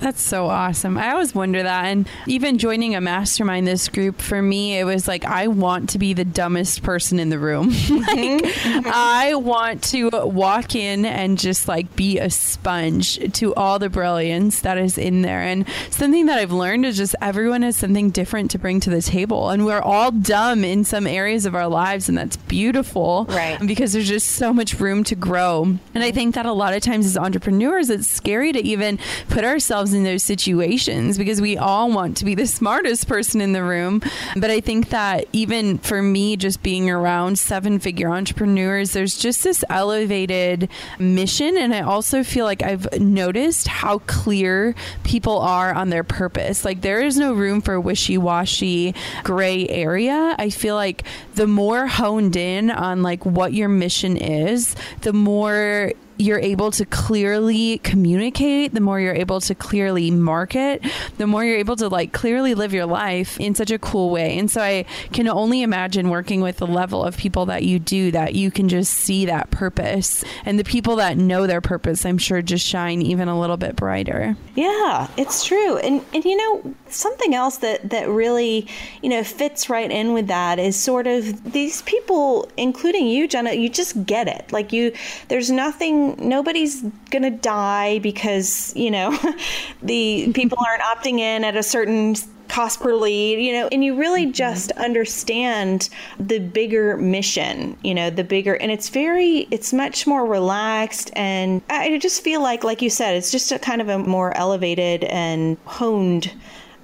That's 0.03 0.21
so 0.21 0.49
awesome. 0.49 0.99
I 0.99 1.13
always 1.13 1.33
wonder 1.33 1.63
that. 1.63 1.85
And 1.85 2.09
even 2.27 2.59
joining 2.59 2.97
a 2.97 3.01
mastermind, 3.01 3.69
this 3.69 3.89
group, 3.89 4.21
for 4.21 4.43
me, 4.43 4.77
it 4.77 4.83
was 4.83 5.07
like, 5.07 5.25
I 5.25 5.47
want 5.47 5.91
to 5.91 5.99
be 6.01 6.13
the 6.13 6.25
dumbest 6.25 6.83
person 6.83 7.21
in 7.21 7.29
the 7.29 7.39
room. 7.39 7.69
like, 7.69 8.43
mm-hmm. 8.43 8.91
I 8.93 9.37
want 9.37 9.85
to 9.85 10.11
walk 10.11 10.75
in 10.75 11.05
and 11.05 11.39
just 11.39 11.69
like 11.69 11.95
be 11.95 12.19
a 12.19 12.31
sponge 12.31 13.33
to 13.35 13.55
all 13.55 13.79
the 13.79 13.89
brilliance 13.89 14.59
that 14.63 14.77
is 14.77 14.99
in 14.99 15.23
there. 15.23 15.41
And 15.41 15.67
something 15.91 16.27
that 16.27 16.37
I've 16.37 16.51
learned 16.51 16.85
is 16.85 16.97
just 16.97 17.15
everyone 17.23 17.63
has 17.63 17.77
something 17.77 18.11
different 18.11 18.51
to 18.51 18.59
bring 18.59 18.81
to 18.81 18.91
the 18.91 19.03
table. 19.03 19.51
And 19.51 19.65
we're 19.65 19.83
all 19.83 20.11
dumb 20.11 20.65
in 20.65 20.83
some 20.83 21.07
areas 21.07 21.47
of 21.47 21.55
our 21.55 21.69
lives. 21.69 22.09
And 22.09 22.19
that's 22.19 22.37
beautiful. 22.37 23.27
Right. 23.29 23.65
Because 23.65 23.93
there's 23.93 24.09
just 24.09 24.33
so 24.33 24.53
much 24.53 24.81
room 24.81 25.05
to 25.05 25.15
grow. 25.15 25.63
And 25.95 26.03
I 26.03 26.11
think 26.11 26.35
that 26.35 26.45
a 26.45 26.53
lot 26.53 26.75
of 26.75 26.83
times 26.83 27.07
as 27.07 27.17
entrepreneurs, 27.17 27.89
it's 27.89 28.09
scary 28.09 28.51
to 28.51 28.59
even 28.59 28.99
put 29.29 29.45
ourselves 29.45 29.92
in 29.93 30.05
those 30.05 30.23
situations 30.23 31.19
because 31.19 31.41
we 31.41 31.57
all 31.57 31.91
want 31.91 32.17
to 32.19 32.25
be 32.25 32.35
the 32.35 32.47
smartest 32.59 33.09
person 33.09 33.41
in 33.41 33.53
the 33.53 33.63
room. 33.63 34.03
But 34.37 34.51
I 34.51 34.61
think 34.61 34.91
that 34.91 35.27
even 35.33 35.79
for 35.79 36.03
me, 36.03 36.37
just 36.37 36.63
being 36.63 36.91
around 36.91 37.39
seven 37.39 37.79
figure 37.79 38.11
entrepreneurs, 38.11 38.93
there's 38.93 39.17
just 39.17 39.45
this 39.45 39.65
elevated 39.69 40.69
mission. 40.99 41.57
And 41.57 41.75
I 41.75 41.81
also 41.81 42.23
feel 42.23 42.45
like 42.45 42.63
I've 42.63 43.01
noticed 43.01 43.69
how 43.69 43.99
clear 44.01 44.75
people 45.05 45.39
are 45.39 45.73
on 45.75 45.91
their 45.91 46.05
purpose. 46.05 46.65
Like 46.65 46.81
there 46.81 47.03
is 47.03 47.17
no 47.17 47.33
room 47.33 47.61
for 47.61 47.81
wishy 47.81 48.19
washy 48.19 48.95
gray 49.23 49.69
area. 49.69 50.35
I 50.39 50.51
feel 50.51 50.75
like 50.75 51.05
the 51.35 51.47
more 51.47 51.87
honed 51.87 52.37
in 52.37 52.71
on 52.71 53.03
like 53.03 53.25
what 53.25 53.53
your 53.53 53.69
mission 53.69 54.17
is, 54.17 54.75
the 55.03 55.13
more 55.13 55.93
you're 56.23 56.39
able 56.39 56.71
to 56.71 56.85
clearly 56.87 57.79
communicate, 57.79 58.73
the 58.75 58.81
more 58.81 59.01
you're 59.01 59.15
able 59.15 59.41
to 59.41 59.55
clearly 59.55 60.11
market, 60.11 60.83
the 61.19 61.27
more 61.27 61.45
you're 61.45 61.59
able 61.59 61.77
to 61.77 61.89
like 61.89 62.13
clearly 62.13 62.55
live 62.55 62.73
your 62.73 62.87
life 62.87 63.39
in 63.41 63.55
such 63.55 63.71
a 63.71 63.79
cool 63.79 64.11
way. 64.11 64.39
And 64.39 64.51
so 64.51 64.63
I 64.63 64.85
can 65.13 65.27
only 65.29 65.63
imagine 65.63 66.11
working 66.11 66.41
with 66.41 66.59
the 66.59 66.67
level 66.67 67.03
of 67.03 67.17
people 67.17 67.47
that 67.47 67.65
you 67.65 67.79
do 67.79 68.13
that 68.13 68.35
you 68.35 68.51
can 68.51 68.69
just 68.69 68.93
see 68.93 69.27
that 69.27 69.51
purpose. 69.51 70.25
And 70.45 70.59
the 70.59 70.65
people 70.65 70.97
that 70.97 71.17
know 71.17 71.47
their 71.47 71.61
purpose, 71.61 72.07
I'm 72.07 72.19
sure 72.19 72.41
just 72.41 72.65
shine 72.65 73.03
even 73.03 73.27
a 73.29 73.39
little 73.39 73.57
bit 73.57 73.75
brighter. 73.75 74.37
Yeah, 74.55 75.09
it's 75.17 75.45
true. 75.45 75.79
And 75.79 76.05
and 76.15 76.25
you 76.25 76.37
know, 76.37 76.75
something 76.89 77.35
else 77.35 77.59
that 77.59 77.91
that 77.91 78.09
really, 78.09 78.69
you 79.03 79.09
know, 79.09 79.25
fits 79.25 79.69
right 79.69 79.91
in 79.91 80.13
with 80.13 80.29
that 80.29 80.61
is 80.61 80.81
sort 80.81 81.09
of 81.09 81.53
these 81.53 81.83
people 81.83 82.49
including 82.57 83.09
you, 83.09 83.27
Jenna, 83.27 83.55
you 83.55 83.69
just 83.69 84.07
get 84.07 84.29
it. 84.29 84.53
Like 84.53 84.73
you 84.73 84.93
there's 85.29 85.51
nothing 85.51 86.12
nobody's 86.19 86.83
going 87.11 87.23
to 87.23 87.31
die 87.31 87.99
because, 88.01 88.75
you 88.77 88.91
know, 88.91 89.19
the 89.83 90.33
people 90.33 90.59
aren't 90.69 90.83
opting 90.83 91.19
in 91.19 91.45
at 91.45 91.57
a 91.57 91.63
certain 91.63 92.15
cost 92.49 92.81
per 92.81 92.95
lead, 92.95 93.41
you 93.41 93.53
know, 93.53 93.69
and 93.73 93.83
you 93.83 93.97
really 93.97 94.25
mm-hmm. 94.25 94.33
just 94.33 94.73
understand 94.73 95.89
the 96.21 96.39
bigger 96.39 96.99
mission, 96.99 97.77
you 97.83 97.95
know, 97.95 98.11
the 98.11 98.25
bigger, 98.25 98.55
and 98.55 98.71
it's 98.71 98.91
very, 98.91 99.49
it's 99.51 99.73
much 99.73 100.07
more 100.07 100.27
relaxed. 100.27 101.11
And 101.17 101.63
I 101.71 101.97
just 101.99 102.23
feel 102.23 102.43
like, 102.43 102.63
like 102.63 102.83
you 102.83 102.91
said, 102.91 103.17
it's 103.17 103.31
just 103.31 103.53
a 103.53 103.59
kind 103.59 103.81
of 103.81 103.89
a 103.89 103.99
more 103.99 104.37
elevated 104.37 105.05
and 105.05 105.57
honed 105.65 106.33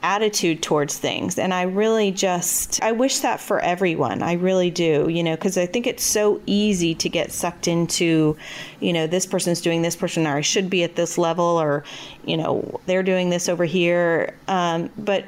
attitude 0.02 0.62
towards 0.62 0.98
things. 0.98 1.38
And 1.38 1.52
I 1.52 1.62
really 1.62 2.10
just, 2.10 2.82
I 2.82 2.92
wish 2.92 3.18
that 3.20 3.40
for 3.40 3.60
everyone. 3.60 4.22
I 4.22 4.34
really 4.34 4.70
do, 4.70 5.08
you 5.08 5.22
know, 5.22 5.34
because 5.34 5.58
I 5.58 5.66
think 5.66 5.86
it's 5.86 6.04
so 6.04 6.40
easy 6.46 6.94
to 6.96 7.08
get 7.08 7.32
sucked 7.32 7.68
into, 7.68 8.36
you 8.80 8.92
know, 8.92 9.06
this 9.06 9.26
person's 9.26 9.60
doing 9.60 9.82
this 9.82 9.96
person, 9.96 10.26
or 10.26 10.36
I 10.36 10.40
should 10.40 10.70
be 10.70 10.84
at 10.84 10.96
this 10.96 11.18
level, 11.18 11.44
or, 11.44 11.84
you 12.24 12.36
know, 12.36 12.80
they're 12.86 13.02
doing 13.02 13.30
this 13.30 13.48
over 13.48 13.64
here. 13.64 14.34
Um, 14.46 14.90
but, 14.98 15.24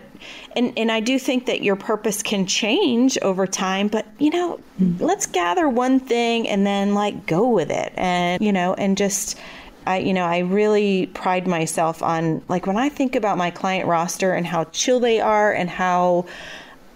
and, 0.55 0.73
and 0.77 0.93
I 0.93 1.01
do 1.01 1.19
think 1.19 1.47
that 1.47 1.63
your 1.63 1.77
purpose 1.77 2.23
can 2.23 2.47
change 2.47 3.19
over 3.23 3.47
time, 3.47 3.89
but, 3.89 4.07
you 4.19 4.31
know, 4.31 4.61
mm-hmm. 4.81 5.03
let's 5.03 5.27
gather 5.27 5.69
one 5.69 5.99
thing 5.99 6.47
and 6.49 6.67
then 6.67 6.95
like 6.95 7.27
go 7.27 7.49
with 7.49 7.71
it 7.71 7.93
and, 7.97 8.43
you 8.43 8.53
know, 8.53 8.75
and 8.75 8.97
just, 8.97 9.39
I, 9.87 9.99
you 9.99 10.13
know, 10.13 10.25
I 10.25 10.39
really 10.39 11.07
pride 11.07 11.47
myself 11.47 12.03
on 12.03 12.43
like 12.49 12.67
when 12.67 12.77
I 12.77 12.89
think 12.89 13.17
about 13.17 13.39
my 13.39 13.51
client 13.51 13.87
roster 13.87 14.33
and 14.33 14.47
how 14.47 14.65
chill 14.65 15.01
they 15.01 15.21
are 15.21 15.53
and 15.53 15.71
how 15.71 16.27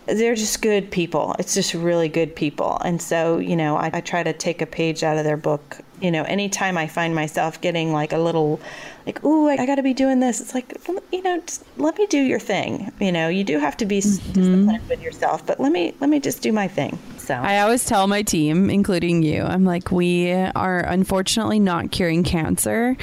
they're 0.07 0.35
just 0.35 0.61
good 0.61 0.91
people. 0.91 1.35
It's 1.39 1.55
just 1.55 1.72
really 1.74 2.09
good 2.09 2.37
people. 2.37 2.78
And 2.85 3.01
so, 3.01 3.39
you 3.39 3.57
know, 3.57 3.76
I, 3.76 3.91
I 3.93 4.01
try 4.01 4.22
to 4.22 4.32
take 4.32 4.61
a 4.61 4.66
page 4.66 5.03
out 5.03 5.16
of 5.16 5.24
their 5.24 5.37
book. 5.37 5.78
You 6.01 6.11
know, 6.11 6.24
anytime 6.24 6.76
I 6.76 6.87
find 6.87 7.14
myself 7.14 7.61
getting 7.61 7.93
like 7.93 8.12
a 8.12 8.18
little, 8.18 8.61
like, 9.07 9.24
ooh, 9.24 9.49
I, 9.49 9.55
I 9.55 9.66
got 9.66 9.76
to 9.76 9.82
be 9.82 9.95
doing 9.95 10.20
this, 10.20 10.41
it's 10.41 10.55
like, 10.55 10.76
you 11.11 11.22
know, 11.22 11.41
just 11.41 11.64
let 11.78 11.97
me 11.97 12.07
do 12.07 12.20
your 12.20 12.41
thing. 12.41 12.93
You 13.01 13.12
know, 13.12 13.28
you 13.28 13.45
do 13.45 13.59
have 13.59 13.76
to 13.78 13.87
be 13.87 14.01
mm-hmm. 14.01 14.32
disciplined 14.32 14.89
with 14.89 15.03
yourself, 15.03 15.47
but 15.47 15.59
let 15.59 15.72
me 15.72 15.95
let 16.01 16.11
me 16.11 16.20
just 16.20 16.43
do 16.43 16.53
my 16.53 16.68
thing. 16.68 16.99
So 17.27 17.35
I 17.35 17.61
always 17.61 17.85
tell 17.85 18.07
my 18.07 18.22
team, 18.22 18.68
including 18.68 19.22
you, 19.22 19.43
I'm 19.43 19.64
like, 19.64 19.91
we 19.91 20.33
are 20.33 20.81
unfortunately 20.81 21.59
not 21.59 21.91
curing 21.91 22.22
cancer. 22.22 22.97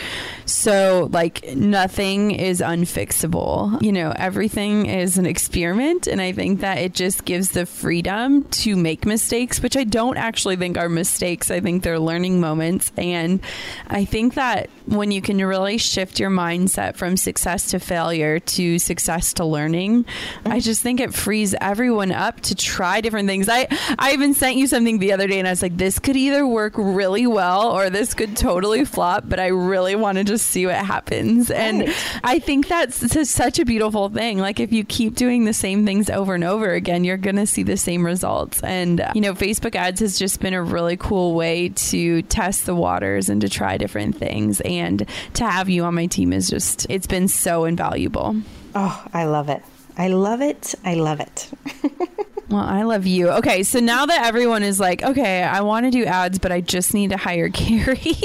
So, 0.46 1.10
like, 1.12 1.56
nothing 1.56 2.32
is 2.32 2.62
unfixable. 2.62 3.82
You 3.82 3.92
know, 3.92 4.14
everything 4.16 4.86
is 4.86 5.18
an 5.18 5.26
experiment. 5.26 6.08
And 6.08 6.22
I 6.22 6.34
think 6.34 6.62
that 6.62 6.78
it 6.78 6.94
just 6.94 7.26
gives 7.26 7.52
the 7.52 7.66
freedom 7.66 8.44
to 8.44 8.76
make 8.76 9.06
mistakes, 9.06 9.62
which 9.62 9.76
I 9.76 9.86
don't 9.86 10.18
actually 10.18 10.56
think 10.56 10.78
are 10.78 10.90
mistakes. 10.90 11.50
I 11.50 11.60
think 11.60 11.84
they're 11.84 12.00
learning 12.00 12.40
moments. 12.40 12.92
And 12.98 13.40
I 13.88 14.06
think 14.06 14.36
that 14.36 14.70
when 14.86 15.12
you 15.12 15.22
can 15.22 15.38
really 15.44 15.78
shift 15.78 16.20
your 16.20 16.30
mindset 16.30 16.96
from 16.96 17.18
success 17.18 17.72
to 17.72 17.80
failure 17.80 18.40
to 18.40 18.78
success 18.78 19.34
to 19.34 19.46
learning, 19.46 20.06
I 20.46 20.50
mm-hmm. 20.50 20.60
just 20.60 20.82
think 20.82 21.00
it 21.00 21.14
frees 21.14 21.56
everyone 21.60 22.12
up 22.12 22.42
to 22.42 22.56
try 22.56 23.02
different 23.02 23.28
things. 23.28 23.50
I, 23.50 23.68
I 23.98 24.11
I 24.12 24.14
even 24.16 24.34
sent 24.34 24.58
you 24.58 24.68
something 24.68 25.00
the 25.00 25.14
other 25.14 25.26
day 25.26 25.40
and 25.40 25.48
I 25.48 25.52
was 25.52 25.62
like, 25.62 25.78
this 25.78 25.98
could 25.98 26.18
either 26.18 26.46
work 26.46 26.74
really 26.76 27.26
well 27.28 27.72
or 27.72 27.90
this 27.90 28.14
could 28.14 28.36
totally 28.36 28.84
flop, 28.84 29.24
but 29.26 29.40
I 29.40 29.48
really 29.48 29.96
want 29.96 30.18
to 30.18 30.26
just 30.26 30.48
see 30.48 30.66
what 30.66 30.76
happens. 30.76 31.50
Right. 31.50 31.58
And 31.60 31.96
I 32.22 32.40
think 32.40 32.68
that's 32.68 33.30
such 33.30 33.58
a 33.58 33.64
beautiful 33.64 34.10
thing. 34.10 34.38
Like 34.40 34.60
if 34.60 34.74
you 34.74 34.84
keep 34.84 35.16
doing 35.16 35.46
the 35.46 35.54
same 35.54 35.86
things 35.86 36.10
over 36.10 36.36
and 36.36 36.44
over 36.44 36.74
again, 36.74 37.06
you're 37.06 37.16
going 37.16 37.38
to 37.38 37.48
see 37.48 37.64
the 37.64 37.78
same 37.78 38.06
results. 38.06 38.62
And, 38.64 39.00
uh, 39.00 39.14
you 39.16 39.22
know, 39.22 39.34
Facebook 39.34 39.76
ads 39.76 40.02
has 40.02 40.20
just 40.20 40.42
been 40.42 40.54
a 40.54 40.62
really 40.62 40.98
cool 40.98 41.34
way 41.34 41.70
to 41.70 42.22
test 42.24 42.66
the 42.66 42.76
waters 42.76 43.30
and 43.30 43.40
to 43.40 43.48
try 43.48 43.78
different 43.78 44.18
things. 44.18 44.60
And 44.62 45.08
to 45.36 45.50
have 45.50 45.70
you 45.70 45.86
on 45.86 45.96
my 45.96 46.08
team 46.08 46.34
is 46.34 46.50
just, 46.50 46.86
it's 46.90 47.08
been 47.08 47.30
so 47.30 47.64
invaluable. 47.64 48.36
Oh, 48.76 49.08
I 49.14 49.24
love 49.24 49.48
it. 49.48 49.64
I 49.98 50.10
love 50.10 50.42
it. 50.42 50.76
I 50.84 50.96
love 50.96 51.22
it. 51.22 51.50
Well, 52.52 52.64
I 52.64 52.84
love 52.84 53.08
you. 53.08 53.30
Okay, 53.30 53.64
so 53.64 53.80
now 53.80 54.06
that 54.06 54.26
everyone 54.26 54.62
is 54.62 54.78
like, 54.78 55.04
okay, 55.04 55.42
I 55.42 55.62
want 55.62 55.86
to 55.86 55.92
do 55.92 56.04
ads, 56.04 56.38
but 56.38 56.52
I 56.52 56.60
just 56.60 56.94
need 56.94 57.12
to 57.12 57.18
hire 57.18 57.50
Kerry, 57.62 58.16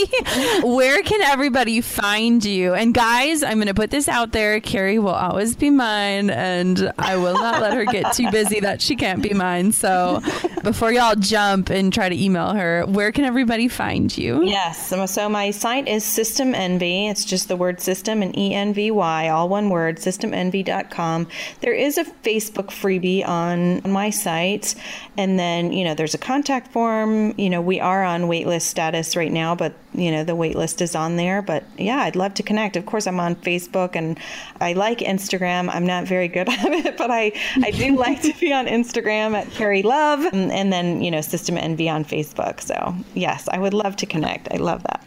where 0.63 1.03
can 1.05 1.23
everybody 1.23 1.81
find 1.81 2.45
you? 2.45 2.75
And 2.75 2.93
guys, 2.93 3.45
I'm 3.45 3.55
going 3.55 3.69
to 3.69 3.75
put 3.75 3.91
this 3.93 4.09
out 4.09 4.33
there. 4.33 4.59
Kerry 4.61 4.99
will 4.99 5.11
always 5.11 5.55
be 5.55 5.71
mine, 5.71 6.31
and 6.31 6.93
I 6.99 7.17
will 7.17 7.35
not 7.35 7.63
let 7.63 7.75
her 7.75 7.85
get 7.85 8.15
too 8.15 8.29
busy 8.33 8.59
that 8.61 8.83
she 8.83 8.97
can't 8.97 9.23
be 9.23 9.33
mine. 9.33 9.71
So 9.71 10.21
before 10.65 10.91
y'all 10.93 11.15
jump 11.15 11.71
and 11.71 11.93
try 11.93 12.09
to 12.09 12.21
email 12.21 12.53
her, 12.53 12.85
where 12.87 13.13
can 13.13 13.25
everybody 13.25 13.69
find 13.69 14.17
you? 14.17 14.45
Yes. 14.45 14.89
So 14.89 15.29
my 15.29 15.53
site 15.53 15.87
is 15.87 16.05
System 16.05 16.53
Envy. 16.53 17.07
It's 17.07 17.25
just 17.25 17.47
the 17.47 17.57
word 17.57 17.81
system 17.81 18.23
and 18.23 18.37
E 18.37 18.55
N 18.55 18.75
V 18.75 18.91
Y, 18.91 19.29
all 19.29 19.49
one 19.49 19.71
word, 19.71 19.99
systemenvy.com. 19.99 21.29
There 21.61 21.73
is 21.73 21.97
a 21.97 22.05
Facebook 22.05 22.71
freebie 22.71 23.27
on 23.27 23.83
my 23.91 24.11
site. 24.17 24.75
And 25.17 25.39
then, 25.39 25.73
you 25.73 25.85
know, 25.85 25.95
there's 25.95 26.15
a 26.15 26.19
contact 26.19 26.73
form. 26.73 27.35
You 27.39 27.51
know, 27.51 27.61
we 27.61 27.81
are 27.81 28.03
on 28.05 28.23
waitlist 28.23 28.63
status 28.63 29.17
right 29.17 29.31
now, 29.31 29.55
but, 29.55 29.75
you 29.95 30.11
know, 30.11 30.25
the 30.25 30.37
waitlist 30.37 30.81
is 30.81 30.95
on 30.95 31.17
there. 31.17 31.43
But 31.43 31.65
yeah, 31.79 31.99
I'd 31.99 32.17
love 32.17 32.35
to 32.35 32.43
connect. 32.43 32.77
Of 32.77 32.87
course, 32.87 33.07
I'm 33.07 33.21
on 33.21 33.37
Facebook 33.37 33.95
and 33.95 34.19
I 34.61 34.73
like 34.73 34.99
Instagram. 34.99 35.69
I'm 35.73 35.87
not 35.87 36.05
very 36.05 36.29
good 36.29 36.49
at 36.51 36.73
it, 36.73 36.97
but 36.97 37.11
I, 37.11 37.33
I 37.63 37.71
do 37.71 37.97
like 37.99 38.23
to 38.23 38.33
be 38.41 38.53
on 38.53 38.67
Instagram 38.67 39.35
at 39.35 39.51
Kerry 39.51 39.83
Love 39.83 40.25
and, 40.25 40.51
and 40.51 40.73
then, 40.73 41.03
you 41.03 41.11
know, 41.11 41.21
System 41.21 41.57
Envy 41.57 41.89
on 41.89 42.05
Facebook. 42.05 42.61
So 42.61 42.95
yes, 43.15 43.49
I 43.51 43.59
would 43.59 43.75
love 43.75 43.97
to 43.97 44.07
connect. 44.07 44.49
I 44.53 44.57
love 44.57 44.83
that. 44.85 45.05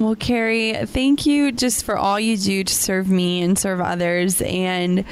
Well, 0.00 0.16
Kerry, 0.16 0.72
thank 0.86 1.26
you 1.26 1.52
just 1.52 1.84
for 1.84 1.94
all 1.94 2.18
you 2.18 2.38
do 2.38 2.64
to 2.64 2.74
serve 2.74 3.10
me 3.10 3.42
and 3.42 3.58
serve 3.58 3.82
others. 3.82 4.40
And 4.40 5.04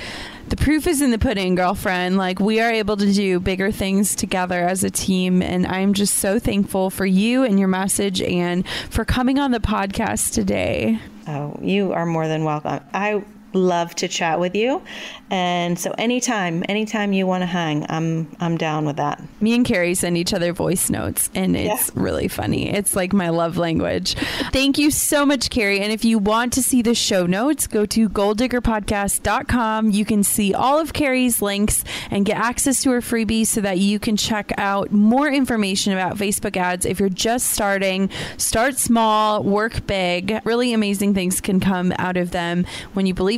the 0.50 0.56
proof 0.56 0.86
is 0.86 1.02
in 1.02 1.10
the 1.10 1.18
pudding, 1.18 1.54
girlfriend. 1.54 2.16
Like, 2.16 2.40
we 2.40 2.60
are 2.60 2.70
able 2.70 2.96
to 2.96 3.12
do 3.12 3.40
bigger 3.40 3.70
things 3.70 4.14
together 4.14 4.60
as 4.66 4.84
a 4.84 4.90
team. 4.90 5.42
And 5.42 5.66
I'm 5.66 5.94
just 5.94 6.14
so 6.14 6.38
thankful 6.38 6.90
for 6.90 7.06
you 7.06 7.44
and 7.44 7.58
your 7.58 7.68
message 7.68 8.22
and 8.22 8.66
for 8.90 9.04
coming 9.04 9.38
on 9.38 9.50
the 9.50 9.60
podcast 9.60 10.34
today. 10.34 10.98
Oh, 11.26 11.58
you 11.60 11.92
are 11.92 12.06
more 12.06 12.26
than 12.26 12.44
welcome. 12.44 12.80
I 12.94 13.22
love 13.52 13.94
to 13.96 14.08
chat 14.08 14.40
with 14.40 14.54
you. 14.54 14.82
And 15.30 15.78
so 15.78 15.92
anytime, 15.98 16.64
anytime 16.68 17.12
you 17.12 17.26
want 17.26 17.42
to 17.42 17.46
hang, 17.46 17.84
I'm 17.88 18.34
I'm 18.40 18.56
down 18.56 18.86
with 18.86 18.96
that. 18.96 19.22
Me 19.40 19.54
and 19.54 19.64
Kerry 19.64 19.94
send 19.94 20.16
each 20.16 20.32
other 20.32 20.52
voice 20.52 20.88
notes 20.88 21.28
and 21.34 21.56
it's 21.56 21.88
yeah. 21.88 22.02
really 22.02 22.28
funny. 22.28 22.72
It's 22.72 22.96
like 22.96 23.12
my 23.12 23.28
love 23.28 23.56
language. 23.56 24.14
Thank 24.52 24.78
you 24.78 24.90
so 24.90 25.26
much, 25.26 25.50
Kerry. 25.50 25.80
And 25.80 25.92
if 25.92 26.04
you 26.04 26.18
want 26.18 26.52
to 26.54 26.62
see 26.62 26.80
the 26.82 26.94
show 26.94 27.26
notes, 27.26 27.66
go 27.66 27.84
to 27.86 28.08
goaldiggerpodcast.com. 28.08 29.90
You 29.90 30.04
can 30.04 30.22
see 30.22 30.54
all 30.54 30.78
of 30.78 30.92
Kerry's 30.92 31.42
links 31.42 31.84
and 32.10 32.24
get 32.24 32.38
access 32.38 32.82
to 32.82 32.90
her 32.90 33.00
freebie 33.00 33.46
so 33.46 33.60
that 33.60 33.78
you 33.78 33.98
can 33.98 34.16
check 34.16 34.52
out 34.56 34.90
more 34.92 35.28
information 35.28 35.92
about 35.92 36.16
Facebook 36.16 36.56
ads. 36.56 36.86
If 36.86 37.00
you're 37.00 37.08
just 37.08 37.50
starting, 37.50 38.10
start 38.38 38.78
small, 38.78 39.42
work 39.42 39.86
big. 39.86 40.40
Really 40.44 40.72
amazing 40.72 41.14
things 41.14 41.40
can 41.40 41.60
come 41.60 41.92
out 41.98 42.16
of 42.16 42.30
them 42.30 42.66
when 42.94 43.06
you 43.06 43.14
believe 43.14 43.37